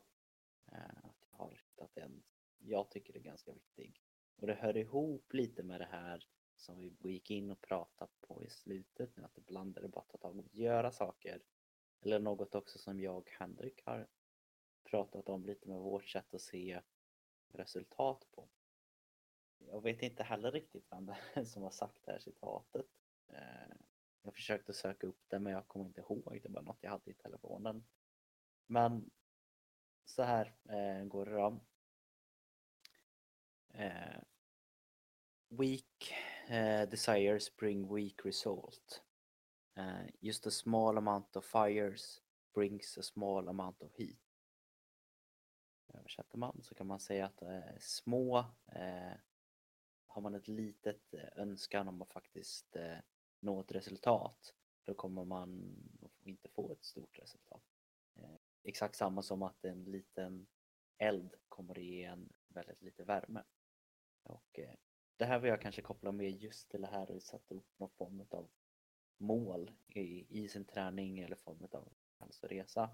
eh, 0.71 0.97
att 1.03 1.17
jag 1.31 1.37
har 1.37 1.51
hittat 1.51 1.97
en 1.97 2.23
jag 2.57 2.91
tycker 2.91 3.15
är 3.15 3.19
ganska 3.19 3.53
viktig. 3.53 4.04
Och 4.35 4.47
det 4.47 4.53
hör 4.53 4.77
ihop 4.77 5.33
lite 5.33 5.63
med 5.63 5.81
det 5.81 5.85
här 5.91 6.27
som 6.55 6.77
vi 6.77 7.11
gick 7.11 7.31
in 7.31 7.51
och 7.51 7.61
pratade 7.61 8.11
på 8.21 8.43
i 8.43 8.49
slutet 8.49 9.17
nu, 9.17 9.23
att 9.23 9.37
ibland 9.37 9.77
är 9.77 9.81
det 9.81 9.87
bara 9.87 10.01
att 10.01 10.09
ta 10.09 10.17
tag 10.17 10.39
och 10.39 10.55
göra 10.55 10.91
saker. 10.91 11.41
Eller 12.01 12.19
något 12.19 12.55
också 12.55 12.79
som 12.79 12.99
jag 12.99 13.17
och 13.17 13.29
Henrik 13.31 13.85
har 13.85 14.07
pratat 14.83 15.29
om 15.29 15.45
lite 15.45 15.69
med 15.69 15.79
vårt 15.79 16.05
sätt 16.05 16.33
att 16.33 16.41
se 16.41 16.81
resultat 17.47 18.27
på. 18.31 18.49
Jag 19.57 19.81
vet 19.81 20.01
inte 20.01 20.23
heller 20.23 20.51
riktigt 20.51 20.91
vem 20.91 21.05
det 21.05 21.17
är 21.33 21.43
som 21.43 21.63
har 21.63 21.69
sagt 21.69 22.05
det 22.05 22.11
här 22.11 22.19
citatet. 22.19 22.85
Eh, 23.27 23.75
jag 24.21 24.33
försökte 24.33 24.73
söka 24.73 25.07
upp 25.07 25.23
det 25.27 25.39
men 25.39 25.53
jag 25.53 25.67
kommer 25.67 25.85
inte 25.85 26.01
ihåg, 26.01 26.39
det 26.43 26.49
var 26.49 26.61
något 26.61 26.77
jag 26.81 26.91
hade 26.91 27.11
i 27.11 27.13
telefonen. 27.13 27.85
Men 28.67 29.11
så 30.05 30.23
här 30.23 30.55
eh, 30.69 31.05
går 31.05 31.25
det 31.25 31.31
då. 31.31 31.59
Eh, 33.77 34.21
weak 35.49 36.13
uh, 36.49 36.89
desires 36.89 37.55
bring 37.57 37.95
weak 37.95 38.25
result. 38.25 39.01
Uh, 39.77 40.07
just 40.21 40.47
a 40.47 40.51
small 40.51 40.97
amount 40.97 41.35
of 41.35 41.45
fires 41.45 42.21
brings 42.53 42.97
a 42.97 43.03
small 43.03 43.49
amount 43.49 43.81
of 43.81 43.91
heat. 43.97 44.17
Översätter 45.93 46.37
man 46.37 46.63
så 46.63 46.75
kan 46.75 46.87
man 46.87 46.99
säga 46.99 47.25
att 47.25 47.41
uh, 47.41 47.77
små, 47.79 48.45
har 50.07 50.21
man 50.21 50.35
ett 50.35 50.47
litet 50.47 51.13
önskan 51.35 51.87
om 51.87 52.01
att 52.01 52.13
faktiskt 52.13 52.75
nå 53.39 53.61
ett 53.61 53.71
resultat, 53.71 54.53
då 54.83 54.93
kommer 54.93 55.25
man 55.25 55.75
inte 56.23 56.49
få 56.49 56.71
ett 56.71 56.83
stort 56.83 57.19
resultat. 57.19 57.63
Exakt 58.63 58.95
samma 58.95 59.21
som 59.21 59.43
att 59.43 59.65
en 59.65 59.83
liten 59.83 60.47
eld 60.97 61.33
kommer 61.49 61.77
att 61.77 61.85
ge 61.85 62.03
en 62.03 62.29
väldigt 62.47 62.81
lite 62.81 63.03
värme. 63.03 63.43
Och 64.25 64.59
eh, 64.59 64.75
det 65.17 65.25
här 65.25 65.39
vill 65.39 65.49
jag 65.49 65.61
kanske 65.61 65.81
koppla 65.81 66.11
med 66.11 66.31
just 66.31 66.69
till 66.69 66.81
det 66.81 66.87
här 66.87 67.15
att 67.15 67.23
sätta 67.23 67.55
upp 67.55 67.67
någon 67.77 67.89
form 67.89 68.25
av 68.29 68.49
mål 69.17 69.71
i, 69.87 70.41
i 70.43 70.47
sin 70.47 70.65
träning 70.65 71.19
eller 71.19 71.35
form 71.35 71.67
av 71.71 71.93
hälsoresa. 72.19 72.89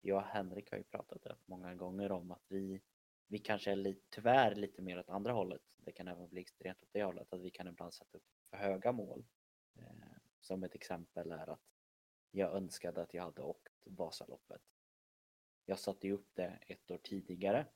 Jag 0.00 0.16
och 0.16 0.28
Henrik 0.28 0.70
har 0.70 0.78
ju 0.78 0.84
pratat 0.84 1.26
rätt 1.26 1.46
många 1.46 1.74
gånger 1.74 2.12
om 2.12 2.30
att 2.30 2.44
vi, 2.48 2.82
vi 3.26 3.38
kanske 3.38 3.72
är 3.72 3.76
lite, 3.76 4.06
tyvärr 4.10 4.54
lite 4.54 4.82
mer 4.82 4.98
åt 4.98 5.08
andra 5.08 5.32
hållet. 5.32 5.62
Det 5.76 5.92
kan 5.92 6.08
även 6.08 6.28
bli 6.28 6.40
extremt 6.40 6.82
åt 6.82 6.92
det 6.92 7.04
hållet, 7.04 7.32
att 7.32 7.40
vi 7.40 7.50
kan 7.50 7.68
ibland 7.68 7.94
sätta 7.94 8.18
upp 8.18 8.24
för 8.50 8.56
höga 8.56 8.92
mål. 8.92 9.24
Eh, 9.76 9.84
som 10.40 10.64
ett 10.64 10.74
exempel 10.74 11.32
är 11.32 11.50
att 11.50 11.62
jag 12.30 12.56
önskade 12.56 13.02
att 13.02 13.14
jag 13.14 13.22
hade 13.22 13.42
åkt 13.42 13.72
Vasaloppet. 13.84 14.62
Jag 15.66 15.78
satte 15.78 16.06
ju 16.06 16.12
upp 16.12 16.28
det 16.34 16.58
ett 16.66 16.90
år 16.90 16.98
tidigare 16.98 17.66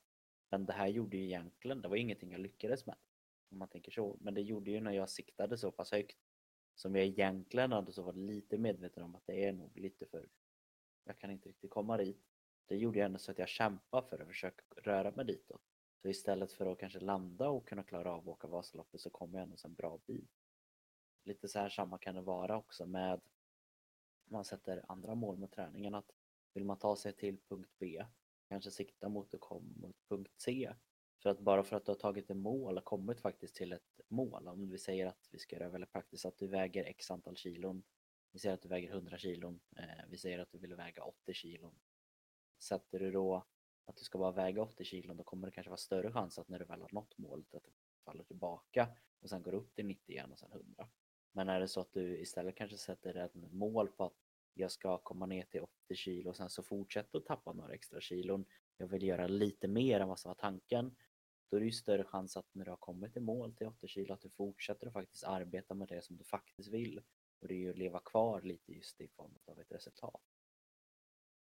men 0.49 0.65
det 0.65 0.73
här 0.73 0.87
gjorde 0.87 1.17
ju 1.17 1.23
egentligen, 1.23 1.81
det 1.81 1.87
var 1.87 1.95
ingenting 1.95 2.31
jag 2.31 2.41
lyckades 2.41 2.85
med. 2.85 2.95
Om 3.51 3.57
man 3.57 3.67
tänker 3.67 3.91
så. 3.91 4.17
Men 4.21 4.33
det 4.33 4.41
gjorde 4.41 4.71
ju 4.71 4.81
när 4.81 4.91
jag 4.91 5.09
siktade 5.09 5.57
så 5.57 5.71
pass 5.71 5.91
högt. 5.91 6.17
Som 6.75 6.95
jag 6.95 7.05
egentligen 7.05 7.71
hade 7.71 7.93
så 7.93 8.03
var 8.03 8.13
lite 8.13 8.57
medveten 8.57 9.03
om 9.03 9.15
att 9.15 9.25
det 9.25 9.45
är 9.45 9.53
nog 9.53 9.77
lite 9.77 10.05
för... 10.05 10.29
Jag 11.03 11.17
kan 11.17 11.31
inte 11.31 11.49
riktigt 11.49 11.71
komma 11.71 11.97
dit. 11.97 12.25
Det 12.65 12.77
gjorde 12.77 12.99
ju 12.99 13.05
ändå 13.05 13.19
så 13.19 13.31
att 13.31 13.39
jag 13.39 13.49
kämpade 13.49 14.07
för 14.07 14.19
att 14.19 14.27
försöka 14.27 14.63
röra 14.77 15.11
mig 15.11 15.25
ditåt. 15.25 15.61
Så 16.01 16.09
istället 16.09 16.53
för 16.53 16.65
att 16.65 16.79
kanske 16.79 16.99
landa 16.99 17.49
och 17.49 17.67
kunna 17.67 17.83
klara 17.83 18.11
av 18.11 18.19
att 18.19 18.27
åka 18.27 18.47
Vasaloppet 18.47 19.01
så 19.01 19.09
kom 19.09 19.33
jag 19.33 19.43
ändå 19.43 19.55
en 19.65 19.73
bra 19.73 19.99
bit. 20.05 20.31
Lite 21.23 21.47
så 21.47 21.59
här 21.59 21.69
samma 21.69 21.97
kan 21.97 22.15
det 22.15 22.21
vara 22.21 22.57
också 22.57 22.85
med 22.85 23.21
man 24.25 24.45
sätter 24.45 24.85
andra 24.87 25.15
mål 25.15 25.37
med 25.37 25.51
träningen. 25.51 25.95
Att 25.95 26.11
vill 26.53 26.65
man 26.65 26.77
ta 26.77 26.95
sig 26.95 27.13
till 27.13 27.37
punkt 27.37 27.71
B 27.79 28.05
kanske 28.49 28.71
sikta 28.71 29.09
mot 29.09 29.33
att 29.33 29.39
komma 29.39 29.73
mot 29.75 29.95
punkt 30.09 30.33
C. 30.37 30.73
För 31.23 31.29
att 31.29 31.39
bara 31.39 31.63
för 31.63 31.75
att 31.75 31.85
du 31.85 31.91
har 31.91 31.99
tagit 31.99 32.29
ett 32.29 32.37
mål 32.37 32.77
och 32.77 32.85
kommit 32.85 33.21
faktiskt 33.21 33.55
till 33.55 33.73
ett 33.73 33.99
mål, 34.07 34.47
om 34.47 34.69
vi 34.69 34.77
säger 34.77 35.05
att 35.05 35.27
vi 35.31 35.39
ska 35.39 35.55
göra 35.55 35.69
väldigt 35.69 35.91
praktiskt 35.91 36.25
att 36.25 36.37
du 36.37 36.47
väger 36.47 36.83
x 36.83 37.11
antal 37.11 37.35
kilon, 37.35 37.83
vi 38.31 38.39
säger 38.39 38.55
att 38.55 38.61
du 38.61 38.69
väger 38.69 38.89
100 38.89 39.17
kilon, 39.17 39.59
eh, 39.77 40.05
vi 40.09 40.17
säger 40.17 40.39
att 40.39 40.51
du 40.51 40.57
vill 40.57 40.75
väga 40.75 41.03
80 41.03 41.33
kilon. 41.33 41.79
Sätter 42.59 42.99
du 42.99 43.11
då 43.11 43.45
att 43.85 43.97
du 43.97 44.03
ska 44.03 44.17
bara 44.17 44.31
väga 44.31 44.61
80 44.61 44.83
kilon 44.83 45.17
då 45.17 45.23
kommer 45.23 45.47
det 45.47 45.51
kanske 45.51 45.69
vara 45.69 45.77
större 45.77 46.11
chans 46.11 46.39
att 46.39 46.49
när 46.49 46.59
du 46.59 46.65
väl 46.65 46.81
har 46.81 46.89
nått 46.91 47.17
målet 47.17 47.55
att 47.55 47.63
du 47.63 47.71
faller 48.05 48.23
tillbaka 48.23 48.87
och 49.19 49.29
sen 49.29 49.43
går 49.43 49.53
upp 49.53 49.75
till 49.75 49.85
90 49.85 50.11
igen 50.11 50.31
och 50.31 50.39
sen 50.39 50.51
100. 50.51 50.89
Men 51.31 51.49
är 51.49 51.59
det 51.59 51.67
så 51.67 51.81
att 51.81 51.93
du 51.93 52.19
istället 52.19 52.55
kanske 52.55 52.77
sätter 52.77 53.15
ett 53.15 53.35
mål 53.35 53.87
på 53.87 54.05
att 54.05 54.28
jag 54.59 54.71
ska 54.71 54.97
komma 54.97 55.25
ner 55.25 55.43
till 55.43 55.61
80 55.61 55.95
kilo 55.95 56.29
och 56.29 56.35
sen 56.35 56.49
så 56.49 56.63
fortsätta 56.63 57.17
att 57.17 57.25
tappa 57.25 57.53
några 57.53 57.73
extra 57.73 58.01
kilon. 58.01 58.45
Jag 58.77 58.87
vill 58.87 59.03
göra 59.03 59.27
lite 59.27 59.67
mer 59.67 59.99
än 59.99 60.07
vad 60.07 60.19
som 60.19 60.29
var 60.29 60.35
tanken. 60.35 60.95
Då 61.49 61.57
är 61.57 61.59
det 61.59 61.65
ju 61.65 61.71
större 61.71 62.03
chans 62.03 62.37
att 62.37 62.55
när 62.55 62.65
du 62.65 62.71
har 62.71 62.77
kommit 62.77 63.17
i 63.17 63.19
mål 63.19 63.55
till 63.55 63.67
80 63.67 63.87
kilo 63.87 64.13
att 64.13 64.21
du 64.21 64.29
fortsätter 64.29 64.87
att 64.87 64.93
faktiskt 64.93 65.23
arbeta 65.23 65.73
med 65.73 65.87
det 65.87 66.03
som 66.03 66.17
du 66.17 66.23
faktiskt 66.23 66.69
vill. 66.69 67.01
Och 67.39 67.47
det 67.47 67.53
är 67.53 67.57
ju 67.57 67.69
att 67.69 67.77
leva 67.77 67.99
kvar 67.99 68.41
lite 68.41 68.71
just 68.71 69.01
i 69.01 69.07
form 69.07 69.37
av 69.45 69.59
ett 69.59 69.71
resultat. 69.71 70.21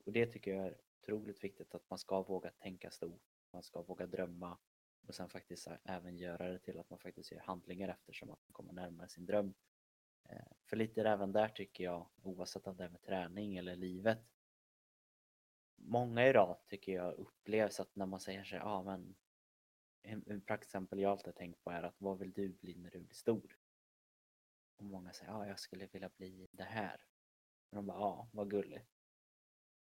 Och 0.04 0.12
det 0.12 0.26
tycker 0.26 0.54
jag 0.54 0.66
är 0.66 0.76
otroligt 1.00 1.44
viktigt 1.44 1.74
att 1.74 1.90
man 1.90 1.98
ska 1.98 2.22
våga 2.22 2.50
tänka 2.50 2.90
stort. 2.90 3.22
Man 3.52 3.62
ska 3.62 3.82
våga 3.82 4.06
drömma 4.06 4.58
och 5.06 5.14
sen 5.14 5.28
faktiskt 5.28 5.68
även 5.84 6.16
göra 6.16 6.48
det 6.48 6.58
till 6.58 6.78
att 6.78 6.90
man 6.90 6.98
faktiskt 6.98 7.32
gör 7.32 7.40
handlingar 7.40 7.88
eftersom 7.88 8.30
att 8.30 8.40
man 8.46 8.52
kommer 8.52 8.72
närmare 8.72 9.08
sin 9.08 9.26
dröm. 9.26 9.54
Eh, 10.24 10.52
för 10.64 10.76
lite 10.76 11.02
även 11.02 11.32
där 11.32 11.48
tycker 11.48 11.84
jag, 11.84 12.08
oavsett 12.22 12.66
om 12.66 12.76
det 12.76 12.84
är 12.84 12.88
med 12.88 13.02
träning 13.02 13.56
eller 13.56 13.76
livet, 13.76 14.18
många 15.76 16.28
idag 16.28 16.58
tycker 16.68 16.92
jag 16.92 17.14
upplevs 17.14 17.80
att 17.80 17.96
när 17.96 18.06
man 18.06 18.20
säger 18.20 18.44
sig, 18.44 18.58
ja 18.58 18.64
ah, 18.64 18.82
men 18.82 19.14
en 20.02 20.42
exempel 20.48 21.00
jag 21.00 21.12
alltid 21.12 21.34
tänkt 21.34 21.64
på 21.64 21.70
är 21.70 21.82
att 21.82 21.94
vad 21.98 22.18
vill 22.18 22.32
du 22.32 22.48
bli 22.48 22.74
när 22.74 22.90
du 22.90 23.00
blir 23.00 23.14
stor? 23.14 23.58
Och 24.76 24.84
många 24.84 25.12
säger, 25.12 25.32
ja 25.32 25.38
ah, 25.38 25.46
jag 25.46 25.60
skulle 25.60 25.86
vilja 25.86 26.10
bli 26.16 26.48
det 26.52 26.64
här. 26.64 27.04
Och 27.70 27.76
de 27.76 27.86
bara, 27.86 27.98
ja 27.98 28.04
ah, 28.04 28.28
vad 28.32 28.50
gulligt. 28.50 28.88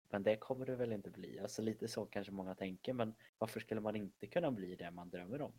Men 0.09 0.23
det 0.23 0.37
kommer 0.37 0.65
du 0.65 0.75
väl 0.75 0.91
inte 0.91 1.11
bli? 1.11 1.39
Alltså 1.39 1.61
lite 1.61 1.87
så 1.87 2.05
kanske 2.05 2.33
många 2.33 2.55
tänker, 2.55 2.93
men 2.93 3.15
varför 3.37 3.59
skulle 3.59 3.81
man 3.81 3.95
inte 3.95 4.27
kunna 4.27 4.51
bli 4.51 4.75
det 4.75 4.91
man 4.91 5.09
drömmer 5.09 5.41
om? 5.41 5.53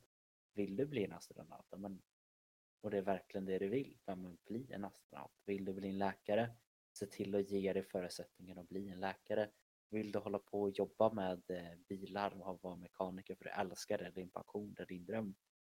Vill 0.53 0.77
du 0.77 0.87
bli 0.87 1.05
en 1.05 1.13
astronaut? 1.13 1.67
Men 1.77 2.03
och 2.83 2.91
det 2.91 2.99
är 2.99 3.03
verkligen 3.03 3.45
det 3.45 3.59
du 3.59 3.69
vill, 3.69 3.99
ja, 4.05 4.15
men 4.15 4.39
bli 4.45 4.73
en 4.73 4.85
astronaut. 4.85 5.33
Vill 5.45 5.65
du 5.65 5.73
bli 5.73 5.89
en 5.89 5.99
läkare, 5.99 6.55
se 6.93 7.07
till 7.07 7.35
att 7.35 7.51
ge 7.51 7.73
dig 7.73 7.83
förutsättningar 7.83 8.57
att 8.57 8.69
bli 8.69 8.89
en 8.89 9.01
läkare. 9.01 9.51
Vill 9.91 10.13
du 10.13 10.19
hålla 10.19 10.39
på 10.39 10.63
och 10.63 10.71
jobba 10.71 11.13
med 11.13 11.43
eh, 11.51 11.79
bilar 11.89 12.49
och 12.49 12.63
vara 12.63 12.77
mekaniker 12.77 13.35
för 13.35 13.45
du 13.45 13.51
älskar 13.51 13.99
det, 13.99 14.11
din 14.11 14.31
passion, 14.31 14.75
det 14.75 14.83
är 14.83 14.87
din 14.87 15.05
dröm. 15.05 15.35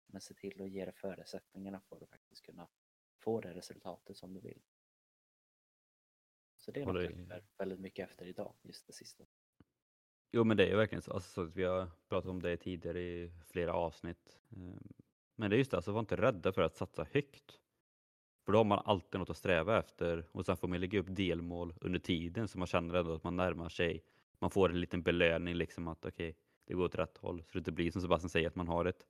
Men 0.05 0.21
se 0.21 0.33
till 0.33 0.61
att 0.61 0.69
ge 0.69 0.85
dig 0.85 0.93
förutsättningarna 0.93 1.81
för 1.81 2.03
att 2.03 2.09
faktiskt 2.09 2.41
kunna 2.41 2.67
få 3.23 3.41
det 3.41 3.53
resultatet 3.53 4.17
som 4.17 4.33
du 4.33 4.39
vill. 4.39 4.61
Så 6.57 6.71
det 6.71 6.81
är 6.81 6.85
något 6.85 7.03
jag 7.29 7.41
väldigt 7.57 7.79
mycket 7.79 8.09
efter 8.09 8.25
idag, 8.25 8.55
just 8.61 8.87
det 8.87 8.93
sista. 8.93 9.25
Jo 10.31 10.43
men 10.43 10.57
det 10.57 10.63
är 10.63 10.69
ju 10.69 10.75
verkligen 10.75 11.01
så. 11.01 11.13
Alltså, 11.13 11.29
så 11.29 11.43
vi 11.43 11.63
har 11.63 11.91
pratat 12.09 12.29
om 12.29 12.41
det 12.41 12.57
tidigare 12.57 13.01
i 13.01 13.31
flera 13.45 13.73
avsnitt. 13.73 14.39
Men 15.35 15.49
det 15.49 15.55
är 15.55 15.57
just 15.57 15.71
det, 15.71 15.77
alltså 15.77 15.91
var 15.91 15.99
inte 15.99 16.15
rädda 16.15 16.53
för 16.53 16.61
att 16.61 16.75
satsa 16.75 17.05
högt. 17.11 17.59
För 18.45 18.51
då 18.51 18.59
har 18.59 18.65
man 18.65 18.81
alltid 18.85 19.19
något 19.19 19.29
att 19.29 19.37
sträva 19.37 19.79
efter 19.79 20.25
och 20.31 20.45
sen 20.45 20.57
får 20.57 20.67
man 20.67 20.79
lägga 20.79 20.99
upp 20.99 21.07
delmål 21.09 21.73
under 21.81 21.99
tiden 21.99 22.47
så 22.47 22.57
man 22.57 22.67
känner 22.67 22.93
ändå 22.93 23.13
att 23.13 23.23
man 23.23 23.35
närmar 23.35 23.69
sig. 23.69 24.03
Man 24.39 24.49
får 24.49 24.69
en 24.69 24.79
liten 24.79 25.03
belöning 25.03 25.55
liksom 25.55 25.87
att 25.87 26.05
okej, 26.05 26.29
okay, 26.29 26.33
det 26.65 26.73
går 26.73 26.85
åt 26.85 26.95
rätt 26.95 27.17
håll. 27.17 27.43
Så 27.43 27.49
det 27.53 27.57
inte 27.57 27.71
blir 27.71 27.91
som 27.91 28.01
Sebastian 28.01 28.29
säger 28.29 28.47
att 28.47 28.55
man 28.55 28.67
har 28.67 28.85
ett 28.85 29.07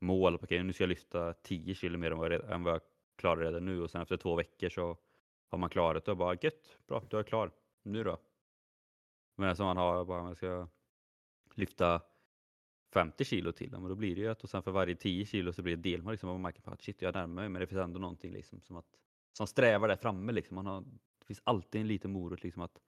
mål. 0.00 0.34
Okej, 0.34 0.44
okay, 0.44 0.62
nu 0.62 0.72
ska 0.72 0.82
jag 0.82 0.88
lyfta 0.88 1.32
10 1.32 1.74
kilo 1.74 1.98
mer 1.98 2.10
än 2.10 2.18
vad, 2.18 2.32
jag, 2.32 2.50
än 2.50 2.62
vad 2.62 2.74
jag 2.74 2.80
klarar 3.16 3.40
redan 3.40 3.64
nu 3.64 3.82
och 3.82 3.90
sen 3.90 4.02
efter 4.02 4.16
två 4.16 4.36
veckor 4.36 4.68
så 4.68 4.96
har 5.48 5.58
man 5.58 5.70
klarat 5.70 6.04
det 6.04 6.10
och 6.10 6.16
bara 6.16 6.36
gött, 6.42 6.78
bra, 6.86 7.02
då 7.08 7.16
är 7.16 7.18
jag 7.18 7.26
klar. 7.26 7.50
Nu 7.82 8.04
då? 8.04 8.18
Men 9.36 9.56
som 9.56 9.66
man 9.66 9.76
har 9.76 10.04
bara, 10.04 10.22
man 10.22 10.36
ska 10.36 10.68
lyfta 11.54 12.02
50 12.92 13.24
kilo 13.24 13.52
till, 13.52 13.74
och 13.74 13.88
då 13.88 13.94
blir 13.94 14.14
det 14.14 14.20
ju 14.20 14.28
att 14.28 14.44
och 14.44 14.50
sen 14.50 14.62
för 14.62 14.70
varje 14.70 14.94
10 14.94 15.26
kilo 15.26 15.52
så 15.52 15.62
blir 15.62 15.76
det 15.76 15.90
delmål 15.90 16.12
liksom, 16.12 16.28
man 16.28 16.42
märker 16.42 16.62
på 16.62 16.70
att 16.70 16.82
shit 16.82 17.02
jag 17.02 17.14
närmar 17.14 17.34
mig 17.34 17.48
men 17.48 17.60
det 17.60 17.66
finns 17.66 17.80
ändå 17.80 18.00
någonting 18.00 18.32
liksom 18.32 18.60
som 18.60 18.76
att 18.76 18.96
som 19.32 19.46
strävar 19.46 19.88
där 19.88 19.96
framme 19.96 20.32
liksom. 20.32 20.54
Man 20.54 20.66
har, 20.66 20.80
det 21.18 21.26
finns 21.26 21.40
alltid 21.44 21.80
en 21.80 21.88
liten 21.88 22.12
morot 22.12 22.42
liksom 22.42 22.62
att 22.62 22.80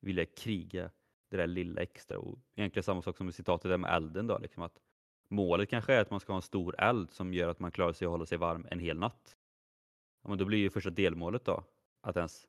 vilja 0.00 0.26
kriga 0.26 0.90
det 1.30 1.36
där 1.36 1.46
lilla 1.46 1.82
extra 1.82 2.18
och 2.18 2.38
egentligen 2.54 2.84
samma 2.84 3.02
sak 3.02 3.16
som 3.16 3.28
i 3.28 3.32
citatet 3.32 3.70
där 3.70 3.78
med 3.78 3.96
elden 3.96 4.26
då 4.26 4.38
liksom 4.38 4.62
att 4.62 4.80
målet 5.28 5.70
kanske 5.70 5.94
är 5.94 6.00
att 6.00 6.10
man 6.10 6.20
ska 6.20 6.32
ha 6.32 6.36
en 6.36 6.42
stor 6.42 6.80
eld 6.80 7.10
som 7.10 7.34
gör 7.34 7.48
att 7.48 7.60
man 7.60 7.70
klarar 7.70 7.92
sig 7.92 8.06
att 8.06 8.10
hålla 8.10 8.26
sig 8.26 8.38
varm 8.38 8.66
en 8.70 8.78
hel 8.78 8.98
natt. 8.98 9.36
Ja, 10.22 10.28
men 10.28 10.38
då 10.38 10.44
blir 10.44 10.58
ju 10.58 10.70
första 10.70 10.90
delmålet 10.90 11.44
då 11.44 11.64
att 12.00 12.16
ens 12.16 12.48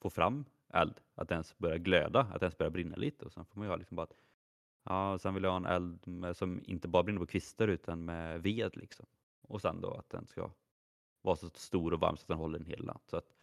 få 0.00 0.10
fram 0.10 0.44
eld, 0.74 1.00
att 1.14 1.30
ens 1.30 1.58
börja 1.58 1.78
glöda, 1.78 2.20
att 2.20 2.42
ens 2.42 2.58
börja 2.58 2.70
brinna 2.70 2.96
lite 2.96 3.24
och 3.24 3.32
sen 3.32 3.44
får 3.44 3.58
man 3.58 3.66
ju 3.66 3.70
ha 3.70 3.76
liksom 3.76 3.96
bara 3.96 4.02
att 4.02 4.14
Ja, 4.84 5.18
sen 5.18 5.34
vill 5.34 5.42
jag 5.42 5.50
ha 5.50 5.56
en 5.56 5.66
eld 5.66 6.06
med, 6.06 6.36
som 6.36 6.62
inte 6.64 6.88
bara 6.88 7.02
brinner 7.02 7.20
på 7.20 7.26
kvistar 7.26 7.68
utan 7.68 8.04
med 8.04 8.42
ved 8.42 8.76
liksom. 8.76 9.06
Och 9.48 9.60
sen 9.60 9.80
då 9.80 9.94
att 9.94 10.10
den 10.10 10.26
ska 10.26 10.50
vara 11.22 11.36
så 11.36 11.50
stor 11.50 11.92
och 11.92 12.00
varm 12.00 12.16
så 12.16 12.22
att 12.22 12.28
den 12.28 12.38
håller 12.38 12.58
en 12.58 12.66
hel 12.66 12.84
natt. 12.84 13.02
Så 13.06 13.16
att, 13.16 13.36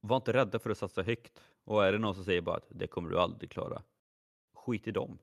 var 0.00 0.16
inte 0.16 0.32
rädda 0.32 0.58
för 0.58 0.70
att 0.70 0.78
satsa 0.78 1.02
högt. 1.02 1.42
Och 1.64 1.84
är 1.84 1.92
det 1.92 1.98
någon 1.98 2.14
som 2.14 2.24
säger 2.24 2.40
bara 2.42 2.56
att 2.56 2.66
det 2.70 2.86
kommer 2.86 3.10
du 3.10 3.18
aldrig 3.18 3.50
klara. 3.50 3.82
Skit 4.54 4.88
i 4.88 4.90
dem. 4.90 5.18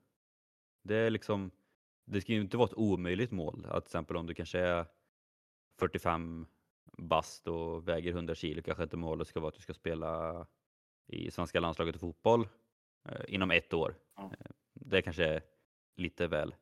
Det 0.84 0.96
är 0.96 1.10
liksom, 1.10 1.52
det 2.06 2.22
ska 2.22 2.34
ju 2.34 2.42
inte 2.42 2.58
vara 2.58 2.68
ett 2.68 2.78
omöjligt 2.78 3.32
mål. 3.32 3.66
Att 3.66 3.86
till 3.86 3.90
exempel 3.90 4.18
om 4.18 4.26
du 4.26 4.34
kanske 4.34 4.60
är 4.60 4.86
45 5.80 6.48
bast 6.98 7.48
och 7.48 7.88
väger 7.88 8.12
100 8.12 8.36
kilo 8.36 8.62
kanske 8.62 8.84
inte 8.84 8.98
målet 8.98 9.28
ska 9.28 9.40
vara 9.40 9.50
att 9.50 9.56
du 9.56 9.62
ska 9.62 9.74
spela 9.74 10.46
i 11.08 11.32
svenska 11.32 11.60
landslaget 11.60 11.96
i 11.96 12.00
fotboll 12.00 12.48
inom 13.28 13.52
ett 13.52 13.74
år. 13.74 13.96
Ja. 14.16 14.32
Eh, 14.40 14.52
Det 14.74 15.02
kanske 15.02 15.26
är 15.26 15.42
lite 15.96 16.28
väl 16.28 16.56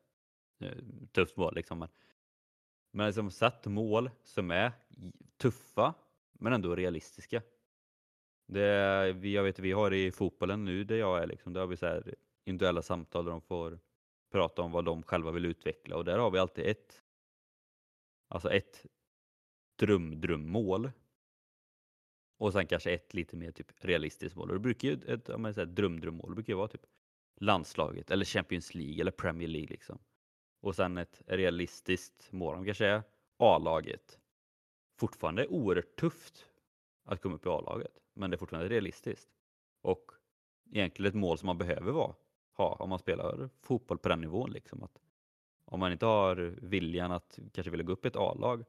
eh, 0.60 0.78
tufft 1.12 1.36
mål 1.36 1.54
liksom. 1.54 1.78
Men, 1.78 1.88
men 2.92 3.06
liksom 3.06 3.30
satt 3.30 3.66
mål 3.66 4.10
som 4.22 4.50
är 4.50 4.72
tuffa 5.36 5.94
men 6.32 6.52
ändå 6.52 6.76
realistiska. 6.76 7.42
Det, 8.48 8.62
jag 9.22 9.42
vet, 9.42 9.58
vi 9.58 9.72
har 9.72 9.94
i 9.94 10.12
fotbollen 10.12 10.64
nu 10.64 10.84
där 10.84 10.96
jag 10.96 11.22
är, 11.22 11.26
liksom, 11.26 11.52
där 11.52 11.60
har 11.60 11.68
vi 11.68 11.76
så 11.76 11.86
här 11.86 12.14
individuella 12.44 12.82
samtal 12.82 13.24
där 13.24 13.32
de 13.32 13.40
får 13.40 13.78
prata 14.32 14.62
om 14.62 14.72
vad 14.72 14.84
de 14.84 15.02
själva 15.02 15.30
vill 15.30 15.44
utveckla 15.44 15.96
och 15.96 16.04
där 16.04 16.18
har 16.18 16.30
vi 16.30 16.38
alltid 16.38 16.66
ett, 16.66 17.02
alltså 18.28 18.50
ett 18.50 18.86
drömdrömmål 19.78 20.90
och 22.36 22.52
sen 22.52 22.66
kanske 22.66 22.90
ett 22.90 23.14
lite 23.14 23.36
mer 23.36 23.52
typ 23.52 23.84
realistiskt 23.84 24.36
mål. 24.36 24.48
Och 24.48 24.54
det 24.54 24.60
brukar 24.60 24.88
ju 24.88 24.94
ett, 24.94 25.28
om 25.28 25.42
man 25.42 25.54
säger 25.54 25.66
drömdrömmål 25.66 26.34
brukar 26.34 26.52
ju 26.52 26.56
vara 26.56 26.68
typ 26.68 26.86
landslaget 27.36 28.10
eller 28.10 28.24
Champions 28.24 28.74
League 28.74 29.00
eller 29.00 29.10
Premier 29.10 29.48
League 29.48 29.68
liksom. 29.70 29.98
Och 30.60 30.74
sen 30.76 30.98
ett 30.98 31.22
realistiskt 31.26 32.32
mål, 32.32 32.54
om 32.54 32.64
kanske 32.64 32.86
är 32.86 33.02
A-laget. 33.36 34.18
Fortfarande 34.98 35.46
oerhört 35.46 35.96
tufft 35.96 36.46
att 37.04 37.20
komma 37.20 37.34
upp 37.34 37.46
i 37.46 37.48
A-laget, 37.48 37.98
men 38.14 38.30
det 38.30 38.34
är 38.34 38.38
fortfarande 38.38 38.68
realistiskt. 38.68 39.28
Och 39.82 40.12
egentligen 40.72 41.08
ett 41.08 41.14
mål 41.14 41.38
som 41.38 41.46
man 41.46 41.58
behöver 41.58 41.92
vara, 41.92 42.14
ha 42.52 42.74
om 42.74 42.88
man 42.88 42.98
spelar 42.98 43.50
fotboll 43.60 43.98
på 43.98 44.08
den 44.08 44.20
nivån. 44.20 44.50
Liksom. 44.50 44.82
Att 44.82 45.02
om 45.64 45.80
man 45.80 45.92
inte 45.92 46.06
har 46.06 46.36
viljan 46.62 47.12
att 47.12 47.38
kanske 47.52 47.70
vilja 47.70 47.84
gå 47.84 47.92
upp 47.92 48.04
i 48.04 48.08
ett 48.08 48.16
A-lag, 48.16 48.64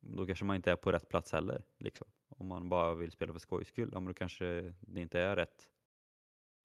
då 0.00 0.26
kanske 0.26 0.44
man 0.44 0.56
inte 0.56 0.72
är 0.72 0.76
på 0.76 0.92
rätt 0.92 1.08
plats 1.08 1.32
heller. 1.32 1.62
Liksom. 1.78 2.06
Om 2.36 2.46
man 2.46 2.68
bara 2.68 2.94
vill 2.94 3.10
spela 3.10 3.32
för 3.32 3.40
skojs 3.40 3.68
skull, 3.68 3.90
ja, 3.92 4.00
men 4.00 4.06
då 4.06 4.14
kanske 4.14 4.74
det 4.80 5.00
inte 5.00 5.20
är 5.20 5.36
rätt, 5.36 5.68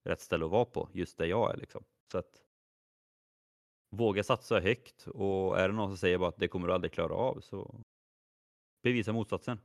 rätt 0.04 0.22
ställe 0.22 0.46
att 0.46 0.52
vara 0.52 0.66
på, 0.66 0.90
just 0.94 1.18
där 1.18 1.26
jag 1.26 1.54
är. 1.54 1.58
Liksom. 1.58 1.84
Så 2.12 2.18
att 2.18 2.44
våga 3.90 4.24
satsa 4.24 4.60
högt 4.60 5.08
och 5.08 5.60
är 5.60 5.70
det 5.70 5.76
någon 5.76 5.90
som 5.90 5.98
säger 5.98 6.18
bara 6.18 6.30
att 6.30 6.38
det 6.38 6.48
kommer 6.48 6.68
du 6.68 6.74
aldrig 6.74 6.92
klara 6.92 7.14
av 7.14 7.42
så 7.42 7.84
bevisa 8.82 9.14
motsatsen. 9.14 9.60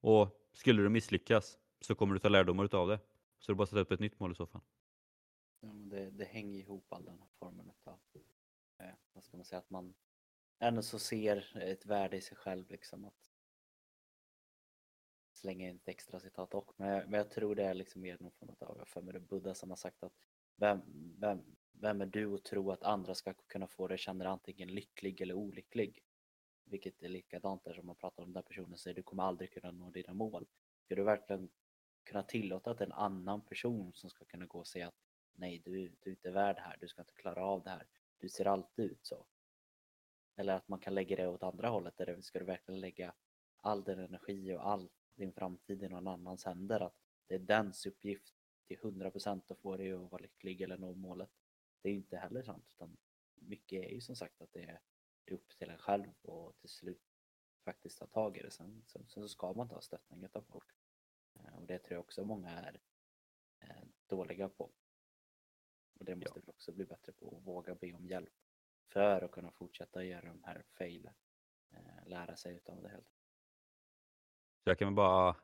Och 0.00 0.48
skulle 0.52 0.82
du 0.82 0.88
misslyckas 0.88 1.58
så 1.80 1.94
kommer 1.94 2.14
du 2.14 2.20
ta 2.20 2.28
lärdomar 2.28 2.74
av 2.74 2.88
det. 2.88 3.00
Så 3.38 3.52
du 3.52 3.56
bara 3.56 3.66
sätta 3.66 3.80
upp 3.80 3.92
ett 3.92 4.00
nytt 4.00 4.20
mål 4.20 4.32
i 4.32 4.34
så 4.34 4.46
fall. 4.46 4.62
Ja, 5.60 5.72
men 5.72 5.88
det, 5.88 6.10
det 6.10 6.24
hänger 6.24 6.60
ihop 6.60 6.92
all 6.92 7.04
den 7.04 7.18
här 7.18 7.28
formen 7.38 7.72
av, 7.84 8.00
eh, 8.78 8.86
vad 9.12 9.24
ska 9.24 9.36
man 9.36 9.44
säga, 9.44 9.58
att 9.58 9.70
man 9.70 9.94
ändå 10.58 10.82
så 10.82 10.98
ser 10.98 11.56
ett 11.56 11.86
värde 11.86 12.16
i 12.16 12.20
sig 12.20 12.36
själv 12.36 12.70
liksom 12.70 13.04
att 13.04 13.35
slänga 15.36 15.68
in 15.68 15.76
ett 15.76 15.88
extra 15.88 16.20
citat 16.20 16.54
och 16.54 16.72
men, 16.76 16.88
jag- 16.88 17.08
men 17.08 17.18
jag 17.18 17.30
tror 17.30 17.54
det 17.54 17.64
är 17.64 17.74
liksom 17.74 18.02
mer 18.02 18.16
någon 18.20 18.32
form 18.32 18.48
av, 18.60 18.76
jag 18.78 18.88
för 18.88 19.02
mig 19.02 19.12
det 19.14 19.20
Buddha 19.20 19.54
som 19.54 19.70
har 19.70 19.76
sagt 19.76 20.02
att 20.02 20.12
vem, 20.56 20.80
vem, 21.20 21.56
vem 21.72 22.00
är 22.00 22.06
du 22.06 22.34
att 22.34 22.44
tro 22.44 22.70
att 22.70 22.82
andra 22.82 23.14
ska 23.14 23.34
kunna 23.34 23.66
få 23.66 23.88
dig 23.88 23.94
att 23.94 24.00
känna 24.00 24.24
dig 24.24 24.32
antingen 24.32 24.68
lycklig 24.68 25.20
eller 25.20 25.34
olycklig? 25.34 26.02
Vilket 26.64 27.02
är 27.02 27.08
likadant 27.08 27.64
där 27.64 27.74
som 27.74 27.86
man 27.86 27.96
pratar 27.96 28.22
om 28.22 28.32
den 28.32 28.42
personen 28.42 28.78
säger 28.78 28.94
du 28.94 29.02
kommer 29.02 29.22
aldrig 29.22 29.52
kunna 29.52 29.70
nå 29.70 29.90
dina 29.90 30.14
mål. 30.14 30.46
Ska 30.84 30.94
du 30.94 31.02
verkligen 31.02 31.48
kunna 32.04 32.22
tillåta 32.22 32.70
att 32.70 32.80
en 32.80 32.92
annan 32.92 33.44
person 33.44 33.92
som 33.94 34.10
ska 34.10 34.24
kunna 34.24 34.46
gå 34.46 34.58
och 34.58 34.66
säga 34.66 34.88
att 34.88 34.94
nej 35.32 35.58
du, 35.64 35.70
du 36.00 36.10
är 36.10 36.14
inte 36.14 36.30
värd 36.30 36.56
det 36.56 36.62
här, 36.62 36.76
du 36.80 36.88
ska 36.88 37.02
inte 37.02 37.14
klara 37.14 37.44
av 37.44 37.62
det 37.62 37.70
här, 37.70 37.86
du 38.18 38.28
ser 38.28 38.44
alltid 38.44 38.84
ut 38.84 39.06
så. 39.06 39.26
Eller 40.36 40.52
att 40.54 40.68
man 40.68 40.78
kan 40.78 40.94
lägga 40.94 41.16
det 41.16 41.28
åt 41.28 41.42
andra 41.42 41.68
hållet, 41.68 41.96
där 41.96 42.20
ska 42.20 42.38
du 42.38 42.44
verkligen 42.44 42.80
lägga 42.80 43.14
all 43.56 43.84
din 43.84 43.98
energi 43.98 44.54
och 44.54 44.66
all 44.68 44.90
din 45.16 45.32
framtid 45.32 45.82
i 45.82 45.88
någon 45.88 46.08
annans 46.08 46.44
händer, 46.44 46.80
att 46.80 46.96
det 47.26 47.34
är 47.34 47.38
dens 47.38 47.86
uppgift 47.86 48.34
till 48.66 48.78
100% 48.78 49.52
att 49.52 49.58
få 49.58 49.76
dig 49.76 49.92
att 49.92 50.10
vara 50.12 50.22
lycklig 50.22 50.60
eller 50.60 50.78
nå 50.78 50.94
målet. 50.94 51.30
Det 51.82 51.88
är 51.88 51.92
ju 51.92 51.98
inte 51.98 52.16
heller 52.16 52.42
sant, 52.42 52.64
utan 52.74 52.96
mycket 53.34 53.84
är 53.84 53.88
ju 53.90 54.00
som 54.00 54.16
sagt 54.16 54.40
att 54.40 54.52
det 54.52 54.62
är, 54.64 54.80
upp 55.30 55.48
till 55.58 55.70
en 55.70 55.78
själv 55.78 56.12
och 56.22 56.56
till 56.58 56.68
slut 56.68 57.02
faktiskt 57.64 57.98
ta 57.98 58.06
tag 58.06 58.36
i 58.36 58.42
det. 58.42 58.50
Sen, 58.50 58.82
sen, 58.86 59.08
sen 59.08 59.22
så 59.22 59.28
ska 59.28 59.52
man 59.52 59.68
ta 59.68 59.80
stöttning 59.80 60.26
av 60.32 60.42
folk. 60.42 60.70
Eh, 61.34 61.58
Och 61.58 61.66
det 61.66 61.78
tror 61.78 61.94
jag 61.94 62.00
också 62.00 62.24
många 62.24 62.50
är 62.50 62.80
eh, 63.60 63.84
dåliga 64.06 64.48
på. 64.48 64.72
Och 65.98 66.04
det 66.04 66.16
måste 66.16 66.40
vi 66.40 66.50
också 66.50 66.72
bli 66.72 66.84
bättre 66.84 67.12
på, 67.12 67.36
att 67.36 67.46
våga 67.46 67.74
be 67.74 67.92
om 67.94 68.06
hjälp 68.06 68.34
för 68.92 69.22
att 69.22 69.30
kunna 69.30 69.50
fortsätta 69.50 70.04
göra 70.04 70.28
de 70.28 70.42
här 70.44 70.62
failen. 70.62 71.14
Eh, 71.70 72.06
lära 72.06 72.36
sig 72.36 72.56
utav 72.56 72.82
det 72.82 72.88
helt. 72.88 73.15
Så 74.66 74.70
jag 74.70 74.78
kan 74.78 74.88
väl 74.88 74.94
bara 74.94 75.36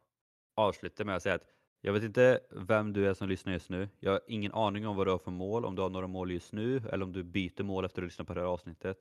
avsluta 0.54 1.04
med 1.04 1.16
att 1.16 1.22
säga 1.22 1.34
att 1.34 1.46
jag 1.80 1.92
vet 1.92 2.02
inte 2.02 2.40
vem 2.50 2.92
du 2.92 3.08
är 3.08 3.14
som 3.14 3.28
lyssnar 3.28 3.52
just 3.52 3.70
nu. 3.70 3.88
Jag 4.00 4.12
har 4.12 4.20
ingen 4.26 4.52
aning 4.52 4.86
om 4.86 4.96
vad 4.96 5.06
du 5.06 5.10
har 5.10 5.18
för 5.18 5.30
mål, 5.30 5.64
om 5.64 5.74
du 5.74 5.82
har 5.82 5.90
några 5.90 6.06
mål 6.06 6.30
just 6.30 6.52
nu 6.52 6.76
eller 6.76 7.02
om 7.04 7.12
du 7.12 7.22
byter 7.22 7.62
mål 7.62 7.84
efter 7.84 8.00
att 8.00 8.02
du 8.02 8.06
lyssnat 8.06 8.26
på 8.26 8.34
det 8.34 8.40
här 8.40 8.46
avsnittet. 8.46 8.98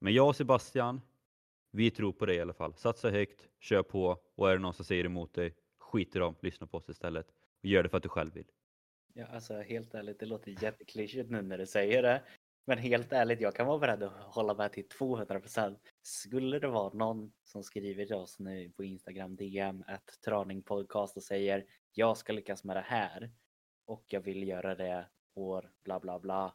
Men 0.00 0.14
jag 0.14 0.28
och 0.28 0.36
Sebastian, 0.36 1.00
vi 1.70 1.90
tror 1.90 2.12
på 2.12 2.26
dig 2.26 2.36
i 2.36 2.40
alla 2.40 2.52
fall. 2.52 2.74
Satsa 2.74 3.10
högt, 3.10 3.46
kör 3.60 3.82
på 3.82 4.18
och 4.34 4.50
är 4.50 4.52
det 4.52 4.62
någon 4.62 4.74
som 4.74 4.84
säger 4.84 5.04
emot 5.04 5.34
dig, 5.34 5.54
skit 5.78 6.16
i 6.16 6.18
dem, 6.18 6.34
lyssna 6.40 6.66
på 6.66 6.76
oss 6.76 6.88
istället. 6.88 7.26
Och 7.62 7.64
gör 7.64 7.82
det 7.82 7.88
för 7.88 7.96
att 7.96 8.02
du 8.02 8.08
själv 8.08 8.34
vill. 8.34 8.50
Ja, 9.14 9.26
alltså 9.26 9.54
helt 9.54 9.94
ärligt, 9.94 10.20
det 10.20 10.26
låter 10.26 10.62
jätteklyschigt 10.62 11.30
nu 11.30 11.42
när 11.42 11.58
du 11.58 11.66
säger 11.66 12.02
det. 12.02 12.22
Men 12.66 12.78
helt 12.78 13.12
ärligt, 13.12 13.40
jag 13.40 13.54
kan 13.54 13.66
vara 13.66 13.78
beredd 13.78 14.02
att 14.02 14.12
hålla 14.12 14.54
med 14.54 14.72
till 14.72 14.88
200 14.88 15.40
procent. 15.40 15.92
Skulle 16.06 16.58
det 16.58 16.68
vara 16.68 16.92
någon 16.92 17.32
som 17.44 17.62
skriver 17.62 18.06
till 18.06 18.14
oss 18.14 18.38
nu 18.38 18.70
på 18.70 18.84
Instagram 18.84 19.36
DM, 19.36 19.84
ett 19.88 20.20
traningpodcast 20.24 21.16
och 21.16 21.22
säger 21.22 21.66
jag 21.92 22.16
ska 22.16 22.32
lyckas 22.32 22.64
med 22.64 22.76
det 22.76 22.80
här 22.80 23.32
och 23.84 24.04
jag 24.08 24.20
vill 24.20 24.48
göra 24.48 24.74
det 24.74 25.08
år 25.34 25.72
bla 25.84 26.00
bla 26.00 26.18
bla. 26.18 26.54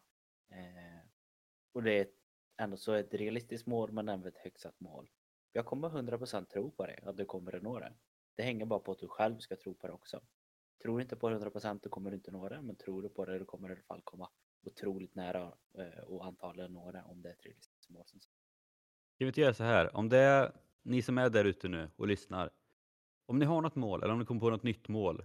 Eh, 0.49 1.09
och 1.71 1.83
det 1.83 1.99
är 1.99 2.07
ändå 2.57 2.77
så 2.77 2.93
ett 2.93 3.13
realistiskt 3.13 3.67
mål 3.67 3.91
men 3.91 4.09
även 4.09 4.27
ett 4.27 4.37
högt 4.37 4.59
satt 4.61 4.79
mål. 4.79 5.09
Jag 5.51 5.65
kommer 5.65 5.89
100% 5.89 6.45
tro 6.45 6.71
på 6.71 6.85
det, 6.85 6.99
att 7.03 7.17
du 7.17 7.25
kommer 7.25 7.55
att 7.55 7.63
nå 7.63 7.79
det. 7.79 7.93
Det 8.35 8.43
hänger 8.43 8.65
bara 8.65 8.79
på 8.79 8.91
att 8.91 8.99
du 8.99 9.07
själv 9.07 9.39
ska 9.39 9.55
tro 9.55 9.73
på 9.73 9.87
det 9.87 9.93
också. 9.93 10.21
Tror 10.81 10.97
du 10.97 11.01
inte 11.03 11.15
på 11.15 11.29
det 11.29 11.35
100% 11.35 11.79
då 11.83 11.89
kommer 11.89 12.09
du 12.11 12.15
inte 12.15 12.31
nå 12.31 12.49
det, 12.49 12.61
men 12.61 12.75
tror 12.75 13.01
du 13.01 13.09
på 13.09 13.25
det 13.25 13.39
då 13.39 13.45
kommer 13.45 13.67
du 13.67 13.73
i 13.73 13.77
alla 13.77 13.83
fall 13.83 14.01
komma 14.03 14.29
otroligt 14.63 15.15
nära 15.15 15.53
eh, 15.77 16.03
och 16.03 16.25
antagligen 16.25 16.73
nå 16.73 16.91
det 16.91 17.03
om 17.03 17.21
det 17.21 17.29
är 17.29 17.33
ett 17.33 17.45
realistiskt 17.45 17.89
mål. 17.89 18.07
som. 18.07 18.19
Ska 19.21 19.25
vi 19.25 19.29
inte 19.29 19.41
göra 19.41 19.53
så 19.53 19.63
här? 19.63 19.95
Om 19.95 20.09
det 20.09 20.17
är 20.17 20.51
ni 20.83 21.01
som 21.01 21.17
är 21.17 21.29
där 21.29 21.45
ute 21.45 21.67
nu 21.67 21.89
och 21.95 22.07
lyssnar. 22.07 22.49
Om 23.25 23.39
ni 23.39 23.45
har 23.45 23.61
något 23.61 23.75
mål 23.75 24.03
eller 24.03 24.13
om 24.13 24.19
ni 24.19 24.25
kommer 24.25 24.41
på 24.41 24.49
något 24.49 24.63
nytt 24.63 24.87
mål. 24.87 25.23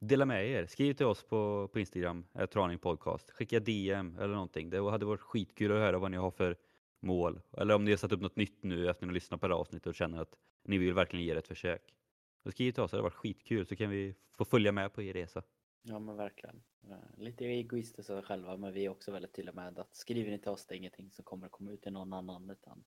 Dela 0.00 0.24
med 0.24 0.50
er. 0.50 0.66
Skriv 0.66 0.94
till 0.94 1.06
oss 1.06 1.22
på, 1.22 1.68
på 1.72 1.80
Instagram, 1.80 2.24
Traning 2.52 2.78
Podcast. 2.78 3.30
Skicka 3.30 3.60
DM 3.60 4.16
eller 4.18 4.34
någonting. 4.34 4.70
Det 4.70 4.90
hade 4.90 5.06
varit 5.06 5.20
skitkul 5.20 5.72
att 5.72 5.78
höra 5.78 5.98
vad 5.98 6.10
ni 6.10 6.16
har 6.16 6.30
för 6.30 6.56
mål. 7.00 7.40
Eller 7.56 7.74
om 7.74 7.84
ni 7.84 7.90
har 7.90 7.98
satt 7.98 8.12
upp 8.12 8.20
något 8.20 8.36
nytt 8.36 8.62
nu 8.62 8.80
efter 8.80 8.90
att 8.90 9.00
ni 9.00 9.06
har 9.06 9.14
lyssnat 9.14 9.40
på 9.40 9.48
det 9.48 9.54
här 9.54 9.60
avsnittet 9.60 9.86
och 9.86 9.94
känner 9.94 10.20
att 10.20 10.34
ni 10.64 10.78
vill 10.78 10.94
verkligen 10.94 11.26
ge 11.26 11.32
det 11.32 11.38
ett 11.38 11.48
försök. 11.48 11.94
Så 12.42 12.50
skriv 12.50 12.72
till 12.72 12.82
oss, 12.82 12.90
det 12.90 12.96
hade 12.96 13.02
varit 13.02 13.14
skitkul 13.14 13.66
så 13.66 13.76
kan 13.76 13.90
vi 13.90 14.14
få 14.36 14.44
följa 14.44 14.72
med 14.72 14.92
på 14.92 15.02
er 15.02 15.12
resa. 15.12 15.42
Ja 15.82 15.98
men 15.98 16.16
verkligen. 16.16 16.62
Eh, 16.88 17.18
lite 17.18 17.44
egoistiska 17.44 18.22
själva 18.22 18.56
men 18.56 18.72
vi 18.72 18.84
är 18.84 18.88
också 18.88 19.12
väldigt 19.12 19.32
tydliga 19.32 19.54
med 19.54 19.78
att 19.78 19.96
skriver 19.96 20.30
ni 20.30 20.38
till 20.38 20.50
oss 20.50 20.66
det 20.66 20.74
är 20.74 20.76
ingenting 20.76 21.10
som 21.12 21.24
kommer 21.24 21.46
att 21.46 21.52
komma 21.52 21.72
ut 21.72 21.82
till 21.82 21.92
någon 21.92 22.12
annan 22.12 22.50
utan 22.50 22.84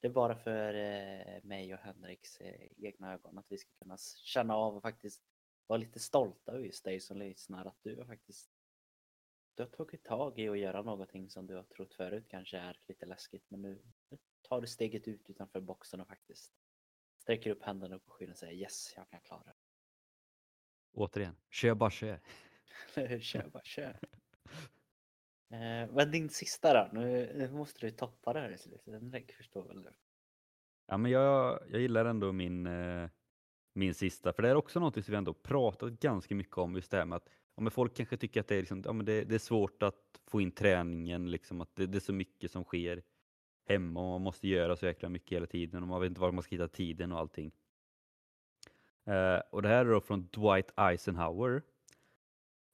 det 0.00 0.06
är 0.06 0.12
bara 0.12 0.36
för 0.36 0.74
eh, 0.74 1.42
mig 1.42 1.74
och 1.74 1.80
Henriks 1.80 2.40
eh, 2.40 2.68
egna 2.76 3.12
ögon 3.12 3.38
att 3.38 3.46
vi 3.48 3.58
ska 3.58 3.70
kunna 3.78 3.96
känna 4.24 4.54
av 4.54 4.76
och 4.76 4.82
faktiskt 4.82 5.22
vara 5.66 5.78
lite 5.78 5.98
stolta 6.00 6.52
över 6.52 6.64
just 6.64 6.84
dig 6.84 7.00
som 7.00 7.18
lyssnar 7.18 7.66
att 7.66 7.78
du 7.82 7.96
har 7.96 8.04
faktiskt 8.04 8.50
du 9.54 9.62
har 9.62 9.70
tagit 9.70 10.04
tag 10.04 10.38
i 10.38 10.48
att 10.48 10.58
göra 10.58 10.82
någonting 10.82 11.30
som 11.30 11.46
du 11.46 11.56
har 11.56 11.62
trott 11.62 11.94
förut 11.94 12.24
kanske 12.28 12.58
är 12.58 12.80
lite 12.88 13.06
läskigt 13.06 13.50
men 13.50 13.62
nu, 13.62 13.82
nu 14.10 14.18
tar 14.42 14.60
du 14.60 14.66
steget 14.66 15.08
ut 15.08 15.30
utanför 15.30 15.60
boxen 15.60 16.00
och 16.00 16.08
faktiskt 16.08 16.52
sträcker 17.18 17.50
upp 17.50 17.62
händerna 17.62 17.96
upp 17.96 18.06
på 18.06 18.12
skyn 18.12 18.30
och 18.30 18.38
säger 18.38 18.54
yes, 18.54 18.92
jag 18.96 19.10
kan 19.10 19.20
klara 19.20 19.42
det. 19.44 19.54
Återigen, 20.92 21.36
kör 21.50 21.74
bara 21.74 21.90
kör. 21.90 22.20
kör 23.20 23.48
bara, 23.48 23.64
kör. 23.64 23.98
Eh, 25.52 25.90
men 25.92 26.10
din 26.10 26.28
sista 26.28 26.74
då? 26.74 27.00
Nu, 27.00 27.32
nu 27.34 27.50
måste 27.50 27.86
du 27.86 27.90
toppa 27.90 28.32
det 28.32 28.40
här 28.40 28.50
i 28.50 28.58
slutet. 28.58 29.36
Förstår 29.36 29.68
väl 29.68 29.82
du? 29.82 29.90
Ja, 30.86 30.96
men 30.96 31.10
jag, 31.10 31.60
jag 31.70 31.80
gillar 31.80 32.04
ändå 32.04 32.32
min, 32.32 32.66
eh, 32.66 33.08
min 33.74 33.94
sista, 33.94 34.32
för 34.32 34.42
det 34.42 34.48
är 34.48 34.54
också 34.54 34.80
något 34.80 34.94
som 34.94 35.12
vi 35.12 35.16
ändå 35.16 35.34
pratat 35.34 35.92
ganska 35.92 36.34
mycket 36.34 36.58
om, 36.58 36.74
just 36.74 36.90
det 36.90 36.96
här 36.96 37.04
med 37.04 37.16
att 37.16 37.28
ja, 37.56 37.62
men 37.62 37.70
folk 37.70 37.96
kanske 37.96 38.16
tycker 38.16 38.40
att 38.40 38.48
det 38.48 38.54
är, 38.54 38.60
liksom, 38.60 38.82
ja, 38.84 38.92
men 38.92 39.06
det, 39.06 39.24
det 39.24 39.34
är 39.34 39.38
svårt 39.38 39.82
att 39.82 40.20
få 40.26 40.40
in 40.40 40.52
träningen, 40.52 41.30
liksom, 41.30 41.60
att 41.60 41.76
det, 41.76 41.86
det 41.86 41.98
är 41.98 42.00
så 42.00 42.12
mycket 42.12 42.50
som 42.50 42.64
sker 42.64 43.02
hemma 43.68 44.00
och 44.00 44.06
man 44.06 44.22
måste 44.22 44.48
göra 44.48 44.76
så 44.76 44.86
jäkla 44.86 45.08
mycket 45.08 45.36
hela 45.36 45.46
tiden 45.46 45.82
och 45.82 45.88
man 45.88 46.00
vet 46.00 46.08
inte 46.08 46.20
var 46.20 46.32
man 46.32 46.42
ska 46.42 46.54
hitta 46.54 46.68
tiden 46.68 47.12
och 47.12 47.18
allting. 47.18 47.52
Eh, 49.10 49.40
och 49.50 49.62
det 49.62 49.68
här 49.68 49.84
är 49.84 49.90
då 49.90 50.00
från 50.00 50.28
Dwight 50.32 50.72
Eisenhower. 50.76 51.62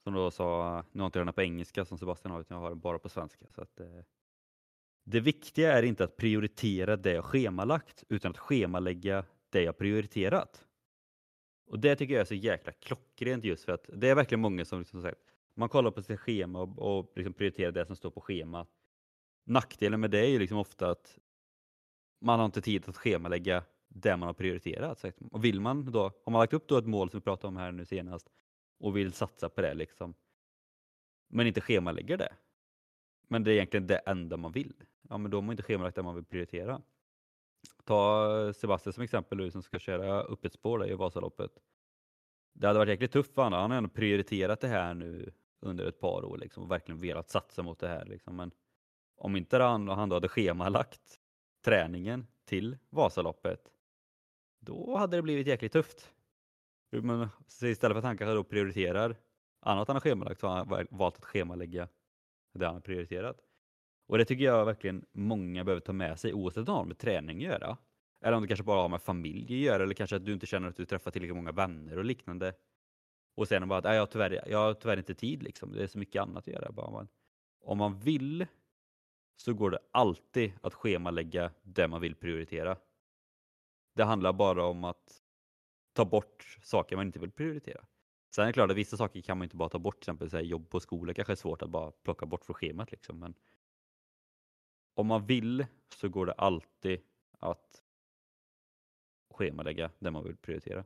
Som 0.04 0.14
då 0.14 0.30
sa, 0.30 0.84
nu 0.92 1.00
har 1.00 1.06
inte 1.06 1.18
jag 1.18 1.20
den 1.20 1.28
här 1.28 1.32
på 1.32 1.42
engelska 1.42 1.84
som 1.84 1.98
Sebastian 1.98 2.32
har, 2.32 2.40
utan 2.40 2.54
jag 2.54 2.62
har 2.62 2.70
den 2.70 2.80
bara 2.80 2.98
på 2.98 3.08
svenska. 3.08 3.46
Så 3.50 3.62
att, 3.62 3.80
eh, 3.80 4.02
det 5.04 5.20
viktiga 5.20 5.72
är 5.72 5.82
inte 5.82 6.04
att 6.04 6.16
prioritera 6.16 6.96
det 6.96 7.12
jag 7.12 7.24
schemalagt, 7.24 8.04
utan 8.08 8.30
att 8.30 8.38
schemalägga 8.38 9.24
det 9.50 9.62
jag 9.62 9.78
prioriterat. 9.78 10.66
Och 11.66 11.78
det 11.78 11.96
tycker 11.96 12.14
jag 12.14 12.20
är 12.20 12.24
så 12.24 12.34
jäkla 12.34 12.72
klockrent 12.72 13.44
just 13.44 13.64
för 13.64 13.72
att 13.72 13.90
det 13.92 14.08
är 14.08 14.14
verkligen 14.14 14.40
många 14.40 14.64
som 14.64 14.78
liksom 14.78 15.02
sagt, 15.02 15.20
man 15.54 15.68
kollar 15.68 15.90
på 15.90 16.02
sitt 16.02 16.20
schema 16.20 16.60
och, 16.62 16.78
och 16.78 17.12
liksom 17.16 17.32
prioriterar 17.32 17.72
det 17.72 17.86
som 17.86 17.96
står 17.96 18.10
på 18.10 18.20
schemat. 18.20 18.68
Nackdelen 19.44 20.00
med 20.00 20.10
det 20.10 20.18
är 20.18 20.28
ju 20.28 20.38
liksom 20.38 20.58
ofta 20.58 20.90
att 20.90 21.18
man 22.20 22.38
har 22.38 22.46
inte 22.46 22.60
tid 22.60 22.88
att 22.88 22.96
schemalägga 22.96 23.64
det 24.02 24.16
man 24.16 24.26
har 24.26 24.34
prioriterat. 24.34 24.98
Så, 24.98 25.10
och 25.30 25.44
vill 25.44 25.60
man 25.60 25.84
då, 25.84 26.02
har 26.24 26.32
man 26.32 26.40
lagt 26.40 26.52
upp 26.52 26.68
då 26.68 26.78
ett 26.78 26.86
mål 26.86 27.10
som 27.10 27.20
vi 27.20 27.24
pratade 27.24 27.48
om 27.48 27.56
här 27.56 27.72
nu 27.72 27.84
senast 27.84 28.28
och 28.78 28.96
vill 28.96 29.12
satsa 29.12 29.48
på 29.48 29.60
det 29.60 29.74
liksom, 29.74 30.14
men 31.28 31.46
inte 31.46 31.60
schemalägger 31.60 32.16
det. 32.16 32.32
Men 33.28 33.44
det 33.44 33.50
är 33.50 33.54
egentligen 33.54 33.86
det 33.86 33.96
enda 33.96 34.36
man 34.36 34.52
vill. 34.52 34.74
Ja, 35.08 35.18
men 35.18 35.30
då 35.30 35.36
har 35.36 35.42
man 35.42 35.52
inte 35.52 35.62
schemalagt 35.62 35.96
det 35.96 36.02
man 36.02 36.14
vill 36.14 36.24
prioritera. 36.24 36.82
Ta 37.84 38.52
Sebastian 38.52 38.92
som 38.92 39.02
exempel 39.02 39.38
nu 39.38 39.50
som 39.50 39.62
ska 39.62 39.78
köra 39.78 40.22
upp 40.22 40.44
ett 40.44 40.52
spår 40.52 40.78
där 40.78 40.90
i 40.90 40.94
Vasaloppet. 40.94 41.50
Det 42.52 42.66
hade 42.66 42.78
varit 42.78 42.88
jäkligt 42.88 43.12
tufft 43.12 43.34
för 43.34 43.42
honom. 43.42 43.60
Han 43.60 43.70
har 43.70 43.78
ändå 43.78 43.90
prioriterat 43.90 44.60
det 44.60 44.68
här 44.68 44.94
nu 44.94 45.32
under 45.60 45.86
ett 45.86 46.00
par 46.00 46.24
år 46.24 46.38
liksom, 46.38 46.62
och 46.62 46.70
verkligen 46.70 47.00
velat 47.00 47.30
satsa 47.30 47.62
mot 47.62 47.78
det 47.78 47.88
här. 47.88 48.04
Liksom. 48.04 48.36
Men 48.36 48.50
om 49.16 49.36
inte 49.36 49.58
han, 49.58 49.88
han 49.88 50.08
då 50.08 50.16
hade 50.16 50.28
schemalagt 50.28 51.20
träningen 51.64 52.26
till 52.44 52.76
Vasaloppet, 52.90 53.75
då 54.66 54.96
hade 54.96 55.16
det 55.16 55.22
blivit 55.22 55.46
jäkligt 55.46 55.72
tufft. 55.72 56.12
Men 56.90 57.28
istället 57.48 57.80
för 57.80 57.98
att 57.98 58.04
han 58.04 58.18
kanske 58.18 58.34
då 58.34 58.44
prioriterar 58.44 59.16
annat 59.60 59.88
han 59.88 59.96
har 59.96 60.00
schemalagt 60.00 60.40
så 60.40 60.46
har 60.46 60.56
han 60.56 60.86
valt 60.90 61.16
att 61.16 61.24
schemalägga 61.24 61.88
det 62.54 62.66
han 62.66 62.74
har 62.74 62.80
prioriterat. 62.80 63.36
Och 64.08 64.18
det 64.18 64.24
tycker 64.24 64.44
jag 64.44 64.66
verkligen 64.66 65.06
många 65.12 65.64
behöver 65.64 65.80
ta 65.80 65.92
med 65.92 66.20
sig 66.20 66.34
oavsett 66.34 66.58
om 66.58 66.64
det 66.64 66.72
har 66.72 66.84
med 66.84 66.98
träning 66.98 67.36
att 67.36 67.42
göra. 67.42 67.76
Eller 68.24 68.36
om 68.36 68.42
det 68.42 68.48
kanske 68.48 68.64
bara 68.64 68.80
har 68.80 68.88
med 68.88 69.02
familj 69.02 69.44
att 69.44 69.50
göra 69.50 69.82
eller 69.82 69.94
kanske 69.94 70.16
att 70.16 70.24
du 70.24 70.32
inte 70.32 70.46
känner 70.46 70.68
att 70.68 70.76
du 70.76 70.84
träffar 70.84 71.10
tillräckligt 71.10 71.36
många 71.36 71.52
vänner 71.52 71.98
och 71.98 72.04
liknande. 72.04 72.54
Och 73.36 73.48
sen 73.48 73.68
bara 73.68 73.78
att 73.78 73.84
jag, 73.84 74.00
har 74.00 74.06
tyvärr, 74.06 74.48
jag 74.48 74.58
har 74.58 74.74
tyvärr 74.74 74.96
inte 74.96 75.14
tid 75.14 75.42
liksom. 75.42 75.72
Det 75.72 75.82
är 75.82 75.86
så 75.86 75.98
mycket 75.98 76.22
annat 76.22 76.48
att 76.48 76.54
göra. 76.54 76.72
Bara, 76.72 77.06
om 77.60 77.78
man 77.78 77.98
vill 77.98 78.46
så 79.36 79.54
går 79.54 79.70
det 79.70 79.78
alltid 79.90 80.52
att 80.62 80.74
schemalägga 80.74 81.50
det 81.62 81.88
man 81.88 82.00
vill 82.00 82.14
prioritera. 82.14 82.76
Det 83.96 84.04
handlar 84.04 84.32
bara 84.32 84.64
om 84.64 84.84
att 84.84 85.22
ta 85.92 86.04
bort 86.04 86.58
saker 86.62 86.96
man 86.96 87.06
inte 87.06 87.18
vill 87.18 87.30
prioritera. 87.30 87.86
Sen 88.34 88.42
är 88.42 88.46
det 88.46 88.52
klart 88.52 88.70
att 88.70 88.76
vissa 88.76 88.96
saker 88.96 89.20
kan 89.20 89.38
man 89.38 89.44
inte 89.44 89.56
bara 89.56 89.68
ta 89.68 89.78
bort, 89.78 89.94
till 89.94 90.02
exempel 90.02 90.30
så 90.30 90.36
här, 90.36 90.44
jobb 90.44 90.70
på 90.70 90.80
skola 90.80 91.14
kanske 91.14 91.32
är 91.32 91.36
svårt 91.36 91.62
att 91.62 91.70
bara 91.70 91.90
plocka 91.90 92.26
bort 92.26 92.44
från 92.44 92.54
schemat. 92.54 92.90
Liksom. 92.90 93.18
Men 93.18 93.34
om 94.94 95.06
man 95.06 95.26
vill 95.26 95.66
så 95.94 96.08
går 96.08 96.26
det 96.26 96.32
alltid 96.32 97.00
att 97.38 97.82
schemalägga 99.30 99.90
det 99.98 100.10
man 100.10 100.24
vill 100.24 100.36
prioritera. 100.36 100.84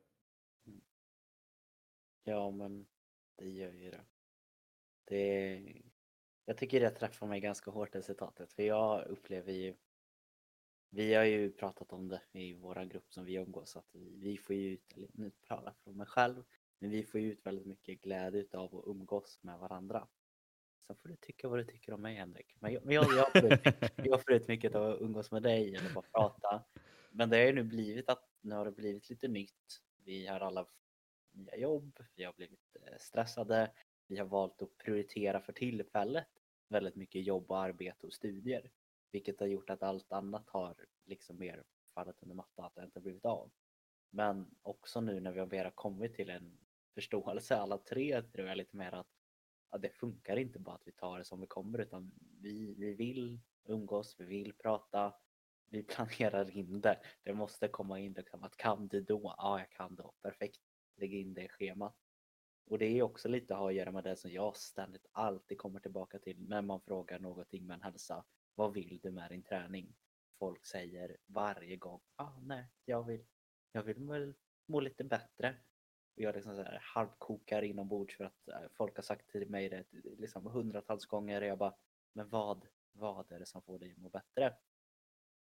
Ja, 2.24 2.50
men 2.50 2.86
det 3.36 3.48
gör 3.48 3.72
ju 3.72 3.90
det. 3.90 4.04
det 5.04 5.82
jag 6.44 6.56
tycker 6.56 6.80
det 6.80 6.90
träffar 6.90 7.26
mig 7.26 7.40
ganska 7.40 7.70
hårt 7.70 7.92
det 7.92 8.02
citatet, 8.02 8.52
för 8.52 8.62
jag 8.62 9.06
upplever 9.06 9.52
ju 9.52 9.74
vi 10.90 11.14
har 11.14 11.24
ju 11.24 11.52
pratat 11.52 11.92
om 11.92 12.08
det 12.08 12.20
i 12.32 12.52
våra 12.52 12.84
grupp 12.84 13.12
som 13.12 13.24
vi 13.24 13.34
umgås, 13.34 13.76
att 13.76 13.88
vi, 13.92 14.16
vi 14.16 14.38
får 14.38 14.56
ju 14.56 14.72
ut, 14.72 14.92
eller 14.96 15.08
nu 15.12 15.30
jag 15.48 15.72
från 15.84 15.96
mig 15.96 16.06
själv, 16.06 16.44
men 16.78 16.90
vi 16.90 17.04
får 17.04 17.20
ju 17.20 17.32
ut 17.32 17.46
väldigt 17.46 17.66
mycket 17.66 18.00
glädje 18.00 18.46
av 18.52 18.76
att 18.76 18.86
umgås 18.86 19.38
med 19.42 19.58
varandra. 19.58 20.08
Sen 20.86 20.96
får 20.96 21.08
du 21.08 21.16
tycka 21.16 21.48
vad 21.48 21.58
du 21.58 21.64
tycker 21.64 21.92
om 21.92 22.02
mig 22.02 22.14
Henrik. 22.14 22.56
Men 22.60 22.72
jag, 22.72 22.82
jag, 22.92 23.06
jag, 23.16 23.32
får, 23.32 23.52
ut, 23.52 23.60
jag 24.04 24.22
får 24.22 24.32
ut 24.32 24.48
mycket 24.48 24.74
av 24.74 24.90
att 24.90 25.00
umgås 25.00 25.30
med 25.30 25.42
dig 25.42 25.76
eller 25.76 25.94
bara 25.94 26.04
prata. 26.12 26.64
Men 27.10 27.30
det 27.30 27.36
har 27.36 27.44
ju 27.44 27.52
nu 27.52 27.62
blivit 27.62 28.08
att 28.08 28.28
nu 28.40 28.54
har 28.54 28.64
det 28.64 28.72
blivit 28.72 29.10
lite 29.10 29.28
nytt. 29.28 29.80
Vi 30.04 30.26
har 30.26 30.40
alla 30.40 30.66
nya 31.32 31.56
jobb, 31.56 31.98
vi 32.14 32.24
har 32.24 32.32
blivit 32.32 32.76
eh, 32.82 32.98
stressade. 32.98 33.70
Vi 34.06 34.16
har 34.18 34.26
valt 34.26 34.62
att 34.62 34.76
prioritera 34.76 35.40
för 35.40 35.52
tillfället 35.52 36.28
väldigt 36.68 36.96
mycket 36.96 37.26
jobb 37.26 37.50
och 37.50 37.58
arbete 37.58 38.06
och 38.06 38.12
studier. 38.12 38.70
Vilket 39.10 39.40
har 39.40 39.46
gjort 39.46 39.70
att 39.70 39.82
allt 39.82 40.12
annat 40.12 40.50
har 40.50 40.86
liksom 41.04 41.38
mer 41.38 41.64
fallit 41.94 42.22
under 42.22 42.34
mattan, 42.34 42.64
att 42.64 42.74
det 42.74 42.84
inte 42.84 43.00
blivit 43.00 43.24
av. 43.24 43.50
Men 44.10 44.54
också 44.62 45.00
nu 45.00 45.20
när 45.20 45.32
vi 45.32 45.40
har 45.40 45.46
mer 45.46 45.70
kommit 45.70 46.14
till 46.14 46.30
en 46.30 46.58
förståelse 46.94 47.56
alla 47.56 47.78
tre 47.78 48.22
tror 48.22 48.48
jag 48.48 48.56
lite 48.56 48.76
mer 48.76 48.94
att 48.94 49.08
ja, 49.70 49.78
det 49.78 49.90
funkar 49.90 50.36
inte 50.36 50.58
bara 50.58 50.74
att 50.74 50.86
vi 50.86 50.92
tar 50.92 51.18
det 51.18 51.24
som 51.24 51.40
vi 51.40 51.46
kommer 51.46 51.78
utan 51.78 52.12
vi, 52.40 52.74
vi 52.74 52.94
vill 52.94 53.40
umgås, 53.64 54.16
vi 54.18 54.24
vill 54.24 54.52
prata, 54.52 55.14
vi 55.68 55.82
planerar 55.88 56.56
in 56.56 56.80
det. 56.80 57.00
Det 57.22 57.34
måste 57.34 57.68
komma 57.68 57.98
in 57.98 58.12
liksom 58.12 58.44
att 58.44 58.56
kan 58.56 58.88
du 58.88 59.00
då? 59.00 59.34
Ja, 59.36 59.58
jag 59.58 59.70
kan 59.70 59.96
då. 59.96 60.14
Perfekt. 60.22 60.60
Lägg 60.96 61.14
in 61.14 61.34
det 61.34 61.44
i 61.44 61.48
schemat. 61.48 61.96
Och 62.66 62.78
det 62.78 62.98
är 62.98 63.02
också 63.02 63.28
lite 63.28 63.54
att 63.54 63.60
ha 63.60 63.68
att 63.68 63.74
göra 63.74 63.92
med 63.92 64.04
det 64.04 64.16
som 64.16 64.30
jag 64.30 64.56
ständigt 64.56 65.06
alltid 65.12 65.58
kommer 65.58 65.80
tillbaka 65.80 66.18
till 66.18 66.48
när 66.48 66.62
man 66.62 66.80
frågar 66.80 67.18
någonting 67.18 67.66
med 67.66 67.74
en 67.74 67.82
hälsa. 67.82 68.24
Vad 68.54 68.72
vill 68.72 68.98
du 69.02 69.10
med 69.10 69.30
din 69.30 69.42
träning? 69.42 69.96
Folk 70.38 70.66
säger 70.66 71.16
varje 71.26 71.76
gång, 71.76 72.00
ah, 72.16 72.40
nej, 72.42 72.68
jag 72.84 73.06
vill, 73.06 73.24
jag 73.72 73.82
vill 73.82 74.00
må, 74.00 74.32
må 74.66 74.80
lite 74.80 75.04
bättre. 75.04 75.56
Och 76.16 76.22
jag 76.22 76.34
liksom 76.34 76.56
så 76.56 76.62
här 76.62 76.78
halvkokar 76.82 77.62
inombords 77.62 78.16
för 78.16 78.24
att 78.24 78.48
eh, 78.48 78.68
folk 78.72 78.96
har 78.96 79.02
sagt 79.02 79.30
till 79.30 79.50
mig 79.50 79.68
det 79.68 79.84
liksom 79.92 80.46
hundratals 80.46 81.06
gånger 81.06 81.42
och 81.42 81.48
jag 81.48 81.58
bara, 81.58 81.74
men 82.12 82.28
vad, 82.28 82.66
vad 82.92 83.32
är 83.32 83.38
det 83.38 83.46
som 83.46 83.62
får 83.62 83.78
dig 83.78 83.92
att 83.92 83.98
må 83.98 84.08
bättre? 84.08 84.56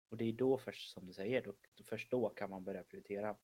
Och 0.09 0.17
det 0.17 0.25
är 0.25 0.33
då 0.33 0.59
först 0.59 0.93
som 0.93 1.07
du 1.07 1.13
säger, 1.13 1.43
då, 1.43 1.55
först 1.85 2.11
då 2.11 2.29
kan 2.29 2.51
man 2.51 2.65
börja 2.65 2.85
prioritera. 2.85 3.37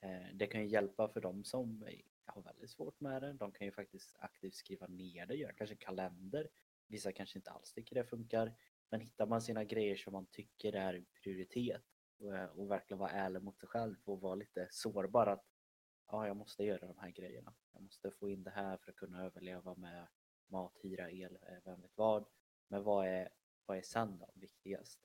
Eh, 0.00 0.26
det 0.34 0.46
kan 0.46 0.60
ju 0.60 0.66
hjälpa 0.66 1.08
för 1.08 1.20
dem 1.20 1.44
som 1.44 1.82
eh, 1.82 2.00
har 2.24 2.42
väldigt 2.42 2.70
svårt 2.70 3.00
med 3.00 3.22
det. 3.22 3.32
De 3.32 3.52
kan 3.52 3.66
ju 3.66 3.72
faktiskt 3.72 4.16
aktivt 4.18 4.54
skriva 4.54 4.86
ner 4.86 5.26
det, 5.26 5.34
göra 5.34 5.52
kanske 5.52 5.76
kalender. 5.76 6.48
Vissa 6.90 7.12
kanske 7.12 7.38
inte 7.38 7.50
alls 7.50 7.72
tycker 7.72 7.94
det 7.94 8.04
funkar. 8.04 8.54
Men 8.90 9.00
hittar 9.00 9.26
man 9.26 9.42
sina 9.42 9.64
grejer 9.64 9.96
som 9.96 10.12
man 10.12 10.26
tycker 10.26 10.72
är 10.72 11.04
prioritet 11.22 11.84
och, 12.18 12.36
eh, 12.36 12.44
och 12.44 12.70
verkligen 12.70 12.98
vara 12.98 13.10
ärlig 13.10 13.42
mot 13.42 13.58
sig 13.58 13.68
själv 13.68 13.96
och 14.04 14.20
vara 14.20 14.34
lite 14.34 14.68
sårbar 14.70 15.26
att 15.26 15.44
ja, 16.06 16.26
jag 16.26 16.36
måste 16.36 16.64
göra 16.64 16.86
de 16.86 16.98
här 16.98 17.10
grejerna. 17.10 17.54
Jag 17.72 17.82
måste 17.82 18.10
få 18.10 18.30
in 18.30 18.42
det 18.42 18.50
här 18.50 18.76
för 18.76 18.90
att 18.90 18.96
kunna 18.96 19.24
överleva 19.24 19.74
med 19.74 20.08
mat, 20.46 20.78
hyra, 20.82 21.10
el, 21.10 21.38
eh, 21.42 21.58
vem 21.64 21.80
vet 21.80 21.96
vad. 21.96 22.26
Men 22.68 22.82
vad 22.82 23.06
är, 23.06 23.28
vad 23.66 23.78
är 23.78 23.82
sen 23.82 24.18
då 24.18 24.30
viktigast? 24.34 25.00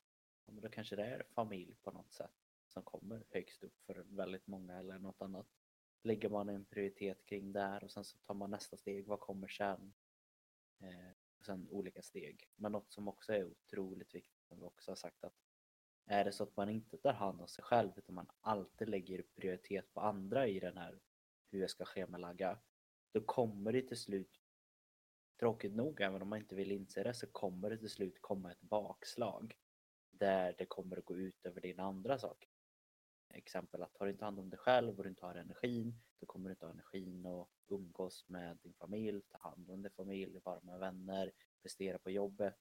Ja, 0.46 0.54
men 0.54 0.62
då 0.62 0.70
kanske 0.70 0.96
det 0.96 1.06
är 1.06 1.24
familj 1.36 1.76
på 1.82 1.92
något 1.92 2.12
sätt 2.12 2.34
som 2.68 2.84
kommer 2.84 3.26
högst 3.30 3.64
upp 3.64 3.82
för 3.86 4.06
väldigt 4.10 4.48
många 4.48 4.78
eller 4.78 5.00
något 5.00 5.22
annat. 5.22 5.48
Lägger 6.04 6.30
man 6.30 6.50
en 6.50 6.66
prioritet 6.66 7.26
kring 7.26 7.52
där 7.52 7.84
och 7.84 7.92
sen 7.92 8.06
så 8.06 8.18
tar 8.18 8.34
man 8.34 8.52
nästa 8.52 8.78
steg, 8.78 9.08
vad 9.08 9.20
kommer 9.20 9.48
sen? 9.48 9.94
Eh, 10.80 11.12
och 11.46 11.58
sen 11.58 11.70
olika 11.70 12.02
steg. 12.02 12.50
Men 12.56 12.72
något 12.72 12.92
som 12.92 13.08
också 13.08 13.34
är 13.34 13.46
otroligt 13.46 14.16
viktigt, 14.16 14.46
som 14.48 14.60
vi 14.60 14.66
också 14.66 14.92
har 14.92 14.96
sagt 14.96 15.24
att 15.24 15.34
är 16.06 16.26
det 16.26 16.32
så 16.32 16.44
att 16.44 16.58
man 16.58 16.70
inte 16.70 16.98
tar 16.98 17.14
hand 17.14 17.42
om 17.42 17.48
sig 17.48 17.64
själv 17.64 17.92
utan 17.96 18.16
man 18.16 18.30
alltid 18.42 18.90
lägger 18.90 19.24
prioritet 19.36 19.94
på 19.94 20.02
andra 20.02 20.48
i 20.48 20.60
den 20.60 20.78
här 20.78 21.00
hur 21.52 21.62
jag 21.62 21.70
ska 21.70 21.86
schemalagga, 21.86 22.60
då 23.12 23.22
kommer 23.22 23.74
det 23.74 23.82
till 23.82 23.98
slut, 23.98 24.42
tråkigt 25.40 25.76
nog 25.76 26.02
även 26.02 26.22
om 26.22 26.30
man 26.30 26.40
inte 26.40 26.56
vill 26.56 26.72
inse 26.72 27.04
det, 27.04 27.14
så 27.14 27.28
kommer 27.28 27.70
det 27.70 27.78
till 27.78 27.90
slut 27.90 28.22
komma 28.22 28.52
ett 28.52 28.62
bakslag 28.62 29.56
där 30.12 30.56
det 30.58 30.66
kommer 30.66 30.98
att 30.98 31.06
gå 31.06 31.18
ut 31.18 31.46
över 31.46 31.62
dina 31.62 31.84
andra 31.84 32.18
saker 32.18 32.50
exempel 33.38 33.84
att 33.84 33.94
tar 33.94 34.06
du 34.06 34.12
inte 34.12 34.26
hand 34.26 34.40
om 34.40 34.50
dig 34.50 34.60
själv 34.60 34.98
och 34.98 35.04
du 35.04 35.10
inte 35.10 35.26
har 35.26 35.36
energin, 35.36 36.00
då 36.20 36.26
kommer 36.26 36.50
du 36.50 36.54
inte 36.54 36.66
ha 36.66 36.74
energin 36.74 37.26
att 37.26 37.50
umgås 37.68 38.26
med 38.28 38.58
din 38.64 38.74
familj, 38.74 39.22
ta 39.22 39.38
hand 39.38 39.70
om 39.70 39.82
din 39.82 39.92
familj, 39.92 40.40
vara 40.44 40.62
med 40.62 40.80
vänner, 40.80 41.32
prestera 41.62 42.00
på 42.00 42.12
jobbet. 42.12 42.56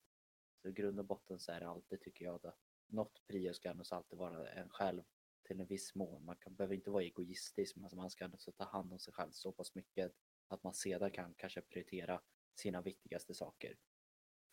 Så 0.62 0.68
i 0.68 0.72
grund 0.72 0.98
och 0.98 1.06
botten 1.06 1.38
så 1.38 1.52
är 1.52 1.60
det 1.60 1.68
alltid, 1.68 2.00
tycker 2.00 2.24
jag, 2.24 2.46
att 2.46 2.58
något 2.86 3.26
prio 3.26 3.54
ska 3.54 3.70
ändå 3.70 3.84
alltid 3.90 4.18
vara 4.18 4.48
en 4.48 4.68
själv 4.68 5.02
till 5.42 5.60
en 5.60 5.66
viss 5.66 5.94
mån. 5.94 6.24
Man 6.24 6.36
kan, 6.36 6.54
behöver 6.54 6.74
inte 6.74 6.90
vara 6.90 7.02
egoistisk, 7.02 7.76
men 7.76 7.84
alltså 7.84 7.96
man 7.96 8.10
ska 8.10 8.24
ändå 8.24 8.38
ta 8.38 8.64
hand 8.64 8.92
om 8.92 8.98
sig 8.98 9.12
själv 9.12 9.30
så 9.30 9.52
pass 9.52 9.74
mycket 9.74 10.12
att 10.48 10.62
man 10.62 10.74
sedan 10.74 11.10
kan 11.10 11.34
kanske 11.34 11.60
prioritera 11.60 12.20
sina 12.54 12.82
viktigaste 12.82 13.34
saker. 13.34 13.78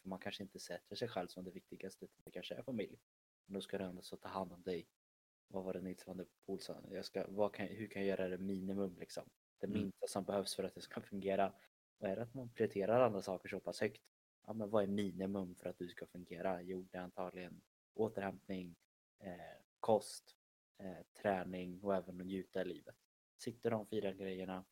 För 0.02 0.10
man 0.10 0.20
kanske 0.20 0.44
inte 0.44 0.60
sätter 0.60 0.96
sig 0.96 1.08
själv 1.08 1.28
som 1.28 1.44
det 1.44 1.52
viktigaste, 1.52 2.06
utan 2.06 2.22
det 2.26 2.32
kanske 2.32 2.56
är 2.56 2.64
familj. 2.64 3.00
Men 3.46 3.54
då 3.54 3.62
ska 3.62 3.78
du 3.78 3.84
ändå 3.84 4.02
så 4.02 4.18
ta 4.18 4.30
hand 4.30 4.54
om 4.54 4.64
dig. 4.64 4.88
Vad 5.52 5.64
var 5.64 5.74
det 5.74 5.82
Nils 5.82 6.08
van 6.08 6.18
der 6.18 6.26
Poel 6.46 6.60
sa? 6.60 6.82
Jag 6.92 7.06
ska, 7.06 7.26
vad 7.30 7.54
kan, 7.54 7.68
hur 7.68 7.88
kan 7.88 8.02
jag 8.06 8.10
göra 8.20 8.30
det 8.30 8.38
minimum 8.38 8.96
liksom? 9.00 9.24
Det 9.60 9.68
Mm. 9.68 9.82
minsta 9.82 10.08
som 10.08 10.24
behövs 10.24 10.56
för 10.56 10.64
att 10.64 10.76
det 10.76 10.82
ska 10.82 11.02
fungera. 11.02 11.54
Och 11.98 12.08
är 12.08 12.16
det 12.16 12.22
att 12.22 12.34
man 12.34 12.50
prioriterar 12.50 13.02
andra 13.02 13.22
saker 13.22 13.50
så 13.50 13.60
pass 13.60 13.82
högt? 13.82 14.02
Ja, 14.48 14.54
men 14.54 14.70
vad 14.70 14.84
är 14.84 14.88
minimum 14.88 15.56
för 15.56 15.70
att 15.70 15.78
du 15.78 15.88
ska 15.88 16.06
fungera? 16.06 16.62
Jo, 16.62 16.88
det 16.92 16.98
är 16.98 17.02
antagligen 17.02 17.62
återhämtning, 17.94 18.76
eh, 19.20 19.34
kost, 19.80 20.36
eh, 20.78 20.98
träning 21.22 21.84
och 21.84 21.96
även 21.96 22.22
att 22.22 22.28
njuta 22.28 22.62
i 22.62 22.66
livet. 22.66 22.96
Sitter 23.38 23.72
de 23.72 23.88
fyra 23.88 24.14
grejerna, 24.14 24.66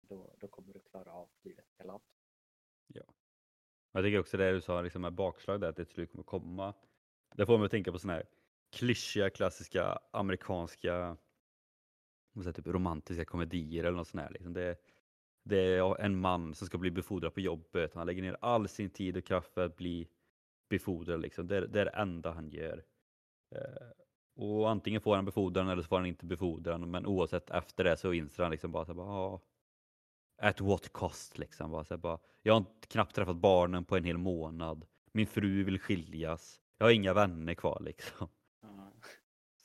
då, 0.00 0.34
då 0.38 0.48
kommer 0.48 0.72
du 0.72 0.80
klara 0.80 1.12
av 1.12 1.30
livet 1.42 1.66
galant. 1.78 2.04
Jag 3.94 4.04
tycker 4.04 4.18
också 4.20 4.36
det 4.36 4.52
du 4.52 4.60
sa 4.60 4.82
liksom 4.82 5.02
med 5.02 5.12
bakslag 5.12 5.60
där, 5.60 5.68
att 5.68 5.76
det 5.76 5.84
till 5.84 5.94
slut 5.94 6.10
kommer 6.10 6.24
komma. 6.24 6.74
Det 7.34 7.46
får 7.46 7.58
mig 7.58 7.64
att 7.64 7.70
tänka 7.70 7.92
på 7.92 7.98
sådana 7.98 8.16
här 8.16 8.26
klyschiga, 8.72 9.30
klassiska 9.30 9.98
amerikanska 10.12 11.16
vad 12.32 12.44
säger, 12.44 12.52
typ 12.54 12.66
romantiska 12.66 13.24
komedier 13.24 13.84
eller 13.84 13.96
något 13.96 14.08
sånt 14.08 14.22
här. 14.22 14.30
Liksom. 14.30 14.52
Det, 14.52 14.76
det 15.44 15.56
är 15.58 16.00
en 16.00 16.16
man 16.20 16.54
som 16.54 16.66
ska 16.66 16.78
bli 16.78 16.90
befordrad 16.90 17.34
på 17.34 17.40
jobbet. 17.40 17.94
Han 17.94 18.06
lägger 18.06 18.22
ner 18.22 18.36
all 18.40 18.68
sin 18.68 18.90
tid 18.90 19.16
och 19.16 19.24
kraft 19.24 19.54
för 19.54 19.66
att 19.66 19.76
bli 19.76 20.08
befordrad. 20.70 21.20
Liksom. 21.20 21.46
Det, 21.48 21.56
är- 21.56 21.66
det 21.66 21.80
är 21.80 21.84
det 21.84 21.90
enda 21.90 22.32
han 22.32 22.48
gör. 22.48 22.84
Eh, 23.54 23.88
och 24.36 24.70
antingen 24.70 25.00
får 25.00 25.16
han 25.16 25.24
befordran 25.24 25.68
eller 25.68 25.82
så 25.82 25.88
får 25.88 25.96
han 25.96 26.06
inte 26.06 26.26
befordran. 26.26 26.90
Men 26.90 27.06
oavsett 27.06 27.50
efter 27.50 27.84
det 27.84 27.96
så 27.96 28.12
inser 28.12 28.42
han 28.42 28.52
liksom 28.52 28.72
bara 28.72 28.84
så 28.86 28.94
bara, 28.94 29.06
"Ja, 29.06 29.40
At 30.42 30.60
what 30.60 30.92
cost 30.92 31.38
liksom. 31.38 31.70
Bara, 31.70 31.84
så 31.84 31.96
bara, 31.98 32.18
jag 32.42 32.54
har 32.54 32.64
knappt 32.88 33.14
träffat 33.14 33.36
barnen 33.36 33.84
på 33.84 33.96
en 33.96 34.04
hel 34.04 34.18
månad. 34.18 34.86
Min 35.12 35.26
fru 35.26 35.64
vill 35.64 35.78
skiljas. 35.80 36.60
Jag 36.78 36.86
har 36.86 36.90
inga 36.92 37.14
vänner 37.14 37.54
kvar 37.54 37.78
liksom. 37.84 38.28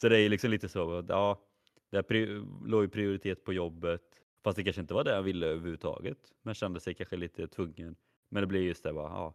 Så 0.02 0.10
det 0.10 0.20
är 0.20 0.30
liksom 0.30 0.52
lite 0.52 0.70
så, 0.70 1.06
ja, 1.10 1.48
det 1.90 2.26
låg 2.66 2.84
ju 2.84 2.90
prioritet 2.90 3.44
på 3.44 3.54
jobbet. 3.54 4.02
Fast 4.44 4.56
det 4.56 4.64
kanske 4.64 4.82
inte 4.82 4.94
var 4.94 5.04
det 5.04 5.16
han 5.16 5.24
ville 5.24 5.48
överhuvudtaget. 5.48 6.34
Men 6.42 6.54
kände 6.54 6.80
sig 6.80 6.94
kanske 6.94 7.18
lite 7.18 7.48
tvungen. 7.48 7.96
Men 8.30 8.42
det 8.42 8.48
blir 8.48 8.62
just 8.62 8.84
det 8.84 8.94
bara, 8.94 9.10
ja, 9.10 9.34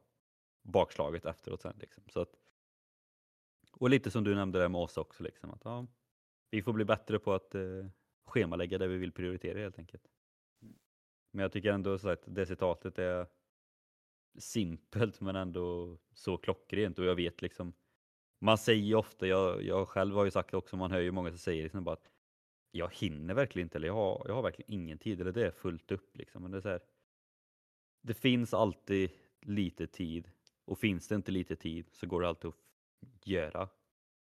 bakslaget 0.63 1.27
efteråt 1.27 1.63
sen 1.63 1.77
liksom. 1.81 2.05
Så 2.09 2.21
att, 2.21 2.35
och 3.73 3.91
lite 3.91 4.11
som 4.11 4.25
du 4.25 4.35
nämnde 4.35 4.59
där 4.59 4.69
med 4.69 4.81
oss 4.81 4.97
också 4.97 5.23
liksom. 5.23 5.51
Att, 5.51 5.65
ja, 5.65 5.87
vi 6.51 6.63
får 6.63 6.73
bli 6.73 6.85
bättre 6.85 7.19
på 7.19 7.33
att 7.33 7.55
eh, 7.55 7.87
schemalägga 8.25 8.79
det 8.79 8.87
vi 8.87 8.97
vill 8.97 9.13
prioritera 9.13 9.59
helt 9.59 9.79
enkelt. 9.79 10.09
Men 11.31 11.43
jag 11.43 11.53
tycker 11.53 11.73
ändå 11.73 11.99
så 11.99 12.09
att 12.09 12.23
det 12.27 12.47
citatet 12.47 12.99
är 12.99 13.27
simpelt 14.39 15.21
men 15.21 15.37
ändå 15.37 15.99
så 16.15 16.37
klockrent 16.37 16.99
och 16.99 17.05
jag 17.05 17.15
vet 17.15 17.43
liksom 17.43 17.73
man 18.43 18.59
säger 18.59 18.95
ofta, 18.95 19.27
jag, 19.27 19.63
jag 19.63 19.89
själv 19.89 20.15
har 20.15 20.25
ju 20.25 20.31
sagt 20.31 20.51
det 20.51 20.57
också, 20.57 20.77
man 20.77 20.91
hör 20.91 21.01
ju 21.01 21.11
många 21.11 21.31
som 21.31 21.39
säger 21.39 21.63
liksom 21.63 21.85
bara 21.85 21.93
att 21.93 22.11
jag 22.71 22.95
hinner 22.95 23.35
verkligen 23.35 23.67
inte 23.67 23.79
eller 23.79 23.87
jag 23.87 23.95
har, 23.95 24.25
jag 24.27 24.35
har 24.35 24.43
verkligen 24.43 24.73
ingen 24.73 24.99
tid 24.99 25.21
eller 25.21 25.33
det 25.33 25.47
är 25.47 25.51
fullt 25.51 25.93
upp 25.93 26.17
liksom. 26.17 26.43
Men 26.43 26.51
det 26.51 26.57
är 26.57 26.61
så 26.61 26.69
här, 26.69 26.81
det 28.01 28.15
finns 28.15 28.55
alltid 28.55 29.11
lite 29.41 29.87
tid 29.87 30.31
och 30.65 30.79
finns 30.79 31.09
det 31.09 31.15
inte 31.15 31.33
lite 31.33 31.57
tid 31.57 31.89
så 31.93 32.07
går 32.07 32.21
det 32.21 32.29
alltid 32.29 32.49
att 32.49 33.27
göra 33.27 33.69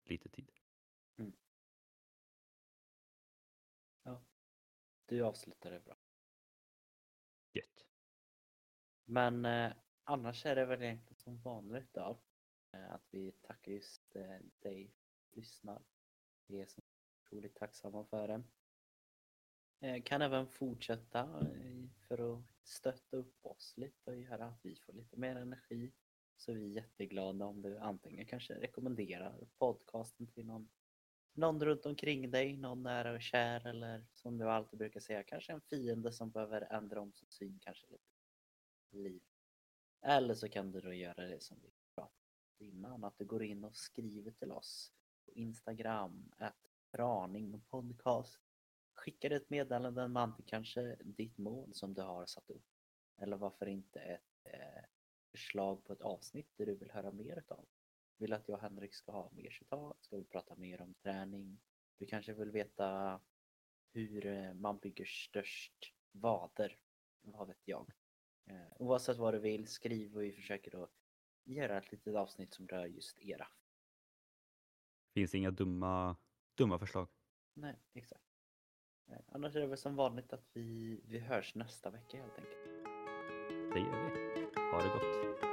lite 0.04 0.28
tid. 0.28 0.50
Du 5.06 5.22
avslutade 5.22 5.80
bra. 5.80 5.96
Gött. 7.52 7.86
Men 9.04 9.44
eh, 9.44 9.72
annars 10.04 10.46
är 10.46 10.56
det 10.56 10.64
väl 10.64 10.82
egentligen 10.82 11.18
som 11.18 11.40
vanligt 11.40 11.94
då. 11.94 12.18
Eh, 12.72 12.92
att 12.92 13.08
vi 13.10 13.32
tackar 13.32 13.72
just 13.72 14.16
eh, 14.16 14.38
dig 14.58 14.94
som 15.10 15.40
lyssnar. 15.40 15.82
Vi 16.46 16.60
är 16.60 16.66
så 16.66 16.80
otroligt 17.24 17.54
tacksamma 17.54 18.04
för 18.04 18.28
det. 18.28 18.42
Eh, 19.80 20.02
kan 20.02 20.22
även 20.22 20.46
fortsätta 20.46 21.46
för 22.08 22.34
att 22.34 22.44
stötta 22.62 23.16
upp 23.16 23.46
oss 23.46 23.74
lite 23.76 24.10
och 24.10 24.16
göra 24.16 24.46
att 24.46 24.60
vi 24.62 24.76
får 24.76 24.92
lite 24.92 25.16
mer 25.16 25.36
energi. 25.36 25.92
Så 26.36 26.52
vi 26.52 26.64
är 26.64 26.68
jätteglada 26.68 27.44
om 27.44 27.62
du 27.62 27.78
antingen 27.78 28.26
kanske 28.26 28.54
rekommenderar 28.54 29.46
podcasten 29.58 30.26
till 30.26 30.46
någon, 30.46 30.68
någon 31.32 31.64
runt 31.64 31.86
omkring 31.86 32.30
dig, 32.30 32.56
någon 32.56 32.82
nära 32.82 33.12
och 33.12 33.22
kär 33.22 33.66
eller 33.66 34.06
som 34.14 34.38
du 34.38 34.50
alltid 34.50 34.78
brukar 34.78 35.00
säga, 35.00 35.22
kanske 35.22 35.52
en 35.52 35.60
fiende 35.60 36.12
som 36.12 36.30
behöver 36.30 36.72
ändra 36.72 37.00
om 37.00 37.12
sin 37.12 37.28
syn 37.30 37.58
kanske 37.62 37.86
lite 37.86 38.04
liv. 38.90 39.22
Eller 40.02 40.34
så 40.34 40.48
kan 40.48 40.72
du 40.72 40.80
då 40.80 40.92
göra 40.92 41.26
det 41.26 41.42
som 41.42 41.58
vi 41.62 41.70
innan, 42.58 43.04
att 43.04 43.18
du 43.18 43.24
går 43.24 43.42
in 43.42 43.64
och 43.64 43.76
skriver 43.76 44.30
till 44.30 44.52
oss 44.52 44.92
på 45.24 45.32
Instagram, 45.32 46.32
att 46.36 46.68
Raning 46.92 47.60
podcast. 47.68 48.40
Skickar 48.94 49.30
ett 49.30 49.50
meddelande 49.50 50.08
med 50.08 50.22
antingen 50.22 50.48
kanske 50.48 50.96
ditt 51.00 51.38
mål 51.38 51.74
som 51.74 51.94
du 51.94 52.02
har 52.02 52.26
satt 52.26 52.50
upp. 52.50 52.66
Eller 53.16 53.36
varför 53.36 53.66
inte 53.66 54.00
ett 54.00 54.22
eh, 54.44 54.84
förslag 55.30 55.84
på 55.84 55.92
ett 55.92 56.02
avsnitt 56.02 56.52
där 56.56 56.66
du 56.66 56.74
vill 56.74 56.90
höra 56.90 57.12
mer 57.12 57.38
utav. 57.38 57.66
Vill 58.16 58.32
att 58.32 58.48
jag 58.48 58.56
och 58.56 58.62
Henrik 58.62 58.94
ska 58.94 59.12
ha 59.12 59.30
mer 59.32 59.50
citat? 59.50 59.96
Ska 60.00 60.16
vi 60.16 60.24
prata 60.24 60.56
mer 60.56 60.80
om 60.80 60.94
träning? 60.94 61.60
Du 61.98 62.06
kanske 62.06 62.32
vill 62.32 62.50
veta 62.50 63.20
hur 63.92 64.26
eh, 64.26 64.54
man 64.54 64.78
bygger 64.78 65.04
störst 65.04 65.94
vader? 66.12 66.78
Vad 67.22 67.48
vet 67.48 67.62
jag? 67.64 67.92
Eh, 68.46 68.72
oavsett 68.76 69.16
vad 69.16 69.34
du 69.34 69.38
vill, 69.38 69.66
skriv 69.66 70.16
och 70.16 70.22
vi 70.22 70.32
försöker 70.32 70.70
då 70.70 70.88
göra 71.48 71.78
ett 71.78 71.92
litet 71.92 72.14
avsnitt 72.14 72.54
som 72.54 72.68
rör 72.68 72.86
just 72.86 73.18
era. 73.18 73.48
Finns 75.14 75.34
inga 75.34 75.50
dumma, 75.50 76.16
dumma 76.54 76.78
förslag. 76.78 77.08
Nej, 77.54 77.76
exakt. 77.94 78.24
Eh, 79.08 79.18
annars 79.28 79.56
är 79.56 79.60
det 79.60 79.66
väl 79.66 79.78
som 79.78 79.96
vanligt 79.96 80.32
att 80.32 80.50
vi, 80.52 81.00
vi 81.04 81.18
hörs 81.18 81.54
nästa 81.54 81.90
vecka 81.90 82.16
helt 82.16 82.38
enkelt. 82.38 82.64
Det 83.74 83.80
gör 83.80 84.10
vi. 84.10 84.60
Ha 84.72 84.82
det 84.82 84.88
gott. 84.88 85.47